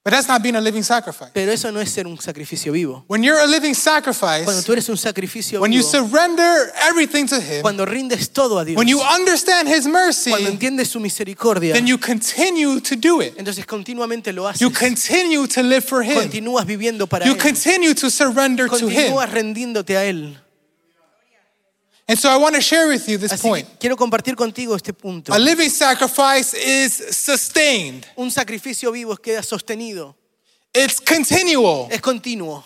but 0.02 0.12
But 0.12 0.13
that's 0.13 0.30
not 0.30 0.42
being 0.42 0.56
a 0.56 0.62
living 0.62 0.82
sacrifice. 0.82 1.32
Pero 1.34 1.52
eso 1.52 1.70
no 1.74 1.82
es 1.82 1.92
ser 1.92 2.08
un 2.08 2.18
sacrificio 2.22 2.72
vivo. 2.72 3.04
When 3.10 3.22
you're 3.22 3.38
a 3.42 3.46
living 3.46 3.76
sacrifice, 3.76 4.46
Cuando 4.46 4.63
tú 4.63 4.72
eres 4.72 4.88
un 4.88 4.96
sacrificio 4.96 5.60
when 5.60 5.74
you 5.74 5.84
surrender 5.84 6.72
everything 6.89 7.26
to 7.28 7.36
Him, 7.36 7.62
cuando 7.64 7.86
rindes 7.86 8.30
todo 8.32 8.58
a 8.60 8.64
Dios, 8.64 8.78
when 8.78 8.88
you 8.88 9.01
understand 9.01 9.68
His 9.68 9.88
mercy, 9.88 10.30
cuando 10.32 10.49
entiendes 10.49 10.88
su 10.88 11.01
misericordia, 11.01 11.74
then 11.74 11.86
you 11.86 11.97
continue 11.99 12.80
to 12.80 12.95
do 12.95 13.22
it. 13.22 13.34
entonces 13.38 13.66
continuamente 13.66 14.32
lo 14.32 14.47
haces. 14.47 14.62
You 14.62 14.72
continue 14.72 15.45
to 15.49 15.62
live 15.62 15.82
for 15.84 16.01
Him. 16.01 16.16
Continúas 16.16 16.66
viviendo 16.66 17.06
para 17.06 17.26
You 17.26 17.34
Él. 17.34 17.38
continue 17.41 17.93
to 17.93 18.10
surrender 18.10 18.70
to 18.70 18.78
Him. 18.89 19.12
Continúas 19.12 19.30
rendiéndote 19.32 19.97
a 19.97 20.06
Él. 20.06 20.38
And 22.10 22.18
so 22.18 22.28
I 22.28 22.38
want 22.38 22.55
to 22.55 22.62
share 22.62 22.88
with 22.88 23.07
you 23.07 23.20
this 23.20 23.32
Así 23.32 23.43
point. 23.47 23.68
quiero 23.80 23.95
compartir 23.95 24.36
contigo 24.36 24.76
este 24.76 24.93
punto. 24.93 25.32
A 25.32 25.38
living 25.38 25.70
sacrifice 25.70 26.55
is 26.55 26.91
sustained, 27.16 28.03
Un 28.18 28.32
sacrificio 28.32 28.91
vivo 28.91 29.16
queda 29.16 29.43
sostenido, 29.43 30.16
it's 30.74 30.99
continual. 30.99 31.88
es 31.91 32.01
continuo. 32.01 32.64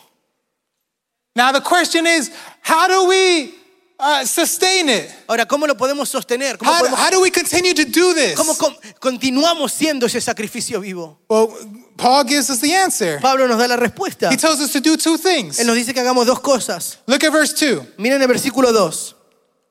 Now, 1.36 1.52
the 1.52 1.60
question 1.62 2.08
is 2.08 2.32
how 2.62 2.88
do 2.88 3.06
we 3.10 3.54
uh, 4.00 4.24
sustain 4.26 4.88
it? 4.88 5.10
Ahora, 5.28 5.46
¿cómo 5.46 5.68
lo 5.68 5.76
podemos 5.76 6.08
sostener? 6.08 6.58
¿Cómo, 6.58 6.72
How, 6.72 6.80
podemos- 6.86 6.98
how 7.00 7.10
do 7.10 7.20
we 7.22 7.30
continue 7.30 7.74
to 7.74 7.84
do 7.84 8.14
this? 8.14 8.36
cómo 8.38 8.56
con- 8.58 8.78
continuamos 9.02 9.74
siendo 9.74 10.06
ese 10.06 10.22
sacrificio 10.22 10.80
vivo? 10.80 11.20
Well, 11.28 11.50
Paul 11.98 12.24
gives 12.26 12.50
us 12.50 12.62
the 12.62 12.74
answer. 12.74 13.20
Pablo 13.20 13.48
nos 13.50 13.58
da 13.58 13.68
la 13.68 13.76
respuesta. 13.76 14.32
He 14.32 14.38
tells 14.38 14.62
us 14.62 14.72
to 14.72 14.80
do 14.80 14.96
two 14.96 15.18
things. 15.18 15.60
Él 15.60 15.66
nos 15.68 15.76
dice 15.76 15.94
que 15.94 16.00
hagamos 16.00 16.26
dos 16.28 16.40
cosas. 16.40 17.00
Look 17.08 17.26
at 17.26 17.34
verse 17.34 17.54
2. 17.54 17.98
Miren 17.98 18.22
el 18.22 18.28
versículo 18.30 18.72
2. 18.72 19.16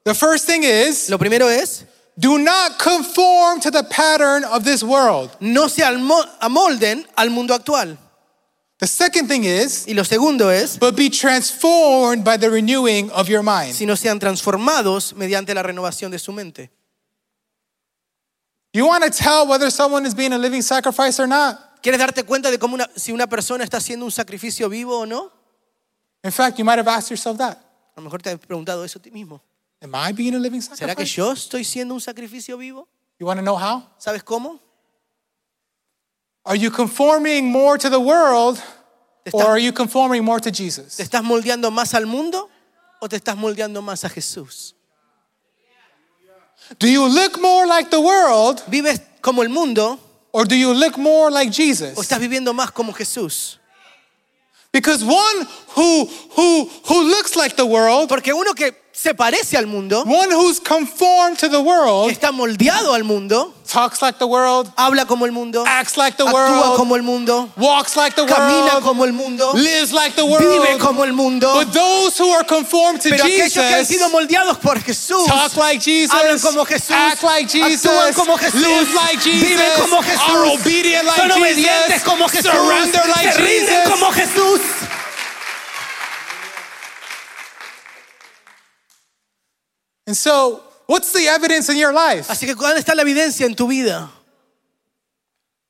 The 0.04 0.14
first 0.14 0.46
thing 0.46 0.64
is 0.64 1.08
Lo 1.08 1.18
primero 1.18 1.46
es, 1.48 1.84
do 2.18 2.38
not 2.38 2.78
conform 2.78 3.60
to 3.60 3.70
the 3.70 3.84
pattern 3.84 4.44
of 4.44 4.64
this 4.64 4.82
world. 4.82 5.30
no 5.40 5.68
se 5.68 5.82
amolden 5.82 7.06
al 7.16 7.30
mundo 7.30 7.54
actual. 7.54 7.96
The 8.78 8.86
second 8.88 9.28
thing 9.28 9.44
is, 9.44 9.86
Y 9.86 9.94
lo 9.94 10.02
segundo 10.02 10.48
es, 10.48 10.76
but 10.76 10.96
be 10.96 11.08
transformed 11.08 12.24
by 12.24 12.36
the 12.36 12.50
renewing 12.50 13.10
of 13.12 13.28
your 13.28 13.42
mind. 13.42 13.74
si 13.74 13.86
no 13.86 13.94
sean 13.94 14.18
transformados 14.18 15.14
mediante 15.14 15.54
la 15.54 15.62
renovación 15.62 16.10
de 16.10 16.18
su 16.18 16.32
mente. 16.32 16.70
You 18.74 18.86
want 18.86 19.04
to 19.04 19.10
tell 19.10 19.46
whether 19.46 19.70
someone 19.70 20.04
is 20.06 20.14
being 20.14 20.32
a 20.32 20.38
living 20.38 20.62
sacrifice 20.62 21.20
or 21.20 21.28
not? 21.28 21.80
¿Quieres 21.82 21.98
darte 21.98 22.24
cuenta 22.24 22.50
de 22.50 22.58
cómo 22.58 22.74
una- 22.74 22.88
si 22.96 23.12
una 23.12 23.26
persona 23.28 23.62
está 23.64 23.76
haciendo 23.78 24.04
un 24.04 24.10
sacrificio 24.10 24.68
vivo 24.68 25.00
o 25.00 25.04
no? 25.06 25.30
In 26.24 26.32
fact, 26.32 26.58
you 26.58 26.64
might 26.64 26.78
have 26.78 26.88
asked 26.88 27.10
yourself 27.10 27.36
that. 27.38 27.58
A 27.96 28.00
lo 28.00 28.04
mejor 28.04 28.20
te 28.22 28.30
has 28.30 28.38
preguntado 28.38 28.84
eso 28.84 28.98
a 28.98 29.02
ti 29.02 29.10
mismo. 29.10 29.40
Am 29.82 29.94
I 29.94 30.12
being 30.12 30.34
a 30.34 30.38
living 30.38 30.60
sacrifice? 30.60 30.86
¿Será 30.86 30.94
que 30.94 31.04
yo 31.04 31.32
estoy 31.32 31.64
siendo 31.64 31.94
un 31.94 32.00
sacrificio 32.00 32.56
vivo? 32.56 32.86
You 33.18 33.26
want 33.26 33.38
to 33.38 33.42
know 33.42 33.56
how? 33.56 33.82
¿Sabes 33.98 34.22
cómo? 34.22 34.60
Are 36.44 36.56
you 36.56 36.70
conforming 36.70 37.50
more 37.50 37.78
to 37.78 37.88
the 37.90 38.00
world 38.00 38.60
or 39.32 39.42
are 39.44 39.58
you 39.58 39.72
conforming 39.72 40.24
more 40.24 40.40
to 40.40 40.50
Jesus? 40.50 40.96
te 40.96 41.02
estás 41.02 41.22
moldeando 41.22 41.70
más 41.70 41.94
al 41.94 42.06
mundo 42.06 42.48
o 43.00 43.08
te 43.08 43.16
estás 43.16 43.36
moldeando 43.36 43.82
más 43.82 44.04
a 44.04 44.08
Jesús? 44.08 44.74
Do 46.78 46.88
you 46.88 47.06
look 47.08 47.40
more 47.40 47.66
like 47.66 47.90
the 47.90 48.00
world 48.00 48.62
¿Vives 48.68 49.00
como 49.20 49.42
el 49.42 49.48
mundo 49.48 49.98
or 50.32 50.44
do 50.44 50.56
you 50.56 50.72
look 50.72 50.96
more 50.96 51.30
like 51.30 51.50
Jesus? 51.52 51.96
o 51.96 52.02
estás 52.02 52.20
viviendo 52.20 52.52
más 52.52 52.72
como 52.72 52.92
Jesús? 52.92 53.58
Because 54.72 55.04
one 55.04 55.46
who 55.76 56.06
who 56.36 56.64
who 56.88 57.08
looks 57.08 57.36
like 57.36 57.56
the 57.56 57.66
world, 57.66 58.08
Porque 58.08 58.32
uno 58.32 58.54
que 58.54 58.81
se 58.94 59.14
parece 59.14 59.56
al 59.56 59.66
mundo, 59.66 60.02
one 60.02 60.30
who's 60.32 60.60
conformed 60.60 61.38
to 61.38 61.48
the 61.48 61.56
que 61.56 61.62
world, 61.62 62.10
está 62.10 62.30
moldeado 62.30 62.94
al 62.94 63.04
mundo, 63.04 63.54
talks 63.66 64.02
like 64.02 64.18
the 64.18 64.26
world, 64.26 64.70
habla 64.76 65.06
como 65.06 65.24
el 65.24 65.32
mundo, 65.32 65.64
acts 65.66 65.96
like 65.96 66.16
the 66.18 66.24
actúa 66.24 66.34
world, 66.34 66.76
como 66.76 66.94
el 66.94 67.02
mundo, 67.02 67.48
walks 67.56 67.96
like 67.96 68.14
the 68.14 68.26
camina 68.26 68.74
world, 68.74 68.84
como 68.84 69.04
el 69.04 69.12
mundo, 69.12 69.52
lives 69.54 69.92
like 69.92 70.14
the 70.14 70.22
vive 70.22 70.30
world. 70.30 70.80
como 70.80 71.04
el 71.04 71.12
mundo. 71.14 71.54
But 71.54 71.72
those 71.72 72.18
who 72.18 72.28
are 72.32 72.44
conformed 72.44 73.00
to 73.02 73.08
Pero 73.10 73.24
aquellos 73.24 73.54
que 73.54 73.74
han 73.74 73.86
sido 73.86 74.08
Jesus 74.08 74.10
moldeados 74.10 74.58
por 74.58 74.78
Jesús, 74.80 75.26
talk 75.26 75.56
like 75.56 75.80
Jesus, 75.80 76.12
hablan 76.14 76.38
como 76.38 76.64
Jesús, 76.66 76.90
act 76.90 77.22
like 77.22 77.48
Jesus, 77.48 77.86
actúan 77.86 78.12
como 78.14 78.36
Jesús, 78.36 78.60
live 78.60 78.94
like 78.94 79.20
Jesus, 79.22 79.48
viven 79.48 79.70
como 79.80 80.02
Jesús, 80.02 80.28
are 80.28 80.52
obedient 80.52 81.04
like 81.06 81.16
son 81.16 81.30
Jesus, 81.30 81.40
obedientes 81.40 82.02
como 82.04 82.28
Jesús, 82.28 82.52
surrender 82.52 83.08
like 83.08 83.32
se 83.32 83.38
rinden 83.38 83.82
Jesus. 83.84 83.90
como 83.90 84.12
Jesús. 84.12 84.60
And 90.06 90.16
so, 90.16 90.62
what's 90.86 91.12
the 91.12 91.28
evidence 91.28 91.68
in 91.68 91.78
your 91.78 91.92
life? 91.92 92.28
Así 92.28 92.46
que 92.46 92.54
¿cuál 92.54 92.76
está 92.76 92.94
la 92.94 93.02
evidencia 93.02 93.46
en 93.46 93.54
tu 93.54 93.68
vida? 93.68 94.10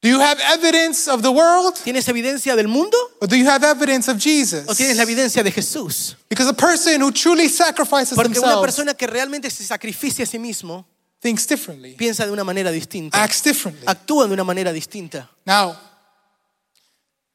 Do 0.03 0.09
you 0.09 0.18
have 0.18 0.41
evidence 0.41 1.07
of 1.07 1.22
the 1.22 1.30
world 1.30 1.76
¿Tienes 1.76 2.09
evidencia 2.09 2.57
del 2.57 2.66
mundo 2.66 2.97
or 3.20 3.28
do 3.28 3.37
you 3.37 3.49
have 3.49 3.62
evidence 3.62 4.09
of 4.09 4.16
o 4.16 4.18
Jesus? 4.18 4.66
tienes 4.76 4.97
la 4.97 5.05
evidencia 5.05 5.45
de 5.45 5.53
Jesús? 5.53 6.16
Because 6.28 6.49
a 6.49 6.55
person 6.55 7.01
who 7.01 7.12
truly 7.12 7.49
sacrifices 7.49 8.16
Porque 8.16 8.41
una 8.41 8.61
persona 8.61 8.95
que 8.95 9.07
realmente 9.07 9.49
se 9.49 9.62
sacrificia 9.62 10.24
a 10.24 10.26
sí 10.26 10.41
mismo 10.41 10.85
thinks 11.20 11.47
differently, 11.47 11.95
piensa 11.95 12.26
de 12.26 12.33
una 12.33 12.43
manera 12.43 12.72
distinta, 12.72 13.22
acts 13.22 13.45
differently. 13.45 13.87
actúa 13.87 14.26
de 14.26 14.35
una 14.35 14.43
manera 14.43 14.72
distinta. 14.72 15.30
Now, 15.47 15.76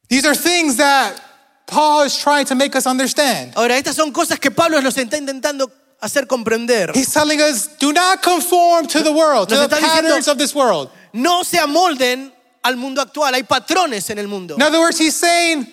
these 0.08 0.26
are 0.26 0.34
things 0.34 0.76
that 0.76 1.18
Paul 1.66 2.04
is 2.04 2.18
trying 2.18 2.44
to 2.46 2.54
make 2.54 2.76
us 2.76 2.86
understand. 2.86 3.54
Ahora, 3.56 3.78
estas 3.78 3.94
son 3.94 4.12
cosas 4.12 4.38
que 4.38 4.50
Pablo 4.50 4.80
nos 4.82 4.94
está 4.94 5.16
intentando 5.16 5.70
hacer 6.00 6.26
comprender. 6.26 6.92
He's 6.94 7.12
telling 7.12 7.40
us, 7.40 7.68
do 7.78 7.92
not 7.92 8.22
conform 8.22 8.86
to 8.88 9.02
the 9.02 9.12
world, 9.12 9.48
to 9.48 9.56
the 9.56 9.66
está 9.68 9.78
diciendo- 9.78 10.02
patterns 10.02 10.28
of 10.28 10.38
this 10.38 10.54
world. 10.54 10.90
No 11.12 11.42
se 11.42 11.58
amolden 11.58 12.32
al 12.62 12.76
mundo 12.76 13.00
actual, 13.00 13.32
hay 13.34 13.42
patrones 13.42 14.08
en 14.10 14.18
el 14.18 14.26
mundo. 14.28 14.54
In 14.56 14.62
other 14.62 14.78
words, 14.80 14.98
he's 14.98 15.16
saying, 15.16 15.66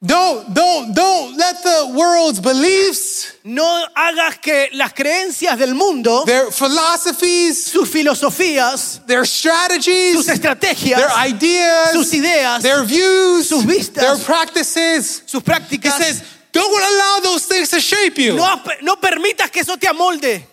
don't, 0.00 0.54
don't, 0.54 0.94
don't 0.94 1.36
let 1.36 1.60
the 1.64 1.92
world's 1.96 2.40
beliefs, 2.40 3.34
No 3.44 3.84
hagas 3.96 4.40
que 4.40 4.68
las 4.74 4.92
creencias 4.92 5.58
del 5.58 5.74
mundo, 5.74 6.24
their 6.24 6.52
philosophies, 6.52 7.64
sus 7.64 7.88
filosofías, 7.90 9.04
their 9.06 9.24
strategies, 9.24 10.14
sus 10.14 10.28
estrategias, 10.28 10.98
their 10.98 11.10
ideas, 11.10 11.92
sus 11.92 12.12
ideas, 12.14 12.62
their 12.62 12.84
views, 12.84 13.48
sus 13.48 13.64
vistas, 13.64 14.02
their 14.02 14.16
practices. 14.24 15.22
sus 15.26 15.42
He 15.42 15.50
prácticas, 15.50 15.98
says, 15.98 16.22
don't 16.52 16.82
allow 16.82 17.20
those 17.22 17.46
things 17.46 17.70
to 17.70 17.80
shape 17.80 18.18
you. 18.18 18.34
no, 18.34 18.62
no 18.82 18.96
permitas 18.96 19.50
que 19.50 19.60
eso 19.60 19.76
te 19.76 19.86
amolde. 19.86 20.44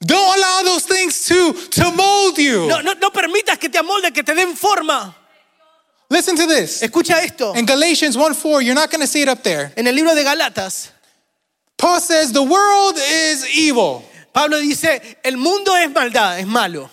Don't 0.00 0.38
allow 0.38 0.62
those 0.62 0.86
things 0.86 1.26
to, 1.26 1.52
to 1.52 1.90
mold 1.90 2.38
you. 2.38 2.68
No, 2.68 2.80
no, 2.80 2.92
no 2.94 3.10
permitas 3.10 3.58
que 3.58 3.68
te 3.68 3.78
amolde, 3.78 4.12
que 4.12 4.22
te 4.22 4.32
den 4.32 4.54
forma. 4.54 5.14
Listen 6.10 6.36
to 6.36 6.46
this. 6.46 6.82
Escucha 6.82 7.22
esto. 7.22 7.52
In 7.54 7.66
Galatians 7.66 8.16
1 8.16 8.34
4, 8.34 8.62
you're 8.62 8.74
not 8.74 8.90
going 8.90 9.00
to 9.00 9.06
see 9.06 9.22
it 9.22 9.28
up 9.28 9.42
there. 9.42 9.72
En 9.76 9.86
el 9.86 9.94
libro 9.94 10.14
de 10.14 10.22
Galatas, 10.22 10.90
Paul 11.76 12.00
says, 12.00 12.32
the 12.32 12.42
world 12.42 12.96
is 12.96 13.44
evil. 13.56 14.04
Pablo 14.32 14.58
dice, 14.60 15.18
el 15.24 15.36
mundo 15.36 15.74
es 15.74 15.90
maldad, 15.90 16.38
es 16.38 16.46
malo. 16.46 16.88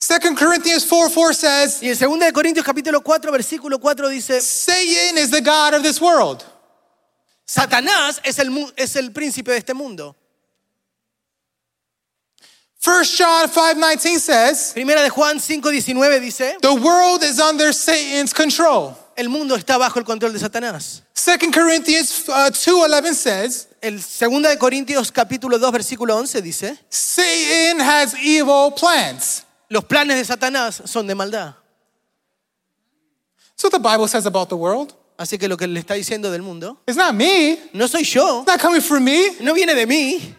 2 0.00 0.34
Corinthians 0.36 0.84
4 0.84 1.10
4 1.10 1.34
says, 1.34 1.82
Y 1.82 1.88
en 1.90 1.98
2 1.98 2.18
de 2.20 2.32
Corintios 2.32 2.64
capítulo 2.64 3.02
4, 3.02 3.32
versículo 3.32 3.80
4 3.80 4.08
dice, 4.08 4.40
Satan 4.40 5.18
is 5.18 5.30
the 5.30 5.40
God 5.40 5.74
of 5.74 5.82
this 5.82 6.00
world. 6.00 6.44
Satanás 7.44 8.20
es 8.22 8.38
el, 8.38 8.72
es 8.76 8.94
el 8.94 9.10
príncipe 9.10 9.50
de 9.50 9.58
este 9.58 9.74
mundo. 9.74 10.14
1 12.84 13.04
John 13.18 13.48
5 13.48 13.74
19 13.74 14.20
says, 14.20 14.70
Primera 14.72 15.02
de 15.02 15.10
Juan 15.10 15.40
5, 15.40 15.68
19 15.68 16.20
dice, 16.20 16.56
the 16.60 16.72
world 16.72 17.24
is 17.24 17.40
under 17.40 17.72
Satan's 17.72 18.32
control. 18.32 18.96
el 19.18 19.28
mundo 19.28 19.56
está 19.56 19.76
bajo 19.78 19.98
el 19.98 20.04
control 20.04 20.32
de 20.32 20.38
Satanás. 20.38 21.02
2 21.12 21.52
Corinthians 21.52 22.28
uh, 22.28 22.50
2 22.52 22.68
11 22.68 23.14
says, 23.14 23.68
El 23.80 23.98
2 23.98 24.42
de 24.42 24.58
Corintios 24.58 25.10
capítulo 25.10 25.58
2, 25.58 25.72
versículo 25.72 26.16
11 26.16 26.40
dice, 26.40 26.78
Satan 26.88 27.80
has 27.80 28.14
evil 28.14 28.72
plans. 28.78 29.44
Los 29.68 29.84
planes 29.84 30.16
de 30.16 30.24
Satanás 30.24 30.82
son 30.86 31.06
de 31.06 31.14
maldad. 31.14 31.54
What 33.62 33.72
the 33.72 33.78
Bible 33.78 34.08
says 34.08 34.24
about 34.26 34.48
the 34.48 34.54
world. 34.54 34.94
Así 35.18 35.36
que 35.36 35.48
lo 35.48 35.56
que 35.56 35.66
le 35.66 35.80
está 35.80 35.94
diciendo 35.94 36.30
del 36.30 36.42
mundo, 36.42 36.80
It's 36.86 36.96
not 36.96 37.12
me. 37.12 37.58
no 37.72 37.88
soy 37.88 38.04
yo, 38.04 38.42
It's 38.42 38.46
not 38.46 38.60
coming 38.60 38.80
from 38.80 39.02
me. 39.02 39.32
no 39.40 39.52
viene 39.52 39.74
de 39.74 39.84
mí, 39.84 40.34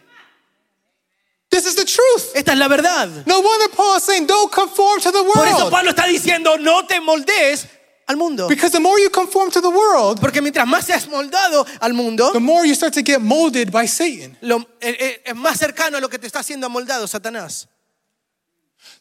This 1.50 1.66
is 1.66 1.76
the 1.76 1.84
truth. 1.84 2.32
esta 2.34 2.54
es 2.54 2.58
la 2.58 2.68
verdad. 2.70 3.10
No 3.26 3.42
wonder 3.42 3.70
Paul 3.76 3.98
is 3.98 4.04
saying, 4.04 4.26
don't 4.26 4.50
conform 4.52 5.02
to 5.02 5.12
the 5.12 5.22
Por 5.24 5.46
eso 5.48 5.58
world. 5.58 5.72
Pablo 5.72 5.90
está 5.92 6.06
diciendo, 6.08 6.58
no 6.60 6.86
te 6.88 7.02
moldees 7.02 7.68
al 8.08 8.16
mundo. 8.16 8.48
Because 8.48 8.72
the 8.72 8.80
more 8.80 8.98
you 9.02 9.10
conform 9.10 9.52
to 9.52 9.60
the 9.60 9.68
world, 9.70 10.20
Porque 10.22 10.42
mientras 10.42 10.66
más 10.66 10.86
seas 10.86 11.06
moldado 11.10 11.66
al 11.82 11.94
mundo, 11.94 12.32
the 12.32 12.40
more 12.40 12.66
you 12.66 12.74
start 12.74 12.94
to 12.94 13.02
get 13.04 13.20
molded 13.20 13.72
by 13.72 13.86
Satan. 13.86 14.38
lo- 14.42 14.66
eh, 14.80 14.96
eh, 14.98 15.22
es 15.26 15.36
más 15.36 15.60
cercano 15.60 15.98
a 15.98 16.00
lo 16.00 16.08
que 16.08 16.18
te 16.20 16.26
está 16.28 16.40
haciendo 16.40 16.68
amoldado 16.68 17.06
Satanás. 17.06 17.68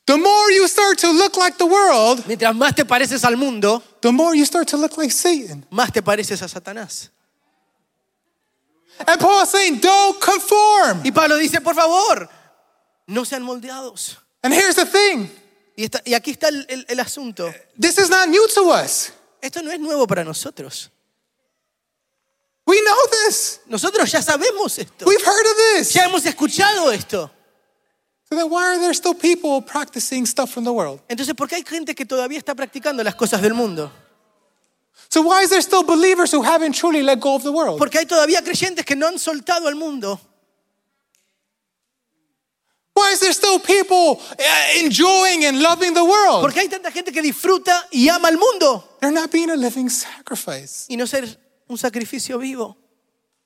The 0.06 0.16
more 0.16 0.50
you 0.50 0.66
start 0.68 0.98
to 1.00 1.12
look 1.12 1.36
like 1.36 1.58
the 1.58 1.66
world, 1.66 2.24
Mientras 2.26 2.54
más 2.54 2.74
te 2.74 2.84
pareces 2.84 3.24
al 3.24 3.36
mundo, 3.36 3.82
the 4.00 4.10
more 4.10 4.34
you 4.34 4.44
start 4.46 4.66
to 4.68 4.76
look 4.78 4.96
like 4.96 5.10
Satan. 5.12 5.66
más 5.70 5.92
te 5.92 6.00
pareces 6.02 6.40
a 6.42 6.48
Satanás. 6.48 7.10
And 9.06 9.20
Paul 9.20 9.42
is 9.44 9.50
saying, 9.50 9.80
don't 9.80 10.18
conform. 10.20 11.02
Y 11.04 11.10
Pablo 11.12 11.36
dice, 11.36 11.60
por 11.60 11.74
favor, 11.74 12.28
no 13.06 13.24
sean 13.24 13.42
moldeados. 13.42 14.16
And 14.42 14.52
here's 14.52 14.74
the 14.76 14.86
thing 14.86 15.30
Y, 15.76 15.84
está- 15.84 16.02
y 16.04 16.14
aquí 16.14 16.32
está 16.32 16.48
el, 16.48 16.66
el- 16.68 16.86
el 16.88 16.98
asunto. 17.00 17.52
This 17.78 17.98
is 17.98 18.08
not 18.10 18.28
new 18.28 18.48
to 18.54 18.70
us. 18.72 19.12
Esto 19.40 19.62
no 19.62 19.70
es 19.70 19.78
nuevo 19.78 20.06
para 20.08 20.24
nosotros. 20.24 20.90
We 22.66 22.80
know 22.82 22.96
this. 23.24 23.60
Nosotros 23.66 24.10
ya 24.10 24.20
sabemos 24.20 24.76
esto. 24.78 25.06
We've 25.06 25.22
heard 25.24 25.46
of 25.46 25.56
this. 25.76 25.92
Ya 25.92 26.06
hemos 26.06 26.24
escuchado 26.26 26.90
esto. 26.92 27.30
Entonces, 31.08 31.34
¿por 31.34 31.48
qué 31.48 31.56
hay 31.56 31.64
gente 31.64 31.94
que 31.94 32.04
todavía 32.04 32.38
está 32.38 32.54
practicando 32.54 33.02
las 33.02 33.14
cosas 33.14 33.40
del 33.40 33.54
mundo? 33.54 33.90
So 35.10 35.22
why 35.22 35.42
is 35.42 35.48
there 35.48 35.62
still 35.62 35.82
believers 35.82 36.32
who 36.32 36.42
haven't 36.42 36.74
truly 36.74 37.02
let 37.02 37.18
go 37.18 37.34
of 37.34 37.42
the 37.42 37.50
world? 37.50 37.78
Porque 37.78 37.98
hay 37.98 38.06
todavía 38.06 38.42
creyentes 38.42 38.84
que 38.84 38.94
no 38.94 39.06
han 39.06 39.18
soltado 39.18 39.66
al 39.66 39.74
mundo. 39.74 40.20
Why 42.94 43.12
is 43.12 43.20
there 43.20 43.32
still 43.32 43.60
people 43.60 44.20
enjoying 44.76 45.44
and 45.46 45.62
loving 45.62 45.94
the 45.94 46.02
world? 46.02 46.42
Porque 46.42 46.60
hay 46.60 46.68
tanta 46.68 46.90
gente 46.90 47.12
que 47.12 47.22
disfruta 47.22 47.86
y 47.92 48.08
ama 48.08 48.28
al 48.28 48.36
mundo 48.36 48.98
They're 49.00 49.14
not 49.14 49.30
being 49.30 49.50
a 49.50 49.56
living 49.56 49.88
sacrifice. 49.88 50.86
y 50.88 50.96
no 50.96 51.06
ser 51.06 51.38
un 51.68 51.78
sacrificio 51.78 52.38
vivo. 52.38 52.76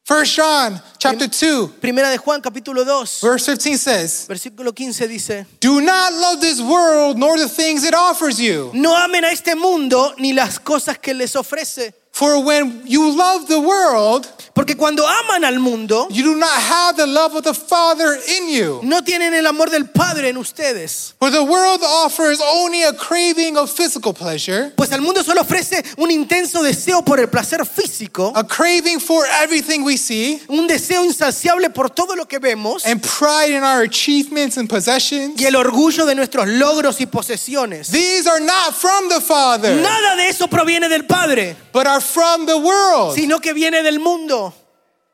First 0.04 0.34
John 0.36 0.82
chapter 0.98 1.28
2 1.28 1.78
Primera 1.80 2.10
de 2.10 2.18
Juan 2.18 2.40
capítulo 2.40 2.84
2, 2.84 3.20
verse 3.22 3.46
15 3.46 3.78
says, 3.78 4.26
versículo 4.28 4.74
15 4.74 5.06
dice, 5.06 5.46
"Do 5.60 5.80
not 5.80 6.12
love 6.12 6.40
this 6.40 6.60
world 6.60 7.16
nor 7.16 7.38
the 7.38 7.48
things 7.48 7.84
it 7.84 7.94
offers 7.94 8.38
you. 8.40 8.72
no 8.74 8.96
amen 8.96 9.24
a 9.24 9.30
este 9.30 9.54
mundo 9.54 10.12
ni 10.18 10.32
las 10.32 10.58
cosas 10.58 10.98
que 10.98 11.14
les 11.14 11.36
ofrece. 11.36 11.94
For 12.12 12.44
when 12.44 12.82
you 12.86 13.10
love 13.16 13.48
the 13.48 13.58
world, 13.60 14.28
Porque 14.54 14.76
cuando 14.76 15.02
aman 15.06 15.44
al 15.44 15.58
mundo, 15.60 16.08
you 16.10 16.22
do 16.22 16.36
not 16.36 16.50
have 16.60 16.94
the 16.98 17.06
love 17.06 17.34
of 17.34 17.42
the 17.42 17.54
Father 17.54 18.18
in 18.36 18.50
you. 18.50 18.80
no 18.82 19.00
tienen 19.00 19.32
el 19.32 19.46
amor 19.46 19.70
del 19.70 19.86
Padre 19.86 20.28
en 20.28 20.36
ustedes. 20.36 21.14
For 21.18 21.30
the 21.30 21.42
world 21.42 21.80
offers 21.82 22.38
only 22.42 22.82
a 22.82 22.92
craving 22.92 23.56
of 23.56 23.70
physical 23.70 24.12
pleasure, 24.12 24.70
Pues 24.76 24.92
al 24.92 25.00
mundo 25.00 25.22
solo 25.22 25.40
ofrece 25.40 25.82
un 25.96 26.10
intenso 26.10 26.62
deseo 26.62 27.02
por 27.02 27.18
el 27.18 27.28
placer 27.28 27.64
físico, 27.64 28.30
a 28.36 28.44
craving 28.46 29.00
for 29.00 29.24
everything 29.42 29.82
we 29.84 29.96
see, 29.96 30.38
un 30.50 30.66
deseo 30.66 31.02
insaciable 31.02 31.70
por 31.70 31.88
todo 31.88 32.14
lo 32.14 32.26
que 32.26 32.38
vemos 32.38 32.84
and 32.84 33.02
pride 33.02 33.54
in 33.54 33.62
our 33.64 33.80
achievements 33.80 34.58
and 34.58 34.68
possessions. 34.68 35.40
y 35.40 35.46
el 35.46 35.56
orgullo 35.56 36.04
de 36.04 36.14
nuestros 36.14 36.46
logros 36.46 37.00
y 37.00 37.06
posesiones. 37.06 37.88
These 37.90 38.26
are 38.28 38.40
not 38.40 38.74
from 38.74 39.08
the 39.08 39.22
Father, 39.22 39.74
Nada 39.80 40.14
de 40.16 40.28
eso 40.28 40.46
proviene 40.46 40.90
del 40.90 41.06
Padre, 41.06 41.56
but 41.72 41.86
are 41.86 42.01
from 42.02 42.46
the 42.46 42.56
world. 42.58 43.14
sino 43.14 43.38
que 43.40 43.52
viene 43.52 43.82
del 43.82 43.98
mundo. 44.00 44.52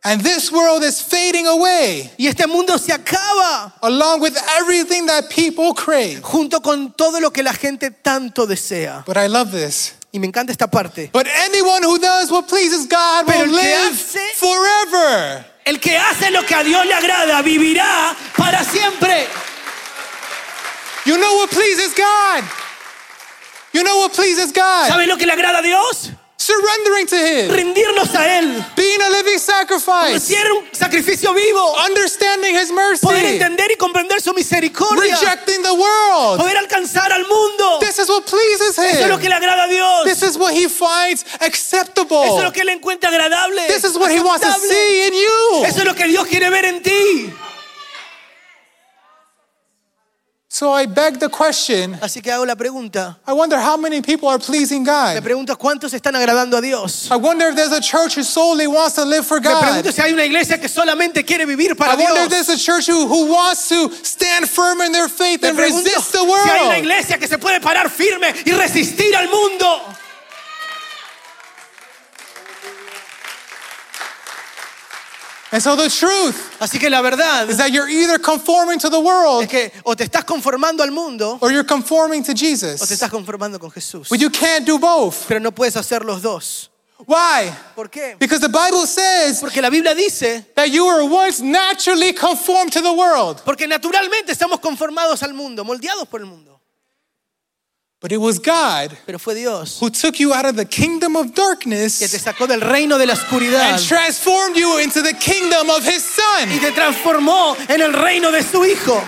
And 0.04 0.22
this 0.22 0.52
world 0.52 0.84
is 0.84 1.02
fading 1.02 1.46
away, 1.48 2.10
Y 2.18 2.28
este 2.28 2.46
mundo 2.46 2.78
se 2.78 2.92
acaba 2.92 3.74
along 3.82 4.20
with 4.20 4.36
everything 4.60 5.06
that 5.06 5.28
people 5.28 5.74
crave. 5.74 6.20
junto 6.22 6.60
con 6.60 6.92
todo 6.92 7.18
lo 7.20 7.30
que 7.32 7.42
la 7.42 7.52
gente 7.52 7.90
tanto 7.90 8.46
desea. 8.46 9.02
But 9.06 9.16
I 9.16 9.26
love 9.26 9.50
this. 9.50 9.94
Y 10.12 10.18
me 10.20 10.26
encanta 10.28 10.52
esta 10.52 10.68
parte. 10.68 11.10
But 11.12 11.26
anyone 11.26 11.82
who 11.82 11.98
does 11.98 12.30
what 12.30 12.46
pleases 12.48 12.86
God 12.88 13.26
Pero 13.26 13.40
will 13.44 13.54
live 13.56 13.92
hace- 13.92 14.34
forever. 14.36 15.44
El 15.66 15.80
que 15.80 15.98
hace 15.98 16.30
lo 16.30 16.46
que 16.46 16.54
a 16.54 16.62
Dios 16.62 16.86
le 16.86 16.94
agrada 16.94 17.42
vivirá 17.42 18.16
para 18.36 18.64
siempre. 18.64 19.26
You 21.04 21.16
know 21.18 21.36
what 21.38 21.50
pleases 21.50 21.92
God? 21.94 22.44
You 23.72 23.82
know 23.82 23.98
what 23.98 24.14
pleases 24.14 24.52
God? 24.52 24.88
¿Sabe 24.88 25.06
lo 25.06 25.16
que 25.16 25.26
le 25.26 25.32
agrada 25.32 25.58
a 25.58 25.62
Dios? 25.62 26.10
Surrendering 26.48 27.06
to 27.08 27.16
Him, 27.16 27.50
Rendirnos 27.50 28.14
a 28.14 28.38
Él. 28.38 28.64
being 28.74 29.00
a 29.02 29.10
living 29.10 29.38
sacrifice, 29.38 30.20
Ser 30.24 30.50
un 30.52 30.64
sacrificio 30.72 31.34
vivo. 31.34 31.74
understanding 31.84 32.54
His 32.56 32.72
mercy, 32.72 33.04
Poder 33.06 33.24
entender 33.26 33.70
y 33.70 33.76
comprender 33.76 34.18
su 34.22 34.32
misericordia. 34.32 35.14
rejecting 35.14 35.62
the 35.62 35.72
world. 35.74 36.38
Poder 36.40 36.56
alcanzar 36.56 37.12
al 37.12 37.26
mundo. 37.26 37.78
This 37.80 37.98
is 37.98 38.08
what 38.08 38.24
pleases 38.24 38.78
Eso 38.78 39.04
es 39.04 39.08
lo 39.08 39.18
que 39.18 39.26
Him. 39.26 39.30
le 39.30 39.34
agrada 39.36 39.64
a 39.64 39.68
Dios. 39.68 40.04
This 40.04 40.22
is 40.22 40.38
what 40.38 40.54
He 40.54 40.68
finds 40.70 41.22
Eso 41.22 41.36
es 41.38 41.46
acceptable. 41.48 42.42
lo 42.42 42.50
que 42.50 42.62
Él 42.62 42.70
encuentra 42.70 43.10
agradable. 43.10 43.66
This 43.68 43.84
is 43.84 43.96
what 43.98 44.10
He 44.10 44.20
wants 44.20 44.46
to 44.46 44.52
see 44.58 45.06
in 45.06 45.12
you. 45.12 45.64
Eso 45.66 45.80
es 45.80 45.84
lo 45.84 45.94
que 45.94 46.06
Dios 46.06 46.26
quiere 46.26 46.48
ver 46.48 46.64
en 46.64 46.82
ti. 46.82 47.30
So 50.58 50.72
I 50.72 50.86
beg 50.86 51.20
the 51.20 51.28
question 51.28 51.94
Así 52.00 52.20
que 52.20 52.32
hago 52.32 52.44
la 52.44 52.56
pregunta. 52.56 53.16
I 53.24 53.32
wonder 53.32 53.60
how 53.60 53.76
many 53.76 54.02
people 54.02 54.28
are 54.28 54.40
pleasing 54.40 54.82
Me 54.82 54.86
God. 54.86 55.22
pregunto 55.22 55.56
cuántos 55.56 55.94
están 55.94 56.16
agradando 56.16 56.56
a 56.56 56.60
Dios. 56.60 57.08
I 57.12 57.16
wonder 57.16 57.46
if 57.50 57.54
there's 57.54 57.70
a 57.70 57.80
church 57.80 58.16
who 58.16 58.24
solely 58.24 58.66
wants 58.66 58.96
to 58.96 59.04
live 59.04 59.24
for 59.24 59.38
Me 59.38 59.46
pregunto 59.48 59.84
God. 59.84 59.94
si 59.94 60.02
hay 60.02 60.12
una 60.12 60.24
iglesia 60.24 60.58
que 60.58 60.68
solamente 60.68 61.24
quiere 61.24 61.46
vivir 61.46 61.70
I 61.70 61.74
para 61.74 61.94
wonder 61.94 62.24
if 62.24 62.28
Dios. 62.28 62.46
there's 62.46 62.48
a 62.48 62.58
church 62.58 62.88
who, 62.88 63.06
who 63.06 63.30
wants 63.32 63.68
to 63.68 63.88
stand 64.02 64.48
firm 64.48 64.80
in 64.80 64.90
their 64.90 65.08
faith 65.08 65.42
Me 65.42 65.50
and 65.50 65.56
pregunto 65.56 65.84
resist 65.84 66.10
the 66.10 66.18
si 66.18 66.24
hay 66.26 66.58
una 66.58 66.68
world. 66.70 66.78
iglesia 66.78 67.18
que 67.18 67.28
se 67.28 67.38
puede 67.38 67.60
parar 67.60 67.88
firme 67.88 68.34
y 68.44 68.50
resistir 68.50 69.14
al 69.14 69.28
mundo. 69.28 69.80
And 75.50 75.62
so 75.62 75.76
the 75.76 75.88
truth 75.88 76.36
Así 76.60 76.78
que 76.78 76.90
la 76.90 77.00
verdad 77.00 77.48
is 77.48 77.56
that 77.56 77.70
you're 77.72 77.88
either 77.88 78.18
conforming 78.18 78.78
to 78.80 78.90
the 78.90 79.00
world 79.00 79.44
es 79.44 79.48
que 79.48 79.72
o 79.84 79.94
te 79.94 80.04
estás 80.04 80.24
conformando 80.24 80.82
al 80.82 80.90
mundo 80.90 81.38
or 81.40 81.50
you're 81.50 81.64
conforming 81.66 82.22
to 82.22 82.34
Jesus. 82.34 82.82
o 82.82 82.86
te 82.86 82.94
estás 82.94 83.10
conformando 83.10 83.58
con 83.58 83.70
Jesús. 83.70 84.08
But 84.10 84.20
you 84.20 84.30
can't 84.30 84.66
do 84.66 84.78
both. 84.78 85.26
Pero 85.26 85.40
no 85.40 85.50
puedes 85.52 85.76
hacer 85.76 86.04
los 86.04 86.20
dos. 86.22 86.70
Why? 87.06 87.50
¿Por 87.76 87.88
qué? 87.88 88.16
Because 88.18 88.40
the 88.40 88.48
Bible 88.48 88.84
says 88.86 89.40
Porque 89.40 89.62
la 89.62 89.70
Biblia 89.70 89.94
dice, 89.94 90.44
that 90.56 90.68
you 90.70 90.84
were 90.84 91.04
once 91.04 91.40
naturally 91.40 92.12
conformed 92.12 92.72
to 92.72 92.80
the 92.82 92.92
world. 92.92 93.40
porque 93.44 93.66
naturalmente 93.68 94.32
estamos 94.32 94.60
conformados 94.60 95.22
al 95.22 95.32
mundo, 95.32 95.64
moldeados 95.64 96.08
por 96.08 96.20
el 96.20 96.26
mundo. 96.26 96.57
But 98.00 98.12
it 98.12 98.18
was 98.20 98.38
God 98.38 98.96
Pero 99.06 99.18
fue 99.18 99.34
Dios 99.34 99.78
who 99.80 99.90
took 99.90 100.20
you 100.20 100.32
out 100.32 100.46
of 100.46 100.54
the 100.54 100.64
kingdom 100.64 101.16
of 101.16 101.26
que 101.26 101.32
te 101.34 101.40
darkness 101.42 101.98
sacó 102.22 102.46
del 102.46 102.60
reino 102.60 102.96
de 102.96 103.06
la 103.06 103.14
oscuridad 103.14 103.72
and 103.74 103.88
transformed 103.88 104.56
you 104.56 104.78
into 104.78 105.02
the 105.02 105.14
kingdom 105.14 105.68
of 105.68 105.84
His 105.84 106.04
y 106.04 106.48
Son. 106.48 106.60
te 106.60 106.70
transformó 106.70 107.56
en 107.68 107.80
el 107.80 107.92
reino 107.92 108.30
de 108.30 108.42
su 108.44 108.64
Hijo. 108.64 109.02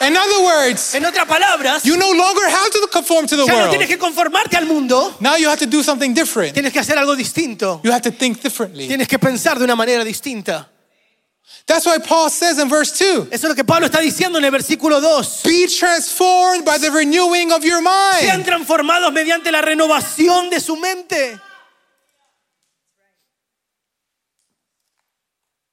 In 0.00 0.16
other 0.16 0.40
words, 0.44 0.94
En 0.94 1.06
otras 1.06 1.26
palabras, 1.26 1.84
you 1.84 1.96
no 1.96 2.12
longer 2.12 2.44
have 2.48 2.70
to 2.70 2.86
conform 2.92 3.26
to 3.26 3.36
the 3.36 3.46
ya 3.46 3.52
no 3.52 3.58
world. 3.58 3.70
tienes 3.70 3.88
que 3.88 3.98
conformarte 3.98 4.56
al 4.56 4.66
mundo, 4.66 5.16
Now 5.20 5.36
you 5.36 5.48
have 5.48 5.58
to 5.58 5.66
do 5.66 5.82
something 5.82 6.12
different. 6.12 6.54
tienes 6.54 6.72
que 6.72 6.80
hacer 6.80 6.98
algo 6.98 7.14
distinto. 7.16 7.80
You 7.84 7.92
have 7.92 8.02
to 8.02 8.10
think 8.10 8.42
differently. 8.42 8.88
Tienes 8.88 9.08
que 9.08 9.18
pensar 9.18 9.58
de 9.58 9.64
una 9.64 9.76
manera 9.76 10.04
distinta. 10.04 10.68
That's 11.66 11.84
why 11.84 11.98
Paul 11.98 12.30
says 12.30 12.60
in 12.60 12.68
verse 12.68 12.92
2 12.92 13.28
Eso 13.32 13.34
es 13.34 13.42
lo 13.48 13.54
que 13.56 13.64
Pablo 13.64 13.86
está 13.88 13.98
diciendo 14.00 14.38
en 14.38 14.44
el 14.44 14.52
versículo 14.52 15.00
2. 15.00 15.42
Be 15.44 15.66
transformed 15.66 16.64
by 16.64 16.78
the 16.78 16.90
renewing 16.92 17.50
of 17.52 17.64
your 17.64 17.82
Sean 17.82 18.36
mind. 18.36 18.44
transformados 18.44 19.12
mediante 19.12 19.50
la 19.50 19.62
renovación 19.62 20.48
de 20.48 20.60
su 20.60 20.76
mente. 20.76 21.40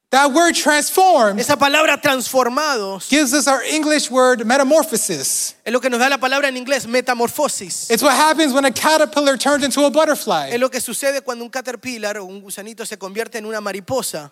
That 0.09 0.31
word 0.31 0.53
transformed 0.55 1.39
Esa 1.39 1.57
palabra 1.57 1.99
transformados 1.99 3.09
gives 3.09 3.33
us 3.33 3.47
our 3.47 3.63
English 3.63 4.11
word 4.11 4.45
metamorphosis. 4.45 5.55
es 5.65 5.73
lo 5.73 5.79
que 5.79 5.89
nos 5.89 5.99
da 5.99 6.07
la 6.07 6.19
palabra 6.19 6.47
en 6.49 6.55
inglés 6.57 6.85
metamorfosis. 6.87 7.89
It's 7.89 8.03
what 8.03 8.13
happens 8.15 8.53
when 8.53 8.63
a 8.65 8.71
caterpillar 8.71 9.37
turns 9.39 9.63
into 9.63 9.81
a 9.81 9.87
Es 9.87 9.91
butterfly. 9.93 10.55
lo 10.59 10.69
que 10.69 10.79
sucede 10.81 11.21
cuando 11.21 11.43
un 11.43 11.49
caterpillar 11.49 12.17
o 12.19 12.25
un 12.25 12.41
gusanito 12.41 12.85
se 12.85 12.97
convierte 12.97 13.39
en 13.39 13.45
una 13.47 13.59
mariposa, 13.59 14.31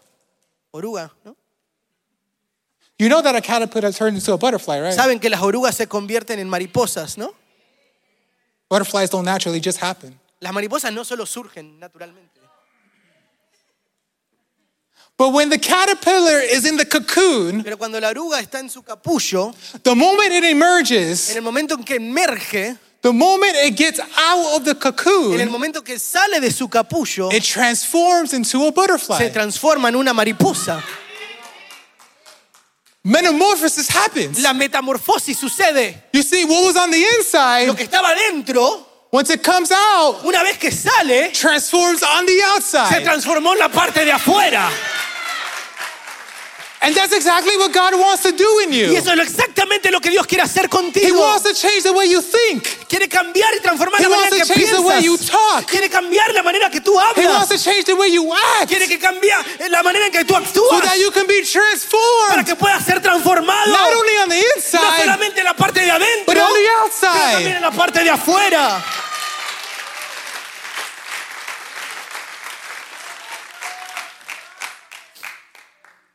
oruga, 0.72 1.12
¿no? 1.26 1.36
You 3.02 3.10
know 3.10 3.24
that 3.24 3.36
a 3.36 3.42
caterpillar 3.42 3.92
turns 3.92 4.20
into 4.20 4.32
a 4.32 4.38
butterfly, 4.38 4.80
right? 4.80 4.94
Saben 4.94 5.20
que 5.20 5.28
las 5.28 5.42
orugas 5.42 5.74
se 5.74 5.88
convierten 5.88 6.38
en 6.38 6.48
mariposas, 6.48 7.18
¿no? 7.18 7.34
Butterflies 8.70 9.10
don't 9.10 9.26
naturally 9.26 9.60
just 9.60 9.80
happen. 9.82 10.20
Las 10.40 10.54
mariposas 10.54 10.94
no 10.94 11.04
solo 11.04 11.26
surgen 11.26 11.80
naturalmente. 11.80 12.30
But 15.18 15.34
when 15.34 15.50
the 15.50 15.58
caterpillar 15.58 16.42
is 16.42 16.64
in 16.64 16.78
the 16.78 16.86
cocoon, 16.86 17.64
Pero 17.64 17.76
cuando 17.80 18.00
la 18.00 18.10
oruga 18.10 18.40
está 18.40 18.60
en 18.60 18.70
su 18.70 18.84
capullo, 18.84 19.52
the 19.82 19.96
moment 19.96 20.32
it 20.32 20.44
en 20.44 20.56
emerges, 20.56 21.36
el 21.36 21.42
momento 21.42 21.74
en 21.74 21.84
que 21.84 21.96
emerge, 21.96 22.78
the 23.02 23.12
moment 23.12 23.56
it 23.66 23.76
gets 23.76 24.00
out 24.00 24.58
of 24.58 24.64
the 24.64 24.72
en 24.72 24.78
el 24.78 24.94
cocoon, 24.94 25.50
momento 25.50 25.84
que 25.84 25.98
sale 25.98 26.40
de 26.40 26.52
su 26.52 26.70
capullo, 26.70 27.32
it 27.34 27.44
transforms 27.44 28.32
into 28.34 28.60
a 28.62 28.66
se 28.66 28.72
butterfly. 28.72 29.32
transforma 29.32 29.90
en 29.90 29.96
una 29.96 30.14
mariposa. 30.14 30.84
Metamorphosis 33.04 33.90
happens. 33.90 34.40
La 34.44 34.54
metamorfosis 34.54 35.38
sucede. 35.38 35.96
You 36.14 36.22
see, 36.22 36.46
what 36.46 36.64
was 36.64 36.76
on 36.78 36.92
the 36.92 37.00
Lo 37.00 37.18
inside, 37.18 37.76
que 37.76 37.84
estaba 37.86 38.14
dentro, 38.14 38.86
once 39.12 39.32
it 39.32 39.42
comes 39.44 39.72
out, 39.72 40.24
una 40.24 40.44
vez 40.44 40.58
que 40.60 40.72
sale, 40.72 41.32
transforms 41.34 42.04
on 42.04 42.26
the 42.28 42.34
se 42.34 42.44
outside. 42.44 43.04
transformó 43.04 43.54
en 43.54 43.60
la 43.60 43.70
parte 43.70 44.06
de 44.06 44.12
afuera. 44.12 44.70
And 46.84 46.96
that's 46.96 47.14
exactly 47.14 47.56
what 47.58 47.72
God 47.72 47.94
wants 47.94 48.24
to 48.24 48.32
do 48.32 48.60
in 48.64 48.72
Y 48.74 48.78
you. 48.78 48.98
eso 48.98 49.14
es 49.14 49.20
exactamente 49.20 49.92
lo 49.92 50.00
que 50.02 50.10
Dios 50.10 50.26
quiere 50.26 50.42
hacer 50.44 50.66
He 50.66 50.68
contigo. 50.68 51.20
wants 51.20 51.44
to 51.44 51.54
change 51.54 51.84
the 51.84 51.92
way 51.94 52.10
you 52.10 52.22
think. 52.24 52.64
Quiere 52.88 53.08
cambiar 53.08 53.54
y 53.56 53.60
transformar 53.62 54.00
He 54.02 54.04
la 54.04 54.10
manera 54.10 54.30
wants 54.32 54.42
en 54.42 54.48
to 54.48 54.54
que 54.56 54.60
change 54.66 54.76
the 54.76 54.82
way 54.82 55.04
you 55.04 55.16
piensas. 55.16 55.30
talk. 55.30 55.66
Quiere 55.70 55.90
cambiar 55.92 56.34
la 56.34 56.42
manera 56.42 56.72
que 56.72 56.82
tú 56.82 56.94
He 56.94 56.96
wants 57.28 57.50
to 57.50 57.54
hablas. 57.56 57.64
change 57.64 57.86
the 57.86 57.94
way 57.94 58.10
you 58.12 58.34
act 58.34 58.68
Quiere 58.70 58.88
que 58.88 58.98
cambie 58.98 59.32
la 59.70 59.84
manera 59.84 60.08
en 60.08 60.12
que 60.12 60.26
tú 60.26 60.34
so 60.34 60.40
actúas. 60.40 60.82
that 60.84 60.98
you 60.98 61.12
can 61.12 61.28
be 61.28 61.42
Para 61.44 61.52
transformed. 61.52 62.46
que 62.48 62.56
puedas 62.56 62.84
ser 62.84 63.00
transformado. 63.00 63.68
Not 63.72 63.94
only 63.94 64.18
on 64.24 64.30
the 64.30 64.42
No 64.42 64.56
inside, 64.56 65.04
solamente 65.06 65.38
en 65.40 65.46
la 65.46 65.54
parte 65.54 65.82
de 65.82 65.92
adentro, 65.92 66.26
but 66.26 66.38
on 66.38 66.52
the 66.52 66.68
outside. 66.82 67.34
también 67.34 67.56
en 67.58 67.62
la 67.62 67.72
parte 67.72 68.04
de 68.04 68.10
afuera. 68.10 68.84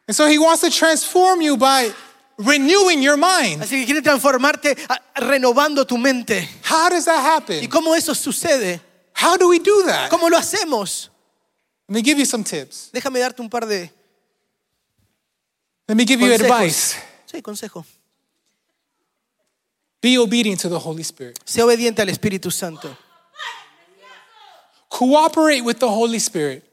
And 0.09 0.15
so 0.15 0.29
he 0.29 0.39
wants 0.39 0.63
to 0.63 0.71
transform 0.71 1.41
you 1.41 1.57
by 1.57 1.93
renewing 2.39 3.03
your 3.03 3.17
mind. 3.17 3.63
Así 3.63 3.81
que 3.81 3.87
quiere 3.87 4.03
transformarte 4.03 4.77
renovando 5.17 5.85
tu 5.87 5.99
mente. 5.99 6.49
How 6.63 6.91
does 6.91 7.05
that 7.07 7.25
happen? 7.25 7.63
¿Y 7.63 7.69
cómo 7.69 7.95
eso 7.95 8.15
sucede? 8.15 8.81
How 9.15 9.37
do 9.37 9.49
we 9.49 9.59
do 9.59 9.85
that? 9.87 10.11
¿Cómo 10.11 10.29
lo 10.31 10.37
hacemos? 10.37 11.09
Let 11.89 11.95
me 11.95 12.03
give 12.03 12.19
you 12.19 12.27
some 12.27 12.45
tips. 12.45 12.91
Déjame 12.93 13.19
darte 13.19 13.41
un 13.41 13.49
par 13.49 13.67
de 13.67 13.91
Let 15.89 15.97
me 15.97 16.05
give 16.05 16.21
you 16.21 16.33
advice. 16.33 16.97
Sí, 17.27 17.41
consejo. 17.43 17.85
Be 20.01 20.19
obedient 20.19 20.61
to 20.61 20.69
the 20.69 20.79
Holy 20.79 21.03
Spirit. 21.03 21.39
Sé 21.45 21.63
obediente 21.63 22.03
al 22.03 22.09
Espíritu 22.09 22.51
Santo. 22.53 22.97
Cooperate 24.89 25.63
with 25.63 25.79
the 25.79 25.89
Holy 25.89 26.19
Spirit. 26.19 26.65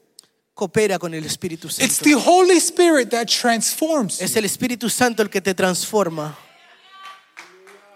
Coopera 0.54 0.98
con 1.00 1.12
el 1.14 1.24
Espíritu 1.24 1.66
It's 1.66 1.76
Santo. 1.96 2.04
the 2.04 2.14
Holy 2.14 2.58
Spirit 2.58 3.10
that 3.10 3.26
transforms. 3.26 4.20
Es 4.20 4.36
el 4.36 4.44
Espíritu 4.44 4.88
Santo 4.88 5.22
el 5.22 5.28
que 5.28 5.40
te 5.40 5.52
transforma. 5.52 6.36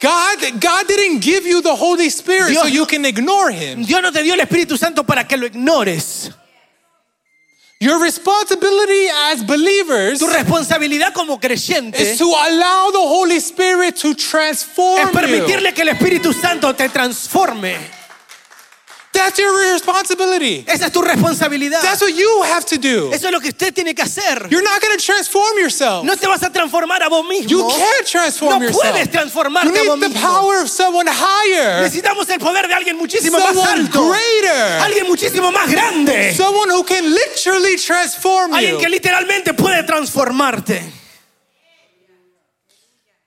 God, 0.00 0.60
God 0.60 0.86
didn't 0.86 1.20
give 1.22 1.44
you 1.48 1.60
the 1.60 1.74
Holy 1.74 2.06
Spirit 2.08 2.50
Dios 2.50 2.62
so 2.62 2.68
you 2.68 2.84
can 2.86 3.04
ignore 3.04 3.50
Him. 3.52 3.84
Dios 3.84 4.00
no 4.02 4.10
te 4.12 4.22
dio 4.22 4.34
el 4.34 4.40
Espíritu 4.40 4.76
Santo 4.76 5.04
para 5.04 5.26
que 5.26 5.36
lo 5.36 5.46
ignores. 5.46 6.30
Your 7.80 8.00
responsibility 8.02 9.06
as 9.30 9.46
believers 9.46 10.18
Tu 10.18 10.26
responsabilidad 10.26 11.12
como 11.14 11.38
creyente 11.38 12.00
is 12.00 12.18
to 12.18 12.24
allow 12.24 12.90
the 12.90 12.98
Holy 12.98 13.36
Spirit 13.36 13.94
to 13.96 14.10
es 14.10 14.16
transform 14.16 15.06
you. 15.06 15.12
permitirle 15.12 15.72
que 15.72 15.82
el 15.82 15.90
Espíritu 15.90 16.32
Santo 16.32 16.74
te 16.74 16.88
transforme. 16.88 17.76
That's 19.18 19.36
your 19.38 19.72
responsibility. 19.72 20.64
Esa 20.66 20.86
es 20.86 20.92
tu 20.92 21.02
responsabilidad. 21.02 21.82
That's 21.82 22.00
what 22.00 22.14
you 22.14 22.42
have 22.44 22.64
to 22.66 22.76
do. 22.78 23.10
Eso 23.12 23.26
es 23.26 23.32
lo 23.32 23.40
que 23.40 23.48
usted 23.48 23.74
tiene 23.74 23.92
que 23.94 24.02
hacer. 24.04 24.48
You're 24.48 24.62
not 24.62 24.80
going 24.80 24.96
to 24.96 25.04
transform 25.04 25.58
yourself. 25.58 26.04
No 26.04 26.14
te 26.16 26.26
vas 26.28 26.42
a 26.44 26.50
transformar 26.50 27.02
a 27.02 27.08
vos 27.08 27.24
mismo. 27.26 27.48
You 27.50 27.66
can't 27.68 28.06
transform 28.06 28.60
No 28.60 28.66
yourself. 28.66 28.82
puedes 28.94 29.10
transformarte 29.10 29.68
You 29.74 29.82
a 29.82 29.84
vos 29.88 29.98
need 29.98 30.08
the 30.12 30.14
mismo. 30.14 30.20
power 30.22 30.62
of 30.62 30.68
someone 30.70 31.08
higher, 31.08 31.82
Necesitamos 31.82 32.28
el 32.30 32.38
poder 32.38 32.68
de 32.68 32.74
alguien 32.74 32.96
muchísimo 32.96 33.38
más 33.38 33.54
someone 33.54 33.68
alto. 33.82 34.08
greater, 34.08 34.80
Alguien 34.82 35.06
muchísimo 35.08 35.50
más 35.50 35.68
grande. 35.70 36.34
someone 36.36 36.70
who 36.70 36.84
can 36.84 37.04
literally 37.12 37.76
transform 37.76 38.54
Alguien 38.54 38.74
you. 38.74 38.78
que 38.78 38.88
literalmente 38.88 39.52
puede 39.52 39.82
transformarte. 39.82 40.80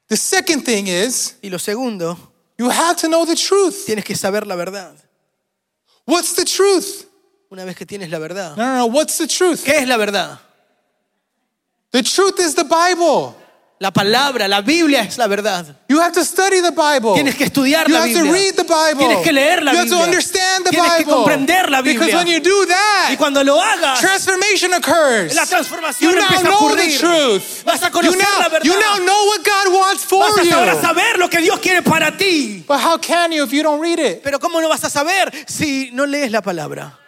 The 0.08 0.18
second 0.18 0.64
thing 0.66 0.88
is 0.88 1.36
Y 1.42 1.50
lo 1.50 1.58
segundo, 1.60 2.18
you 2.58 2.70
have 2.70 2.96
to 2.98 3.08
know 3.08 3.26
the 3.26 3.36
truth. 3.36 3.86
tienes 3.86 4.04
que 4.06 4.16
saber 4.16 4.46
la 4.48 4.56
verdad. 4.56 4.94
What's 6.12 6.36
the 6.36 6.44
truth? 6.44 7.06
Una 7.50 7.64
vez 7.64 7.78
que 7.78 7.86
tienes 7.86 8.10
la 8.10 8.20
verdad. 8.20 8.58
No, 8.58 8.66
no, 8.66 8.78
no. 8.80 8.86
What's 8.88 9.18
the 9.18 9.28
truth? 9.28 9.64
¿Qué 9.64 9.78
es 9.78 9.88
la 9.88 9.96
verdad? 9.96 10.40
The 11.92 12.04
truth 12.04 12.38
is 12.38 12.54
the 12.54 12.66
Bible. 12.66 13.34
La 13.82 13.90
palabra, 13.90 14.48
la 14.48 14.62
Biblia 14.62 15.02
es 15.02 15.18
la 15.18 15.26
verdad. 15.26 15.66
You 15.90 16.00
have 16.00 16.12
to 16.14 16.24
study 16.24 16.62
the 16.62 16.70
Bible. 16.70 17.16
Tienes 17.16 17.34
que 17.36 17.46
estudiar 17.46 17.88
you 17.88 17.94
la 17.96 18.02
have 18.04 18.14
to 18.14 18.22
Biblia. 18.22 18.32
read 18.32 18.56
the 18.56 18.64
Bible. 18.64 19.08
Tienes 19.08 19.24
que 19.24 19.32
leer 19.34 19.64
la 19.64 19.72
you 19.72 19.78
have 19.80 19.88
to 19.90 19.96
Biblia. 19.96 20.06
understand 20.06 20.66
the 20.66 20.70
Tienes 20.70 20.92
que 20.98 21.04
Bible. 21.06 21.14
comprender 21.16 21.70
la 21.72 21.82
Because 21.82 22.12
Biblia. 22.12 22.16
when 22.18 22.28
you 22.28 22.40
do 22.40 22.62
Y 22.62 22.68
that, 22.68 23.16
cuando 23.18 23.44
lo 23.44 23.60
hagas, 23.60 24.00
transformation 24.00 24.72
occurs. 24.76 25.34
la 25.34 25.48
transformación 25.48 26.12
you 26.12 26.16
now 26.16 26.28
empieza 26.28 26.42
a 26.42 26.44
know 26.44 26.76
the 26.76 26.98
truth. 27.00 27.64
Vas 27.66 27.82
a 27.82 27.88
You 27.88 27.92
conocer 27.92 28.18
now, 28.20 28.40
la 28.40 28.50
verdad. 28.50 28.66
you 28.66 28.80
now 28.80 28.98
know 29.04 29.26
what 29.26 29.44
God 29.44 29.74
wants 29.74 30.04
for 30.06 30.30
Vas 30.30 30.38
a 30.48 30.56
ahora 30.56 30.76
you. 30.76 30.82
saber 30.82 31.18
lo 31.18 31.28
que 31.28 31.42
Dios 31.42 31.58
quiere 31.60 31.82
para 31.82 32.16
ti. 32.16 32.64
But 32.68 32.82
how 32.82 33.00
can 33.00 33.32
you 33.32 33.44
if 33.44 33.52
you 33.52 33.64
don't 33.64 33.82
read 33.82 33.98
it? 33.98 34.22
Pero 34.22 34.38
¿cómo 34.38 34.62
lo 34.62 34.70
vas 34.70 34.84
a 34.84 34.92
saber 34.92 35.32
si 35.48 35.90
no 35.92 36.06
lees 36.06 36.32
la 36.32 36.42
palabra? 36.42 37.00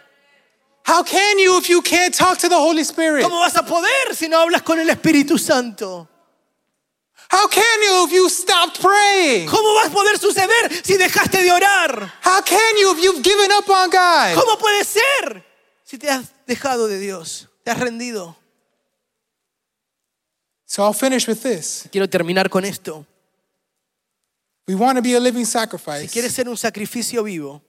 How 0.88 1.04
can 1.04 1.38
you 1.38 1.56
if 1.58 1.68
you 1.68 1.80
can't 1.82 2.12
talk 2.12 2.36
to 2.38 2.48
the 2.48 2.56
Holy 2.58 2.82
Spirit? 2.82 3.22
¿Cómo 3.24 3.38
vas 3.38 3.54
a 3.54 3.62
poder 3.64 4.12
si 4.16 4.26
no 4.26 4.40
hablas 4.40 4.62
con 4.62 4.80
el 4.80 4.90
Espíritu 4.90 5.38
Santo? 5.38 6.08
How 7.34 7.48
can 7.48 7.82
you 7.82 8.04
if 8.06 8.12
you 8.12 8.28
stopped 8.30 8.80
praying? 8.80 9.48
¿Cómo 9.48 9.74
vas 9.74 9.88
a 9.88 9.90
poder 9.92 10.16
suceder 10.20 10.70
si 10.84 10.96
dejaste 10.96 11.42
de 11.42 11.50
orar? 11.50 12.12
How 12.22 12.40
can 12.42 12.76
you 12.80 12.92
if 12.96 13.02
you've 13.02 13.22
given 13.24 13.50
up 13.50 13.68
on 13.68 13.90
God? 13.90 14.34
¿Cómo 14.40 14.56
puede 14.56 14.84
ser 14.84 15.42
si 15.82 15.98
te 15.98 16.08
has 16.08 16.30
dejado 16.46 16.86
de 16.86 17.00
Dios? 17.00 17.48
Te 17.64 17.72
has 17.72 17.80
rendido. 17.80 18.36
So 20.64 20.84
I'll 20.84 20.92
finish 20.94 21.26
with 21.26 21.42
this. 21.42 21.88
Quiero 21.90 22.08
terminar 22.08 22.48
con 22.48 22.64
esto. 22.64 23.04
We 24.68 24.76
want 24.76 24.96
to 24.96 25.02
be 25.02 25.14
a 25.14 25.20
living 25.20 25.44
Si 25.44 25.50
sacrifice. 25.52 26.12
quieres 26.12 26.32
ser 26.32 26.48
un 26.48 26.56
sacrificio 26.56 27.24
vivo, 27.24 27.60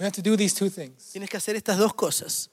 We 0.00 0.04
have 0.04 0.12
to 0.14 0.22
do 0.22 0.36
these 0.36 0.52
two 0.54 0.68
things. 0.68 1.12
tienes 1.12 1.30
que 1.30 1.36
hacer 1.36 1.54
estas 1.54 1.78
dos 1.78 1.94
cosas. 1.94 2.48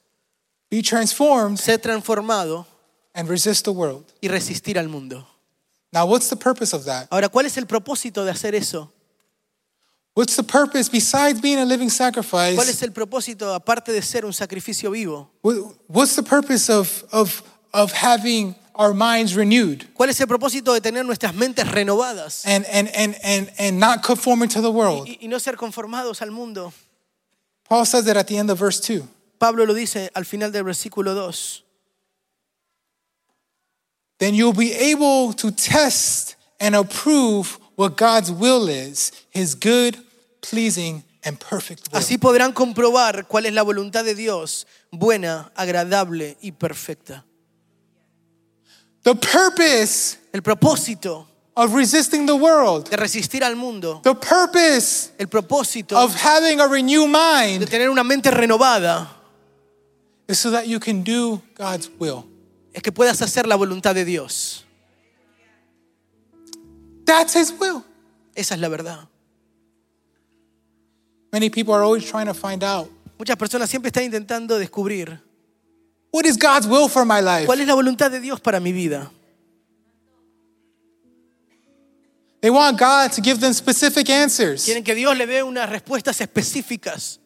Be 0.70 0.84
transformed 0.84 1.58
Ser 1.58 1.80
transformado 1.80 2.68
and 3.16 3.28
resist 3.28 3.66
the 3.66 3.72
world. 3.72 4.06
y 4.22 4.28
resistir 4.28 4.78
al 4.78 4.88
mundo. 4.88 5.28
Now, 5.96 6.06
what's 6.06 6.28
the 6.30 6.36
purpose 6.36 6.74
of 6.76 6.84
that? 6.86 7.08
Ahora, 7.10 7.30
¿cuál 7.30 7.46
es 7.46 7.56
el 7.58 7.66
propósito 7.66 8.26
de 8.26 8.32
hacer 8.32 8.54
eso? 8.54 8.92
What's 10.14 10.36
the 10.36 10.44
purpose 10.44 10.90
besides 10.90 11.42
being 11.42 11.58
a 11.58 11.66
living 11.66 11.88
¿Cuál 11.90 12.14
sacrifice? 12.14 12.70
es 12.70 12.82
el 12.84 12.92
propósito 12.92 13.54
aparte 13.54 13.94
de 13.94 14.02
ser 14.02 14.26
un 14.26 14.34
sacrificio 14.34 14.92
vivo? 14.92 15.30
what- 15.42 15.74
What's 15.88 16.16
the 16.16 16.24
purpose 16.24 16.70
of, 16.70 17.04
of, 17.14 17.44
of 17.74 17.94
having 17.94 18.56
our 18.76 18.94
minds 18.94 19.36
renewed 19.36 19.86
¿Cuál 19.94 20.10
es 20.10 20.20
el 20.20 20.28
propósito 20.28 20.74
de 20.74 20.82
tener 20.82 21.06
nuestras 21.06 21.34
mentes 21.34 21.66
renovadas 21.70 22.46
and, 22.46 22.66
and, 22.72 22.90
and, 22.94 23.16
and, 23.24 23.52
and 23.58 23.80
not 23.80 24.04
conforming 24.04 24.50
to 24.50 24.62
the 24.62 24.72
world? 24.72 25.08
y, 25.08 25.18
y 25.22 25.28
no 25.30 25.40
ser 25.40 25.56
conformados 25.56 26.22
al 26.22 26.32
mundo? 26.32 26.74
Paul 27.68 27.86
says 27.86 28.04
that 28.06 28.18
at 28.18 28.28
the 28.28 28.38
end 28.38 28.50
of 28.52 28.60
verse 28.60 28.80
2. 28.82 29.04
Pablo 29.38 29.66
lo 29.66 29.74
dice 29.74 30.12
al 30.14 30.24
final 30.26 30.52
del 30.52 30.64
versículo 30.64 31.14
2. 31.14 31.65
Then 34.20 34.34
you'll 34.34 34.54
be 34.54 34.74
able 34.74 35.34
to 35.34 35.52
test 35.52 36.36
and 36.60 36.76
approve 36.76 37.60
what 37.76 37.98
God's 37.98 38.32
will 38.32 38.70
is, 38.70 39.12
his 39.30 39.56
good, 39.56 39.98
pleasing, 40.42 41.04
and 41.24 41.40
perfect 41.40 41.92
will. 41.92 42.00
Así 42.00 42.18
podrán 42.18 42.54
comprobar 42.54 43.28
cuál 43.28 43.46
es 43.46 43.54
la 43.54 43.64
voluntad 43.64 44.06
de 44.06 44.16
Dios, 44.16 44.66
buena, 44.92 45.52
agradable 45.56 46.38
y 46.42 46.52
perfecta. 46.52 47.26
The 49.04 49.16
purpose 49.16 50.18
El 50.34 50.42
propósito 50.42 51.28
of 51.56 51.74
resisting 51.74 52.26
the 52.26 52.36
world, 52.36 52.90
de 52.90 52.98
resistir 52.98 53.44
al 53.44 53.56
mundo, 53.56 54.02
the 54.04 54.16
purpose 54.16 55.12
el 55.20 55.28
propósito 55.28 55.96
of 55.96 56.14
having 56.16 56.60
a 56.60 56.68
renewed 56.68 57.08
de 57.08 57.14
mind 57.14 57.70
tener 57.70 57.90
una 57.90 58.04
mente 58.04 58.32
renovada 58.32 59.08
is 60.28 60.40
so 60.40 60.52
that 60.52 60.68
you 60.68 60.80
can 60.80 61.04
do 61.04 61.42
God's 61.56 61.90
will. 62.00 62.26
Es 62.76 62.84
que 62.84 62.92
puedas 62.92 63.22
hacer 63.22 63.48
la 63.48 63.56
voluntad 63.56 63.96
de 63.96 64.04
Dios. 64.04 64.66
That's 67.06 67.34
his 67.34 67.54
will. 67.58 67.86
Esa 68.36 68.56
es 68.56 68.60
la 68.60 68.68
verdad. 68.68 69.08
Many 71.32 71.50
people 71.50 71.74
are 71.74 71.84
always 71.84 72.04
trying 72.06 72.28
to 72.28 72.34
find 72.34 72.64
out 72.64 72.92
Muchas 73.18 73.38
personas 73.38 73.70
siempre 73.70 73.88
están 73.88 74.04
intentando 74.04 74.60
descubrir 74.60 75.22
what 76.12 76.26
is 76.26 76.38
God's 76.38 76.68
will 76.68 76.90
for 76.90 77.06
my 77.06 77.22
life. 77.22 77.46
cuál 77.46 77.62
es 77.62 77.68
la 77.68 77.76
voluntad 77.76 78.12
de 78.12 78.20
Dios 78.20 78.42
para 78.42 78.60
mi 78.60 78.74
vida. 78.74 79.10
They 82.42 82.50
want 82.50 82.78
God 82.78 83.14
to 83.14 83.22
give 83.22 83.40
them 83.40 83.54
specific 83.54 84.10
answers. 84.10 84.66
Quieren 84.66 84.84
que 84.84 84.94
Dios 84.94 85.18
le 85.18 85.26
dé 85.26 85.44
unas 85.44 85.70
respuestas 85.70 86.20
específicas. 86.20 87.20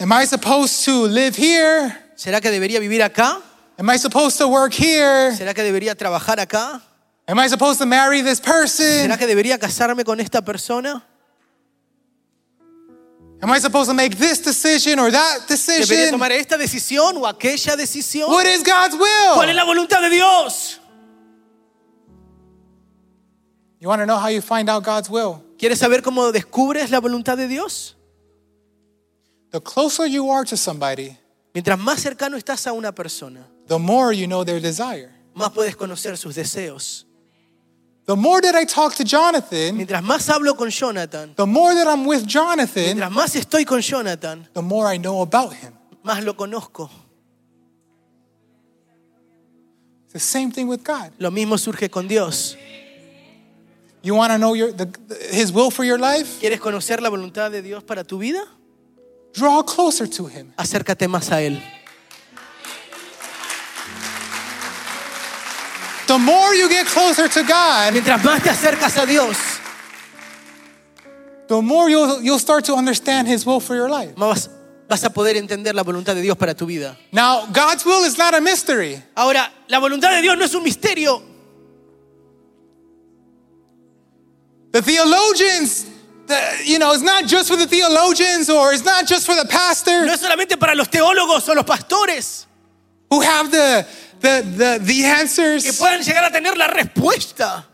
Am 0.00 0.12
I 0.12 0.26
supposed 0.26 0.84
to 0.84 1.06
live 1.06 1.36
here? 1.36 1.96
¿Será 2.16 2.40
que 2.40 2.50
debería 2.50 2.80
vivir 2.80 3.04
acá? 3.04 3.40
Am 3.82 3.90
I 3.90 3.96
supposed 3.96 4.38
to 4.38 4.46
work 4.46 4.72
here? 4.72 5.34
¿Será 5.36 5.52
que 5.52 5.64
debería 5.64 5.96
trabajar 5.96 6.38
acá? 6.38 6.80
Am 7.26 7.36
I 7.36 7.48
supposed 7.48 7.80
to 7.80 7.86
marry 7.86 8.22
this 8.22 8.38
person? 8.38 8.86
¿Será 8.86 9.18
que 9.18 9.26
debería 9.26 9.58
casarme 9.58 10.04
con 10.04 10.20
esta 10.20 10.40
persona? 10.40 11.02
Am 13.42 13.50
I 13.50 13.58
supposed 13.58 13.88
to 13.90 13.94
make 13.94 14.16
this 14.16 14.38
decision 14.38 15.00
or 15.00 15.10
that 15.10 15.48
¿Debería 15.48 15.48
decision? 15.48 16.10
tomar 16.12 16.30
esta 16.30 16.56
decisión 16.56 17.16
o 17.16 17.26
aquella 17.26 17.74
decisión? 17.76 18.28
What 18.28 18.46
is 18.46 18.62
God's 18.62 18.94
¿Cuál 18.94 19.48
es 19.48 19.54
will? 19.54 19.56
la 19.56 19.64
voluntad 19.64 20.00
de 20.00 20.10
Dios? 20.10 20.78
You 23.80 23.88
want 23.88 24.00
to 24.00 24.06
know 24.06 24.16
how 24.16 24.28
you 24.28 24.42
find 24.42 24.70
out 24.70 24.84
God's 24.84 25.10
will? 25.10 25.42
¿Quieres 25.58 25.80
saber 25.80 26.02
cómo 26.02 26.30
descubres 26.30 26.88
la 26.90 27.00
voluntad 27.00 27.36
de 27.36 27.48
Dios? 27.48 27.96
The 29.50 29.60
closer 29.60 30.06
you 30.06 30.30
are 30.30 30.44
to 30.44 30.56
somebody, 30.56 31.18
Mientras 31.52 31.76
más 31.80 32.00
cercano 32.00 32.36
estás 32.36 32.64
a 32.68 32.72
una 32.72 32.94
persona, 32.94 33.48
the 33.66 33.78
more 33.78 34.12
you 34.12 34.26
know 34.26 34.44
their 34.44 34.60
desire. 34.60 35.10
más 35.34 35.50
puedes 35.52 35.76
conocer 35.76 36.16
sus 36.16 36.34
deseos. 36.34 37.04
the 38.06 38.16
more 38.16 38.40
that 38.40 38.54
I 38.54 38.64
talk 38.64 38.94
to 38.96 39.04
Jonathan, 39.04 39.76
mientras 39.76 40.02
más 40.02 40.28
hablo 40.28 40.56
con 40.56 40.70
Jonathan, 40.70 41.34
the 41.36 41.46
more 41.46 41.74
that 41.74 41.86
I'm 41.86 42.04
with 42.04 42.26
Jonathan, 42.26 42.96
mientras 42.96 43.12
más 43.12 43.36
estoy 43.36 43.64
con 43.64 43.80
Jonathan, 43.80 44.48
the 44.52 44.62
more 44.62 44.86
I 44.86 44.98
know 44.98 45.22
about 45.22 45.52
him. 45.54 45.72
más 46.04 46.24
lo 46.24 46.34
conozco. 46.34 46.90
It's 50.04 50.12
the 50.12 50.20
same 50.20 50.50
thing 50.50 50.68
with 50.68 50.84
God. 50.84 51.12
Lo 51.18 51.30
mismo 51.30 51.58
surge 51.58 51.90
con 51.90 52.06
Dios. 52.06 52.56
You 54.02 54.16
want 54.16 54.32
to 54.32 54.38
know 54.38 54.54
your, 54.54 54.72
the, 54.72 54.88
his 55.30 55.52
will 55.52 55.70
for 55.70 55.84
your 55.84 55.98
life? 55.98 56.40
¿Quieres 56.40 56.60
conocer 56.60 57.00
la 57.00 57.08
voluntad 57.08 57.50
de 57.52 57.62
Dios 57.62 57.84
para 57.84 58.02
tu 58.02 58.18
vida? 58.18 58.42
Draw 59.32 59.62
closer 59.62 60.06
to 60.08 60.26
him. 60.26 60.52
Acércate 60.56 61.08
más 61.08 61.30
a 61.30 61.40
Él. 61.40 61.62
The 66.12 66.18
more 66.18 66.54
you 66.54 66.68
get 66.68 66.86
closer 66.86 67.26
to 67.26 67.42
God, 67.42 67.94
Mientras 67.94 68.22
más 68.22 68.42
te 68.42 68.50
acercas 68.50 69.02
a 69.02 69.06
Dios, 69.06 69.38
the 71.48 71.62
more 71.62 71.88
you'll, 71.88 72.20
you'll 72.20 72.38
start 72.38 72.66
to 72.66 72.74
understand 72.74 73.26
his 73.26 73.46
will 73.46 73.60
for 73.60 73.74
your 73.74 73.88
life. 73.88 74.14
más 74.16 74.50
vas 74.90 75.04
a 75.04 75.08
poder 75.08 75.38
entender 75.38 75.74
la 75.74 75.82
voluntad 75.82 76.14
de 76.14 76.20
Dios 76.20 76.36
para 76.36 76.52
tu 76.52 76.66
vida. 76.66 76.98
Now, 77.12 77.46
God's 77.46 77.86
will 77.86 78.04
is 78.04 78.18
not 78.18 78.34
a 78.34 78.42
mystery. 78.42 79.02
Ahora, 79.16 79.50
la 79.70 79.80
voluntad 79.80 80.10
de 80.10 80.20
Dios 80.20 80.36
no 80.36 80.44
es 80.44 80.54
un 80.54 80.62
misterio. 80.62 81.22
The 84.72 84.82
theologians, 84.82 85.86
the, 86.26 86.38
you 86.66 86.78
know, 86.78 86.92
it's 86.92 87.02
not 87.02 87.26
just 87.26 87.48
for 87.48 87.56
the 87.56 87.66
theologians 87.66 88.50
or 88.50 88.74
it's 88.74 88.84
not 88.84 89.06
just 89.06 89.24
for 89.24 89.34
the 89.34 89.46
pastor 89.48 90.04
No 90.04 90.12
es 90.12 90.20
solamente 90.20 90.60
para 90.60 90.74
los 90.74 90.88
teólogos 90.88 91.48
o 91.48 91.54
los 91.54 91.64
pastores 91.64 92.44
who 93.10 93.22
have 93.22 93.50
the, 93.50 93.86
the, 94.22 94.42
the, 94.42 94.78
the 94.84 94.94
que 95.02 95.04
answers. 95.06 95.78
puedan 95.78 96.02
llegar 96.02 96.24
a 96.24 96.30
tener 96.30 96.56
la 96.56 96.68
respuesta. 96.68 97.64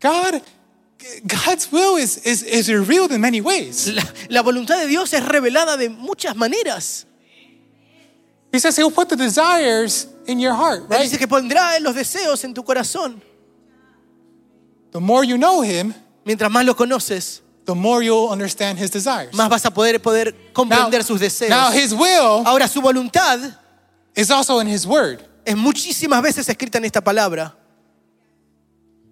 God, 0.00 0.42
God's 1.26 1.70
will 1.72 1.96
is, 1.96 2.18
is, 2.26 2.42
is 2.42 2.68
revealed 2.70 3.12
in 3.12 3.20
many 3.20 3.40
ways. 3.40 3.88
La, 3.88 4.02
la 4.28 4.42
voluntad 4.42 4.80
de 4.80 4.86
Dios 4.86 5.12
es 5.12 5.24
revelada 5.24 5.76
de 5.76 5.88
muchas 5.88 6.34
maneras. 6.36 7.04
He 8.52 8.58
says 8.58 8.76
he'll 8.76 8.90
put 8.90 9.08
the 9.08 9.16
desires 9.16 10.06
in 10.26 10.40
your 10.40 10.54
heart, 10.54 10.88
Él 10.90 10.98
dice 11.02 11.12
right? 11.12 11.18
que 11.20 11.28
pondrá 11.28 11.78
los 11.80 11.94
deseos 11.94 12.42
en 12.44 12.54
tu 12.54 12.62
corazón. 12.62 13.20
The 14.92 15.00
more 15.00 15.24
you 15.24 15.36
know 15.36 15.62
him, 15.62 15.94
Mientras 16.24 16.50
más 16.50 16.64
lo 16.66 16.74
conoces, 16.74 17.40
the 17.64 17.74
more 17.74 18.02
you'll 18.02 18.28
understand 18.28 18.78
his 18.78 18.90
desires. 18.90 19.32
más 19.34 19.48
vas 19.48 19.64
a 19.64 19.70
poder, 19.70 20.00
poder 20.00 20.34
Now, 20.34 20.52
comprender 20.52 21.02
sus 21.04 21.20
deseos. 21.20 21.48
now 21.48 21.70
his 21.70 21.94
will 21.94 22.42
Ahora, 22.44 22.68
su 22.68 22.80
voluntad 22.80 23.38
is 24.20 24.30
also 24.30 24.60
in 24.60 24.66
his 24.66 24.86
word. 24.86 25.22
es 25.44 25.56
muchísimas 25.56 26.22
veces 26.22 26.48
escrita 26.48 26.76
en 26.78 26.84
esta 26.84 27.00
palabra. 27.00 27.54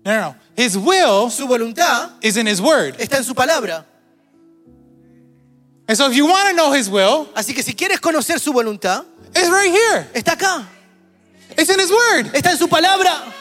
No, 0.04 0.12
no, 0.12 0.20
no. 0.30 0.36
His 0.56 0.76
will 0.76 1.30
Su 1.30 1.46
voluntad 1.46 2.10
is 2.22 2.36
in 2.36 2.46
his 2.46 2.60
word. 2.60 2.96
está 2.98 3.16
en 3.16 3.24
su 3.24 3.34
palabra. 3.34 3.84
And 5.88 5.96
so 5.96 6.06
if 6.10 6.14
you 6.14 6.26
want 6.26 6.50
to 6.50 6.54
know 6.54 6.72
his 6.72 6.90
will, 6.90 7.26
Así 7.34 7.54
que 7.54 7.62
si 7.62 7.72
quieres 7.72 7.98
conocer 8.00 8.38
su 8.38 8.52
voluntad, 8.52 9.04
it's 9.34 9.48
right 9.50 9.70
here. 9.70 10.06
está 10.14 10.36
acá. 10.36 10.66
It's 11.56 11.70
in 11.70 11.78
his 11.80 11.90
word. 11.90 12.26
Está 12.34 12.50
en 12.50 12.58
su 12.58 12.68
palabra. 12.68 13.32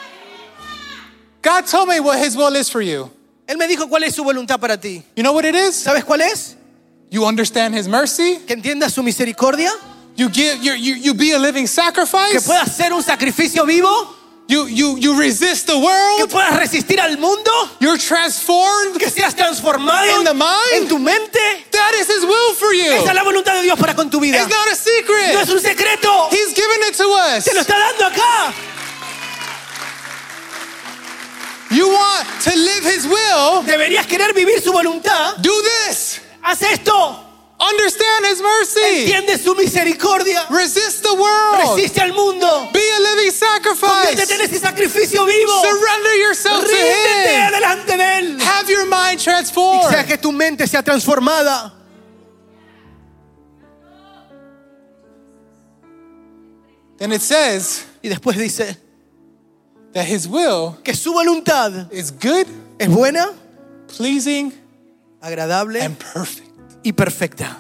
God 1.42 1.66
told 1.68 1.90
me 1.90 2.00
what 2.00 2.20
his 2.20 2.36
will 2.36 2.56
is 2.56 2.70
for 2.70 2.82
you. 2.82 3.12
Él 3.48 3.58
me 3.58 3.68
dijo 3.68 3.88
cuál 3.90 4.04
es 4.04 4.16
su 4.16 4.24
voluntad 4.24 4.60
para 4.60 4.78
ti. 4.78 5.04
You 5.16 5.24
know 5.24 5.34
what 5.34 5.46
it 5.46 5.56
is? 5.56 5.76
¿Sabes 5.76 6.04
cuál 6.04 6.22
es? 6.22 6.56
You 7.10 7.26
understand 7.26 7.76
his 7.76 7.88
mercy. 7.88 8.40
Que 8.48 8.54
entiendas 8.56 8.94
su 8.94 9.04
misericordia. 9.04 9.72
You 10.18 10.30
give 10.30 10.64
you 10.64 10.74
you, 10.74 10.96
you 10.96 11.14
be 11.14 11.32
a 11.34 11.38
living 11.40 11.64
Que 11.66 11.68
sacrifice. 11.68 12.42
puedas 12.46 12.76
ser 12.76 12.92
un 12.92 13.04
sacrificio 13.04 13.66
vivo. 13.66 14.16
You 14.50 14.66
you 14.68 14.98
you 14.98 15.14
resist 15.14 15.68
the 15.68 15.74
Que 15.74 15.80
world. 15.80 16.30
puedas 16.32 16.56
resistir 16.58 17.00
al 17.00 17.18
mundo. 17.18 17.52
You're 17.80 17.98
transformed. 18.00 18.98
Que 18.98 19.10
seas 19.12 19.36
transformado 19.36 20.20
In 20.20 20.24
the 20.24 20.34
mind. 20.34 20.74
en 20.84 20.88
tu 20.88 20.98
mente. 20.98 21.40
That 21.72 21.94
is 22.00 22.08
his 22.08 22.24
will 22.24 22.56
for 22.56 22.74
you. 22.74 22.92
Esa 22.94 23.10
es 23.10 23.14
la 23.16 23.24
voluntad 23.24 23.54
de 23.56 23.62
Dios 23.64 23.78
para 23.78 23.94
con 23.94 24.10
tu 24.10 24.20
vida. 24.20 24.38
It's 24.42 24.48
not 24.50 24.66
a 24.66 24.70
No 24.70 24.72
es 24.72 24.80
secret. 24.80 25.50
un 25.50 25.60
secreto. 25.62 26.30
He's 26.32 26.54
given 26.56 26.82
it 26.90 26.96
to 26.98 27.04
us. 27.12 27.44
Te 27.44 27.54
lo 27.54 27.62
está 27.62 27.78
dando 27.78 28.06
acá. 28.08 28.54
You 31.70 31.90
want 31.90 32.26
to 32.46 32.56
live 32.56 32.86
his 32.86 33.06
will? 33.06 33.62
Deberías 33.64 34.08
querer 34.08 34.34
vivir 34.34 34.62
su 34.64 34.72
voluntad. 34.72 35.36
Do 35.42 35.52
this. 35.62 36.22
Haz 36.42 36.62
esto. 36.62 37.26
Understand 37.60 38.26
his 38.28 38.40
mercy. 38.42 39.06
Entiende 39.06 39.38
su 39.40 39.56
misericordia. 39.56 40.46
Resist 40.50 41.02
the 41.02 41.14
world. 41.14 41.76
Resiste 41.76 42.00
al 42.02 42.14
mundo. 42.14 42.70
Be 42.72 42.80
a 42.80 43.00
living 43.00 43.32
Conviértete 43.32 44.22
en 44.22 44.28
sacrifice. 44.28 44.44
ese 44.44 44.60
sacrificio 44.60 45.26
vivo. 45.26 45.62
Surrender 45.64 46.16
yourself 46.22 46.62
to 46.64 46.68
Ríndete 46.72 47.46
him. 47.48 47.52
delante 47.52 47.98
de 47.98 48.18
Él. 48.20 48.42
Have 48.42 48.70
your 48.70 48.86
mind 48.86 49.16
Y 49.20 49.24
sea 49.24 49.32
transformed. 49.34 50.06
que 50.06 50.18
tu 50.18 50.32
mente 50.32 50.68
sea 50.68 50.84
transformada. 50.84 51.74
Then 56.98 57.12
it 57.12 57.22
says 57.22 57.86
Y 58.04 58.10
después 58.10 58.38
dice 58.38 58.78
that 59.94 60.06
his 60.06 60.28
will 60.28 60.78
que 60.84 60.94
su 60.94 61.12
voluntad 61.14 61.92
is 61.92 62.12
good, 62.12 62.46
es 62.80 62.88
buena, 62.88 63.34
pleasing, 63.88 64.54
agradable 65.22 65.80
and 65.82 65.98
perfect. 65.98 66.47
Y 66.88 66.94
perfecta. 66.94 67.58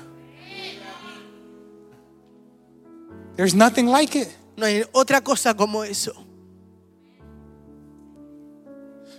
There's 3.35 3.53
nothing 3.53 3.87
like 3.87 4.15
it. 4.15 4.29
No 4.55 4.65
hay 4.65 4.83
otra 4.93 5.21
cosa 5.21 5.53
como 5.53 5.83
eso. 5.83 6.13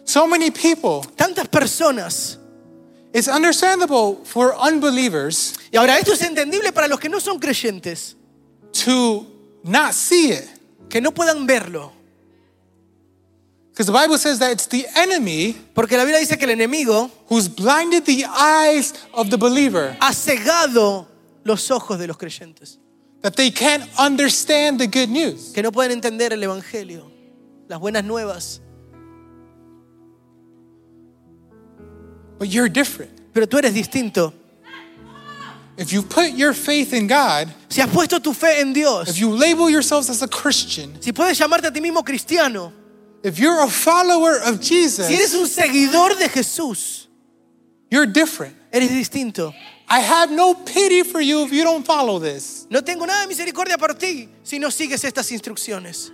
So 0.04 0.26
many 0.26 0.50
people, 0.50 1.02
Tantas 1.16 1.48
personas. 1.48 2.38
it's 3.12 3.28
understandable 3.28 4.24
for 4.24 4.54
unbelievers 4.54 5.54
Y 5.72 5.76
ahora 5.78 5.98
esto 5.98 6.12
es 6.14 6.22
entendible 6.22 6.72
para 6.72 6.88
los 6.88 6.98
que 6.98 7.08
no 7.10 7.20
son 7.20 7.38
creyentes, 7.38 8.16
to 8.84 9.26
not 9.62 9.92
see 9.92 10.32
it. 10.32 10.48
que 10.88 11.00
no 11.02 11.12
puedan 11.12 11.46
verlo. 11.46 11.92
Because 13.78 13.86
the 13.86 13.92
Bible 13.92 14.18
says 14.18 14.40
that 14.40 14.50
it's 14.50 14.66
the 14.66 14.88
enemy 14.96 15.54
Porque 15.72 15.92
la 15.92 16.02
Biblia 16.04 16.18
dice 16.18 16.36
que 16.36 16.48
el 16.48 16.50
enemigo 16.50 17.12
who's 17.28 17.46
blinded 17.46 18.04
the 18.06 18.24
eyes 18.24 18.92
of 19.14 19.30
the 19.30 19.38
believer, 19.38 19.96
ha 20.00 20.12
cegado 20.12 21.06
los 21.44 21.70
ojos 21.70 21.96
de 21.96 22.08
los 22.08 22.16
creyentes, 22.16 22.78
that 23.22 23.36
they 23.36 23.52
can't 23.52 23.88
understand 23.96 24.80
the 24.80 24.88
good 24.88 25.08
news. 25.08 25.52
que 25.54 25.62
no 25.62 25.70
pueden 25.70 25.92
entender 25.92 26.32
el 26.32 26.42
Evangelio, 26.42 27.08
las 27.68 27.78
buenas 27.78 28.02
nuevas. 28.02 28.58
But 32.40 32.48
you're 32.48 32.68
different. 32.68 33.32
Pero 33.32 33.46
tú 33.46 33.58
eres 33.58 33.74
distinto. 33.74 34.34
If 35.76 35.92
you 35.92 36.02
put 36.02 36.32
your 36.32 36.52
faith 36.52 36.92
in 36.92 37.06
God, 37.06 37.54
Si 37.68 37.80
has 37.80 37.88
puesto 37.88 38.20
tu 38.20 38.34
fe 38.34 38.60
en 38.60 38.70
if 38.70 38.74
Dios, 38.74 39.18
you 39.18 39.30
label 39.30 39.70
yourselves 39.70 40.10
as 40.10 40.20
a 40.20 40.26
Christian, 40.26 41.00
si 41.00 41.12
puedes 41.12 41.38
llamarte 41.38 41.68
a 41.68 41.70
ti 41.70 41.80
mismo 41.80 42.04
cristiano, 42.04 42.72
if 43.22 43.38
you're 43.38 43.62
a 43.62 43.68
follower 43.68 44.38
of 44.44 44.62
si 44.62 44.74
eres 44.76 44.98
Jesus, 44.98 45.34
un 45.34 45.46
seguidor 45.46 46.18
de 46.18 46.28
Jesús, 46.28 47.06
you're 47.90 48.06
different. 48.06 48.56
eres 48.72 48.90
distinto. 48.90 49.54
I 49.88 50.00
have 50.00 50.30
no 50.30 50.54
pity 50.54 51.02
for 51.02 51.20
you 51.20 51.44
if 51.44 51.52
you 51.52 51.64
don't 51.64 51.84
follow 51.84 52.18
this. 52.18 52.66
No 52.68 52.82
tengo 52.82 53.06
nada 53.06 53.26
de 53.26 53.34
misericordia 53.34 53.78
por 53.78 53.94
ti 53.94 54.28
si 54.42 54.58
no 54.58 54.68
sigues 54.68 55.02
estas 55.04 55.30
instrucciones. 55.32 56.10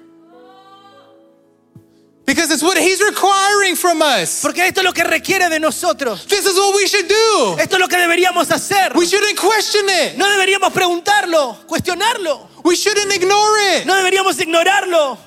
Because 2.27 2.51
it's 2.51 2.63
what 2.63 2.79
He's 2.79 3.03
requiring 3.03 3.77
from 3.77 4.01
us. 4.01 4.41
Porque 4.41 4.61
esto 4.67 4.81
es 4.81 4.85
lo 4.85 4.93
que 4.93 5.05
requiere 5.05 5.51
de 5.51 5.59
nosotros. 5.59 6.27
This 6.27 6.47
is 6.47 6.57
what 6.57 6.75
we 6.75 6.87
should 6.87 7.07
do. 7.07 7.57
Esto 7.59 7.77
es 7.77 7.81
lo 7.81 7.89
que 7.89 7.99
deberíamos 7.99 8.51
hacer. 8.51 8.93
We 8.95 9.05
shouldn't 9.07 9.37
question 9.37 9.85
it. 9.89 10.17
No 10.17 10.27
deberíamos 10.27 10.73
preguntarlo, 10.73 11.67
cuestionarlo. 11.67 12.49
We 12.65 12.77
shouldn't 12.77 13.13
ignore 13.13 13.77
it. 13.77 13.85
No 13.85 13.95
deberíamos 13.95 14.41
ignorarlo. 14.41 15.19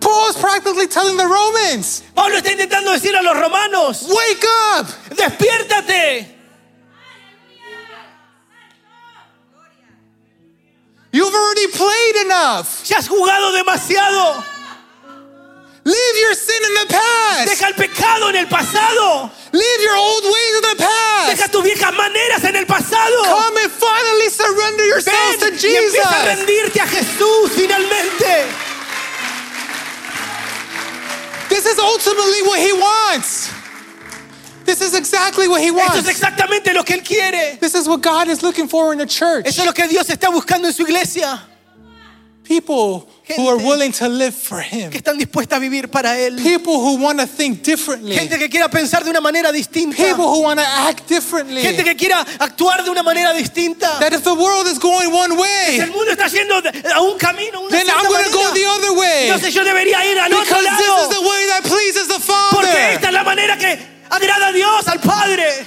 Paul's 0.00 0.36
practically 0.36 0.86
telling 0.86 1.16
the 1.16 1.26
Romans, 1.26 2.02
Pablo 2.14 2.36
está 2.36 2.52
intentando 2.52 2.90
decir 2.92 3.14
a 3.14 3.22
los 3.22 3.36
romanos, 3.36 4.06
wake 4.08 4.46
up. 4.76 4.86
despiértate. 5.14 6.40
You've 11.12 11.34
already 11.34 11.66
played 11.72 12.26
enough. 12.26 12.84
Ya 12.86 12.98
has 12.98 13.08
jugado 13.08 13.52
demasiado. 13.52 14.44
Leave 15.82 16.16
your 16.20 16.34
sin 16.34 16.62
in 16.62 16.74
the 16.74 16.86
past. 16.92 17.48
Deja 17.48 17.66
el 17.68 17.74
pecado 17.74 18.28
en 18.28 18.36
el 18.36 18.46
pasado. 18.46 19.30
Leave 19.52 19.80
your 19.82 19.96
old 19.96 20.24
ways 20.24 20.54
in 20.56 20.62
the 20.62 20.76
past. 20.84 21.30
Deja 21.30 21.48
tus 21.48 21.64
viejas 21.64 21.92
maneras 21.94 22.44
en 22.44 22.54
el 22.54 22.66
pasado. 22.66 23.24
Come 23.24 23.56
and 23.64 23.72
finally 23.72 24.28
surrender 24.28 24.86
yourselves 24.86 25.40
Ven 25.40 25.58
to 25.58 25.66
y 25.66 25.76
empieza 25.76 26.22
a 26.22 26.24
rendirte 26.26 26.80
a 26.80 26.86
Jesús 26.86 27.50
finalmente. 27.56 28.29
Is 31.72 31.78
ultimately 31.78 32.42
what 32.42 32.60
He 32.60 32.72
wants. 32.72 33.52
This 34.64 34.80
is 34.82 34.94
exactly 34.94 35.48
what 35.48 35.60
He 35.60 35.68
Esto 35.68 35.80
es 35.80 36.04
wants. 36.04 36.08
exactamente 36.08 36.72
lo 36.74 36.82
que 36.84 36.96
Él 36.96 37.04
quiere. 37.04 37.58
This 37.60 37.74
is 37.74 37.88
what 37.88 38.02
God 38.02 38.28
is 38.28 38.42
looking 38.42 38.68
for 38.68 38.92
in 38.92 38.98
the 38.98 39.06
church. 39.06 39.46
Eso 39.46 39.62
es 39.62 39.66
lo 39.66 39.72
que 39.72 39.88
Dios 39.88 40.08
está 40.08 40.30
buscando 40.30 40.66
en 40.66 40.72
su 40.72 40.84
iglesia. 40.84 41.40
People 42.44 43.08
who 43.36 43.48
are 43.48 43.56
willing 43.56 43.92
to 43.92 44.08
live 44.08 44.34
for 44.34 44.60
Him. 44.60 44.90
que 44.90 44.98
están 44.98 45.18
dispuestas 45.18 45.56
a 45.56 45.60
vivir 45.60 45.88
para 45.90 46.18
Él. 46.18 46.36
People 46.42 46.74
who 46.74 46.96
want 46.96 47.20
to 47.20 47.26
think 47.26 47.62
differently. 47.62 48.14
Gente 48.14 48.38
que 48.38 48.48
quiera 48.48 48.68
pensar 48.68 49.04
de 49.04 49.10
una 49.10 49.20
manera 49.20 49.52
distinta. 49.52 49.96
People 49.96 50.24
who 50.26 50.42
want 50.42 50.58
to 50.60 50.66
act 50.66 51.08
differently. 51.08 51.62
Gente 51.62 51.84
que 51.84 51.94
quiera 51.96 52.20
actuar 52.38 52.84
de 52.84 52.90
una 52.90 53.02
manera 53.02 53.32
distinta. 53.34 53.98
That 54.00 54.12
if 54.12 54.22
the 54.24 54.34
world 54.34 54.66
is 54.66 54.78
going 54.78 55.12
one 55.12 55.30
Si 55.32 55.36
way, 55.40 55.80
el 55.80 55.90
mundo 55.92 56.12
está 56.12 56.28
yendo 56.28 56.54
a 56.56 57.00
un 57.00 57.18
camino, 57.18 57.60
una 57.60 57.70
then 57.70 57.86
I'm 57.88 58.06
going 58.08 58.24
to 58.24 58.30
go 58.32 58.52
the 58.54 58.66
other 58.66 58.92
way. 58.98 59.28
entonces 59.28 59.54
yo 59.54 59.64
debería 59.64 60.04
ir 60.10 60.18
al 60.18 60.32
otro 60.32 60.44
Because 60.44 60.64
this 60.64 60.80
is 60.80 60.88
lado. 60.88 61.08
the 61.10 61.28
way 61.28 61.46
that 61.48 61.62
pleases 61.64 62.08
the 62.08 62.20
Porque 62.50 62.94
esta 62.94 63.00
Father. 63.00 63.08
es 63.08 63.12
la 63.12 63.24
manera 63.24 63.56
que 63.58 63.78
agrada 64.10 64.48
a 64.48 64.52
Dios, 64.52 64.88
al 64.88 65.00
Padre. 65.00 65.66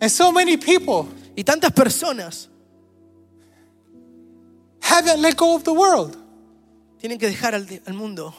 And 0.00 0.10
so 0.10 0.30
many 0.30 0.56
people 0.56 1.08
Y 1.36 1.44
tantas 1.44 1.70
personas 1.72 2.47
haven't 4.80 5.20
let 5.20 5.36
go 5.36 5.54
of 5.54 5.64
the 5.64 5.72
world. 5.72 6.16
tienen 7.00 7.18
que 7.18 7.28
dejar 7.28 7.54
al, 7.54 7.66
al 7.86 7.94
mundo. 7.94 8.34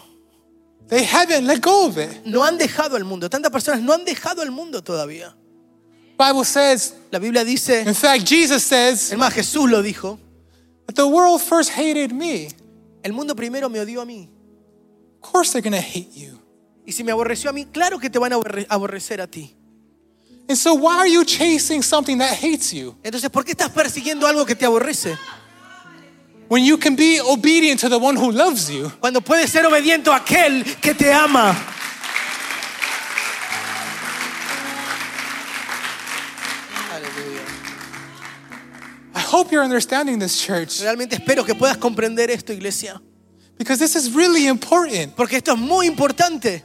They 0.87 1.05
haven't 1.05 1.45
let 1.45 1.61
go 1.61 1.85
of 1.87 1.97
it. 1.97 2.25
No 2.25 2.43
han 2.43 2.57
dejado 2.57 2.95
al 2.95 3.03
mundo. 3.03 3.29
Tantas 3.29 3.51
personas 3.51 3.81
no 3.81 3.93
han 3.93 4.03
dejado 4.05 4.41
al 4.41 4.51
mundo 4.51 4.81
todavía. 4.81 5.35
Bible 6.17 6.43
says, 6.43 6.95
La 7.11 7.19
Biblia 7.19 7.45
dice, 7.45 7.81
in 7.87 7.95
fact, 7.95 8.27
Jesus 8.27 8.63
says, 8.63 9.11
es 9.11 9.17
más, 9.17 9.33
Jesús 9.33 9.69
lo 9.69 9.81
dijo, 9.81 10.19
that 10.85 10.95
the 10.95 11.07
world 11.07 11.39
first 11.41 11.71
hated 11.71 12.11
me. 12.11 12.49
el 13.03 13.13
mundo 13.13 13.35
primero 13.35 13.69
me 13.69 13.79
odió 13.79 14.01
a 14.01 14.05
mí. 14.05 14.27
Of 15.21 15.31
course 15.31 15.51
they're 15.53 15.61
going 15.61 15.81
to 15.81 15.87
hate 15.87 16.11
you. 16.13 16.39
Y 16.85 16.91
si 16.91 17.03
me 17.03 17.11
aborreció 17.11 17.49
a 17.49 17.53
mí, 17.53 17.65
claro 17.65 17.99
que 17.99 18.09
te 18.09 18.19
van 18.19 18.33
a 18.33 18.35
aborre- 18.35 18.65
aborrecer 18.67 19.21
a 19.21 19.27
ti. 19.27 19.55
And 20.49 20.57
so 20.57 20.73
why 20.73 20.97
are 20.97 21.07
you 21.07 21.23
chasing 21.23 21.83
something 21.83 22.17
that 22.17 22.33
hates 22.33 22.73
you 22.73 22.95
Entonces, 23.03 23.29
¿por 23.29 23.45
qué 23.45 23.51
estás 23.51 23.69
persiguiendo 23.69 24.25
algo 24.25 24.45
que 24.45 24.55
te 24.55 24.65
aborrece? 24.65 25.15
When 26.49 26.63
you 26.65 26.77
can 26.77 26.95
be 26.95 27.21
obedient 27.21 27.79
to 27.79 27.87
the 27.89 27.97
one 27.97 28.17
who 28.17 28.31
loves 28.31 28.69
you? 28.69 28.89
Cuando 28.99 29.21
puedes 29.21 29.49
ser 29.51 29.65
obediente 29.65 30.09
a 30.09 30.17
aquel 30.17 30.63
que 30.81 30.93
te 30.93 31.09
ama. 31.11 31.55
I 39.15 39.19
hope 39.21 39.51
you're 39.51 39.63
understanding 39.63 40.19
this, 40.19 40.39
church, 40.39 40.81
Realmente 40.81 41.15
espero 41.15 41.43
que 41.43 41.55
puedas 41.55 41.77
comprender 41.77 42.29
esto, 42.29 42.53
iglesia. 42.53 43.01
because 43.57 43.79
this 43.79 43.95
is 43.95 44.13
really 44.13 44.47
important. 44.47 45.15
Porque 45.15 45.33
esto 45.37 45.53
es 45.53 45.59
muy 45.59 45.87
importante. 45.87 46.63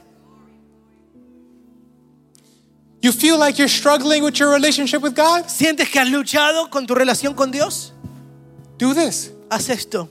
You 3.01 3.11
feel 3.11 3.37
like 3.37 3.59
you're 3.59 3.67
struggling 3.69 4.23
with 4.23 4.39
your 4.39 4.49
relationship 4.51 5.01
with 5.01 5.13
God? 5.15 5.45
¿Sientes 5.47 5.91
que 5.91 5.99
has 5.99 6.09
luchado 6.09 6.69
con 6.71 6.87
tu 6.87 6.95
relación 6.95 7.35
con 7.35 7.51
Dios? 7.51 7.91
Do 8.77 8.93
this. 8.93 9.31
Haz 9.55 9.69
esto. 9.69 10.09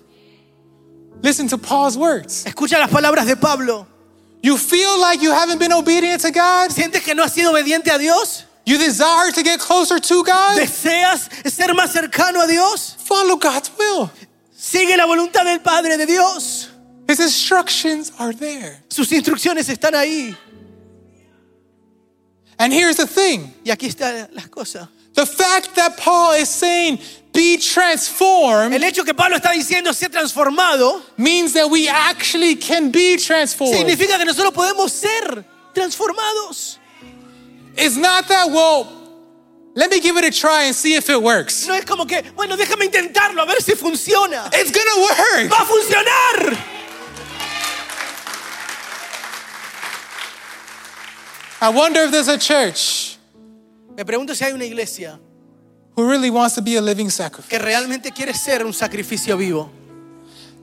Listen 1.22 1.48
to 1.48 1.58
Paul's 1.58 1.98
words. 1.98 2.44
Escucha 2.44 2.78
las 2.78 2.90
palabras 2.90 3.26
de 3.26 3.36
Pablo. 3.36 3.86
You 4.42 4.56
feel 4.56 4.98
like 4.98 5.20
you 5.22 5.32
haven't 5.32 5.58
been 5.58 5.72
obedient 5.72 6.22
to 6.22 6.30
God? 6.30 6.70
¿Sientes 6.70 7.02
que 7.02 7.14
no 7.14 7.24
has 7.24 7.34
sido 7.34 7.50
obediente 7.50 7.90
a 7.94 7.98
Dios? 7.98 8.44
You 8.64 8.78
desire 8.78 9.30
to 9.32 9.42
get 9.42 9.60
closer 9.60 9.98
to 10.00 10.24
God? 10.24 10.58
¿Deseas 10.58 11.28
ser 11.52 11.74
más 11.74 11.92
cercano 11.92 12.42
a 12.42 12.46
Dios? 12.46 12.96
Follow 13.00 13.36
God's 13.36 13.70
will. 13.78 14.10
Sigue 14.56 14.96
la 14.96 15.04
voluntad 15.04 15.44
del 15.44 15.60
Padre 15.60 15.98
de 15.98 16.06
Dios. 16.06 16.70
His 17.06 17.20
instructions 17.20 18.12
are 18.18 18.32
there. 18.32 18.82
Sus 18.88 19.12
instrucciones 19.12 19.68
están 19.68 19.94
ahí. 19.94 20.34
And 22.58 22.72
here's 22.72 22.96
the 22.96 23.06
thing 23.06 23.52
Y 23.62 23.70
aquí 23.70 23.88
está 23.88 24.26
las 24.32 24.48
cosas. 24.48 24.88
the 25.14 25.26
fact 25.26 25.74
that 25.76 25.98
Paul 25.98 26.32
is 26.32 26.48
saying, 26.48 26.98
be 27.34 27.58
transformed, 27.58 28.72
El 28.72 28.84
hecho 28.84 29.04
que 29.04 29.12
Pablo 29.12 29.36
está 29.36 29.50
diciendo 29.52 29.92
ser 29.92 30.08
transformado 30.10 31.02
means 31.18 31.52
that 31.52 31.68
we 31.68 31.88
actually 31.88 32.54
can 32.56 32.90
be 32.90 33.16
transformed. 33.16 33.76
significa 33.76 34.16
que 34.16 34.24
nosotros 34.24 34.52
podemos 34.54 34.90
ser 34.90 35.44
transformados. 35.74 36.78
It's 37.76 37.96
not 37.96 38.28
that, 38.28 38.50
well, 38.50 38.86
let 39.74 39.90
me 39.90 39.98
give 40.00 40.16
it 40.16 40.24
a 40.24 40.30
try 40.30 40.64
and 40.66 40.74
see 40.74 40.94
if 40.94 41.10
it 41.10 41.20
works. 41.20 41.66
No 41.66 41.74
es 41.74 41.84
como 41.84 42.06
que, 42.06 42.22
bueno, 42.36 42.56
déjame 42.56 42.84
intentarlo 42.86 43.42
a 43.42 43.46
ver 43.46 43.60
si 43.60 43.74
funciona. 43.74 44.48
It's 44.52 44.70
gonna 44.70 45.02
work. 45.02 45.50
Va 45.50 45.62
a 45.62 45.66
funcionar. 45.66 46.58
I 51.60 51.70
wonder 51.70 52.02
if 52.04 52.10
there's 52.10 52.28
a 52.28 52.36
church 52.36 53.16
Me 53.96 54.04
pregunto 54.04 54.34
si 54.34 54.44
hay 54.44 54.52
una 54.52 54.64
iglesia 54.64 55.18
who 55.96 56.08
really 56.08 56.30
wants 56.30 56.54
to 56.56 56.62
be 56.62 56.76
a 56.76 56.80
living 56.82 57.10
sacrifice. 57.10 57.48
que 57.48 57.58
realmente 57.58 58.10
quiere 58.12 58.34
ser 58.34 58.64
un 58.64 58.72
sacrificio 58.72 59.36
vivo. 59.36 59.70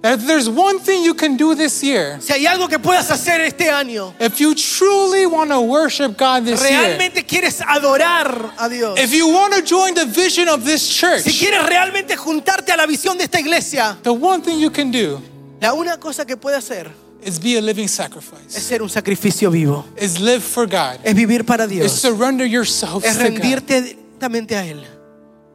That 0.01 0.17
if 0.19 0.25
there's 0.25 0.49
one 0.49 0.79
thing 0.79 1.03
you 1.03 1.13
can 1.13 1.37
do 1.37 1.53
this 1.53 1.83
year, 1.83 2.19
Si 2.21 2.33
hay 2.33 2.47
algo 2.47 2.67
que 2.67 2.79
puedas 2.79 3.11
hacer 3.11 3.39
este 3.41 3.69
año, 3.69 4.15
if 4.19 4.39
you 4.39 4.55
truly 4.55 5.27
want 5.27 5.51
to 5.51 5.61
worship 5.61 6.17
God 6.17 6.43
this 6.43 6.59
year, 6.59 6.81
realmente 6.97 7.23
quieres 7.23 7.61
adorar 7.61 8.51
a 8.57 8.67
Dios, 8.67 8.99
if 8.99 9.13
you 9.13 9.27
want 9.27 9.53
to 9.53 9.61
join 9.61 9.93
the 9.93 10.05
vision 10.07 10.49
of 10.49 10.65
this 10.65 10.81
si 10.81 10.99
church, 11.01 11.23
quieres 11.37 11.63
realmente 11.67 12.17
juntarte 12.17 12.71
a 12.71 12.77
la 12.77 12.87
visión 12.87 13.15
de 13.15 13.25
esta 13.25 13.39
iglesia, 13.39 13.95
the 14.01 14.11
one 14.11 14.41
thing 14.41 14.59
you 14.59 14.71
can 14.71 14.89
do 14.89 15.21
la 15.61 15.73
una 15.73 15.97
cosa 15.97 16.25
que 16.25 16.35
puede 16.35 16.57
hacer 16.57 16.89
is 17.23 17.39
be 17.39 17.55
a 17.55 17.61
living 17.61 17.85
es 17.85 17.91
sacrifice, 17.91 18.59
ser 18.59 18.81
un 18.81 18.89
sacrificio 18.89 19.51
vivo, 19.51 19.85
is 19.97 20.19
live 20.19 20.41
for 20.41 20.65
God, 20.65 20.97
es 21.03 21.13
vivir 21.13 21.45
para 21.45 21.65
is 21.65 21.69
Dios, 21.69 21.91
surrender 21.91 22.47
yourself 22.47 23.05
es 23.05 23.17
to 23.17 23.23
God. 23.23 23.37
rendirte 23.37 23.81
directamente 23.83 24.55
a 24.55 24.65
Él. 24.65 24.83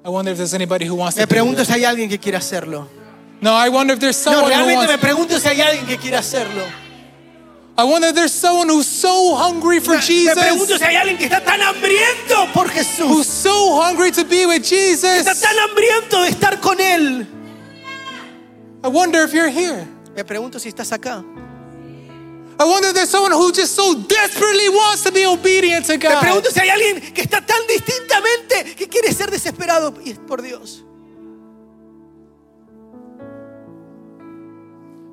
I 0.06 0.08
wonder 0.08 0.30
if 0.30 0.36
there's 0.36 0.54
anybody 0.54 0.86
who 0.86 0.94
wants 0.94 1.16
Me 1.16 1.24
to 1.24 1.26
pregunto 1.26 1.64
si 1.64 1.72
hay 1.72 1.84
alguien 1.84 2.08
que 2.08 2.20
quiera 2.20 2.38
hacerlo. 2.38 2.86
No, 3.40 3.52
I 3.52 3.68
wonder 3.68 3.94
if 3.94 3.98
there's 3.98 4.24
No, 4.24 4.34
someone 4.34 4.52
who 4.52 4.58
realmente 4.58 4.82
me 4.82 4.86
wants, 4.86 5.02
pregunto 5.04 5.40
si 5.40 5.48
hay 5.48 5.60
alguien 5.60 5.84
que 5.84 5.98
quiera 5.98 6.20
hacerlo. 6.20 6.62
I 7.76 7.82
wonder 7.82 8.08
if 8.10 8.14
there's 8.14 8.32
someone 8.32 8.68
who's 8.68 8.86
so 8.86 9.34
hungry 9.34 9.80
for 9.80 9.96
Me 9.96 10.24
me 10.24 10.32
pregunto 10.32 10.66
Jesus, 10.66 10.78
si 10.78 10.84
hay 10.84 10.94
alguien 10.94 11.18
que 11.18 11.24
está 11.26 11.42
tan 11.44 11.60
hambriento 11.60 12.52
por 12.54 12.68
Jesús, 12.68 13.08
who's 13.08 13.26
so 13.26 13.82
hungry 13.82 14.12
to 14.12 14.24
be 14.24 14.46
with 14.46 14.62
está 14.62 14.68
Jesus. 14.68 15.40
tan 15.40 15.58
hambriento 15.58 16.22
de 16.22 16.28
estar 16.28 16.60
con 16.60 16.78
Él. 16.78 17.26
I 18.84 18.88
wonder 18.88 19.24
if 19.24 19.32
you're 19.34 19.50
here. 19.50 19.88
Me 20.14 20.22
pregunto 20.24 20.60
si 20.60 20.68
estás 20.68 20.92
acá. 20.92 21.24
I 22.58 22.64
wonder 22.64 22.88
if 22.88 22.94
there's 22.94 23.10
someone 23.10 23.32
who 23.32 23.52
just 23.52 23.74
so 23.74 23.94
desperately 23.94 24.68
wants 24.70 25.02
to 25.02 25.12
be 25.12 25.26
obedient 25.26 25.84
to 25.86 25.92
Me 25.92 25.98
God. 25.98 26.22
pregunto 26.22 26.50
si 26.50 26.60
hay 26.60 26.70
alguien 26.70 27.12
que 27.12 27.22
está 27.22 27.44
tan 27.44 27.66
distintamente 27.68 28.74
que 28.76 28.88
quiere 28.88 29.12
ser 29.12 29.30
desesperado 29.30 29.92
y 30.02 30.10
es 30.12 30.18
por 30.18 30.40
Dios. 30.40 30.82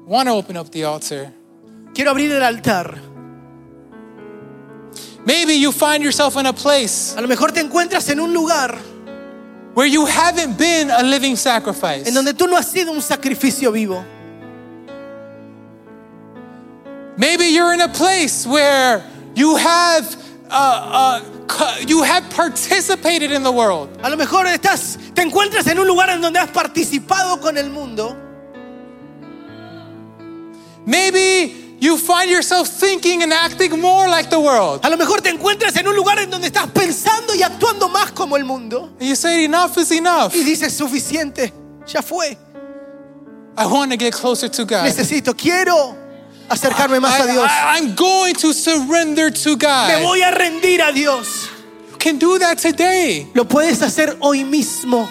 want 0.06 0.28
to 0.28 0.34
open 0.36 0.58
up 0.58 0.70
the 0.72 0.84
altar. 0.84 1.32
Quiero 1.94 2.12
abrir 2.12 2.32
el 2.32 2.44
altar. 2.44 3.00
Maybe 5.26 5.54
you 5.58 5.72
find 5.72 6.04
yourself 6.04 6.36
in 6.36 6.46
a 6.46 6.52
place 6.54 7.16
A 7.16 7.22
lo 7.22 7.30
mejor 7.30 7.52
te 7.54 7.62
encuentras 7.62 8.10
en 8.10 8.20
un 8.20 8.34
lugar 8.34 8.78
where 9.74 9.88
you 9.88 10.06
haven't 10.06 10.58
been 10.58 10.92
a 10.92 11.02
living 11.02 11.36
sacrifice. 11.38 12.08
en 12.08 12.14
donde 12.14 12.34
tú 12.34 12.48
no 12.48 12.58
has 12.58 12.70
sido 12.70 12.92
un 12.92 13.02
sacrificio 13.02 13.72
vivo. 13.72 14.04
Maybe 17.18 17.46
you're 17.46 17.74
in 17.74 17.82
a 17.82 17.90
place 17.90 18.46
where 18.48 19.04
you 19.36 19.56
have 19.56 20.16
uh, 20.50 21.22
uh, 21.50 21.78
you 21.88 22.04
have 22.04 22.30
participated 22.32 23.32
in 23.32 23.44
the 23.44 23.52
world. 23.52 23.90
A 24.04 24.10
lo 24.10 24.18
mejor 24.18 24.46
estás, 24.46 24.98
te 25.14 25.22
encuentras 25.22 25.68
en 25.68 25.80
un 25.80 25.88
lugar 25.88 26.10
en 26.10 26.22
donde 26.22 26.40
has 26.40 26.50
participado 26.50 27.42
con 27.42 27.58
el 27.58 27.70
mundo. 27.70 28.16
Maybe 30.86 31.78
you 31.80 31.98
find 31.98 32.30
yourself 32.30 32.68
thinking 32.68 33.24
and 33.24 33.32
acting 33.32 33.80
more 33.80 34.08
like 34.08 34.30
the 34.30 34.40
world. 34.40 34.86
A 34.86 34.90
lo 34.90 34.98
mejor 34.98 35.22
te 35.22 35.30
encuentras 35.30 35.76
en 35.78 35.88
un 35.88 35.96
lugar 35.96 36.20
en 36.20 36.30
donde 36.30 36.48
estás 36.48 36.68
pensando 36.72 37.34
y 37.36 37.42
actuando 37.42 37.90
más 37.90 38.12
como 38.12 38.36
el 38.36 38.44
mundo. 38.44 38.90
And 39.00 39.08
you 39.08 39.16
say 39.16 39.46
enough 39.46 39.78
is 39.78 39.92
enough. 39.92 40.34
Y 40.36 40.44
dices, 40.44 40.74
suficiente, 40.74 41.54
ya 41.86 42.02
fue. 42.02 42.38
I 43.56 43.68
want 43.68 43.92
to 43.92 43.98
get 43.98 44.14
closer 44.14 44.50
to 44.50 44.66
God. 44.66 44.84
Necesito, 44.84 45.36
quiero 45.36 46.03
acercarme 46.50 47.00
más 47.00 47.20
a 47.20 47.28
Dios. 47.32 47.46
I, 47.50 47.78
am 47.78 47.96
going 47.96 48.36
to 48.36 48.54
surrender 48.54 49.32
to 49.32 49.50
Me 49.52 49.56
God. 49.56 50.04
voy 50.04 50.22
a 50.22 50.32
rendir 50.32 50.82
a 50.82 50.92
Dios. 50.92 51.50
You 51.92 51.98
can 51.98 52.18
do 52.18 52.40
that 52.40 52.58
today. 52.58 53.28
Lo 53.34 53.46
puedes 53.46 53.82
hacer 53.82 54.18
hoy 54.20 54.44
mismo. 54.44 55.08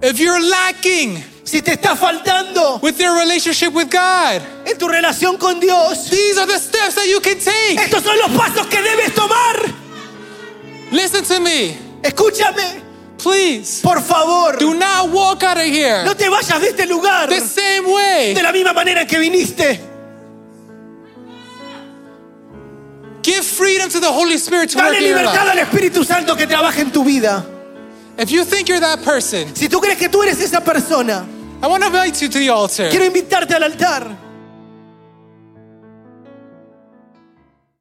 If 0.00 0.18
you're 0.20 0.40
lacking 0.40 1.22
Si 1.48 1.62
te 1.62 1.72
está 1.72 1.96
faltando 1.96 2.78
with 2.82 3.00
your 3.00 3.16
relationship 3.18 3.72
with 3.72 3.88
God, 3.90 4.42
en 4.66 4.76
tu 4.76 4.86
relación 4.86 5.38
con 5.38 5.58
Dios, 5.58 6.10
these 6.10 6.36
are 6.36 6.46
the 6.46 6.58
steps 6.58 6.96
that 6.96 7.06
you 7.08 7.20
can 7.20 7.38
take. 7.38 7.78
estos 7.80 8.02
son 8.04 8.18
los 8.18 8.30
pasos 8.38 8.66
que 8.66 8.76
debes 8.82 9.14
tomar. 9.14 9.56
Listen 10.92 11.24
to 11.24 11.40
me, 11.40 11.74
Escúchame, 12.02 12.82
please. 13.18 13.80
por 13.82 14.00
favor. 14.00 14.56
Do 14.58 14.74
not 14.74 15.10
walk 15.10 15.42
out 15.42 15.56
of 15.58 15.64
here 15.64 16.04
No 16.04 16.14
te 16.14 16.28
vayas 16.28 16.60
de 16.60 16.68
este 16.68 16.86
lugar 16.86 17.28
the 17.28 17.40
same 17.40 17.84
way. 17.86 18.34
de 18.34 18.42
la 18.42 18.52
misma 18.52 18.72
manera 18.72 19.04
que 19.06 19.18
viniste. 19.18 19.80
Give 23.22 23.42
freedom 23.44 23.90
to 23.90 24.00
the 24.00 24.10
Holy 24.10 24.38
Spirit 24.38 24.70
to 24.70 24.78
work 24.78 24.86
Dale 24.92 24.96
in 25.02 25.08
your 25.10 25.18
libertad 25.18 25.46
life. 25.46 25.58
al 25.58 25.58
Espíritu 25.66 26.04
Santo 26.04 26.34
que 26.36 26.46
trabaje 26.46 26.80
en 26.80 26.90
tu 26.90 27.04
vida. 27.04 27.44
If 28.16 28.30
you 28.30 28.44
think 28.44 28.68
you're 28.68 28.80
that 28.80 29.02
person, 29.04 29.54
Si 29.54 29.68
tú 29.68 29.80
crees 29.80 29.98
que 29.98 30.08
tú 30.08 30.22
eres 30.22 30.40
esa 30.40 30.60
persona, 30.60 31.26
I 31.62 31.66
want 31.66 31.82
to 31.82 31.88
invite 31.88 32.20
you 32.22 32.28
to 32.28 32.38
the 32.38 32.48
altar. 32.48 32.88
quiero 32.90 33.04
invitarte 33.04 33.54
al 33.54 33.64
altar. 33.64 34.27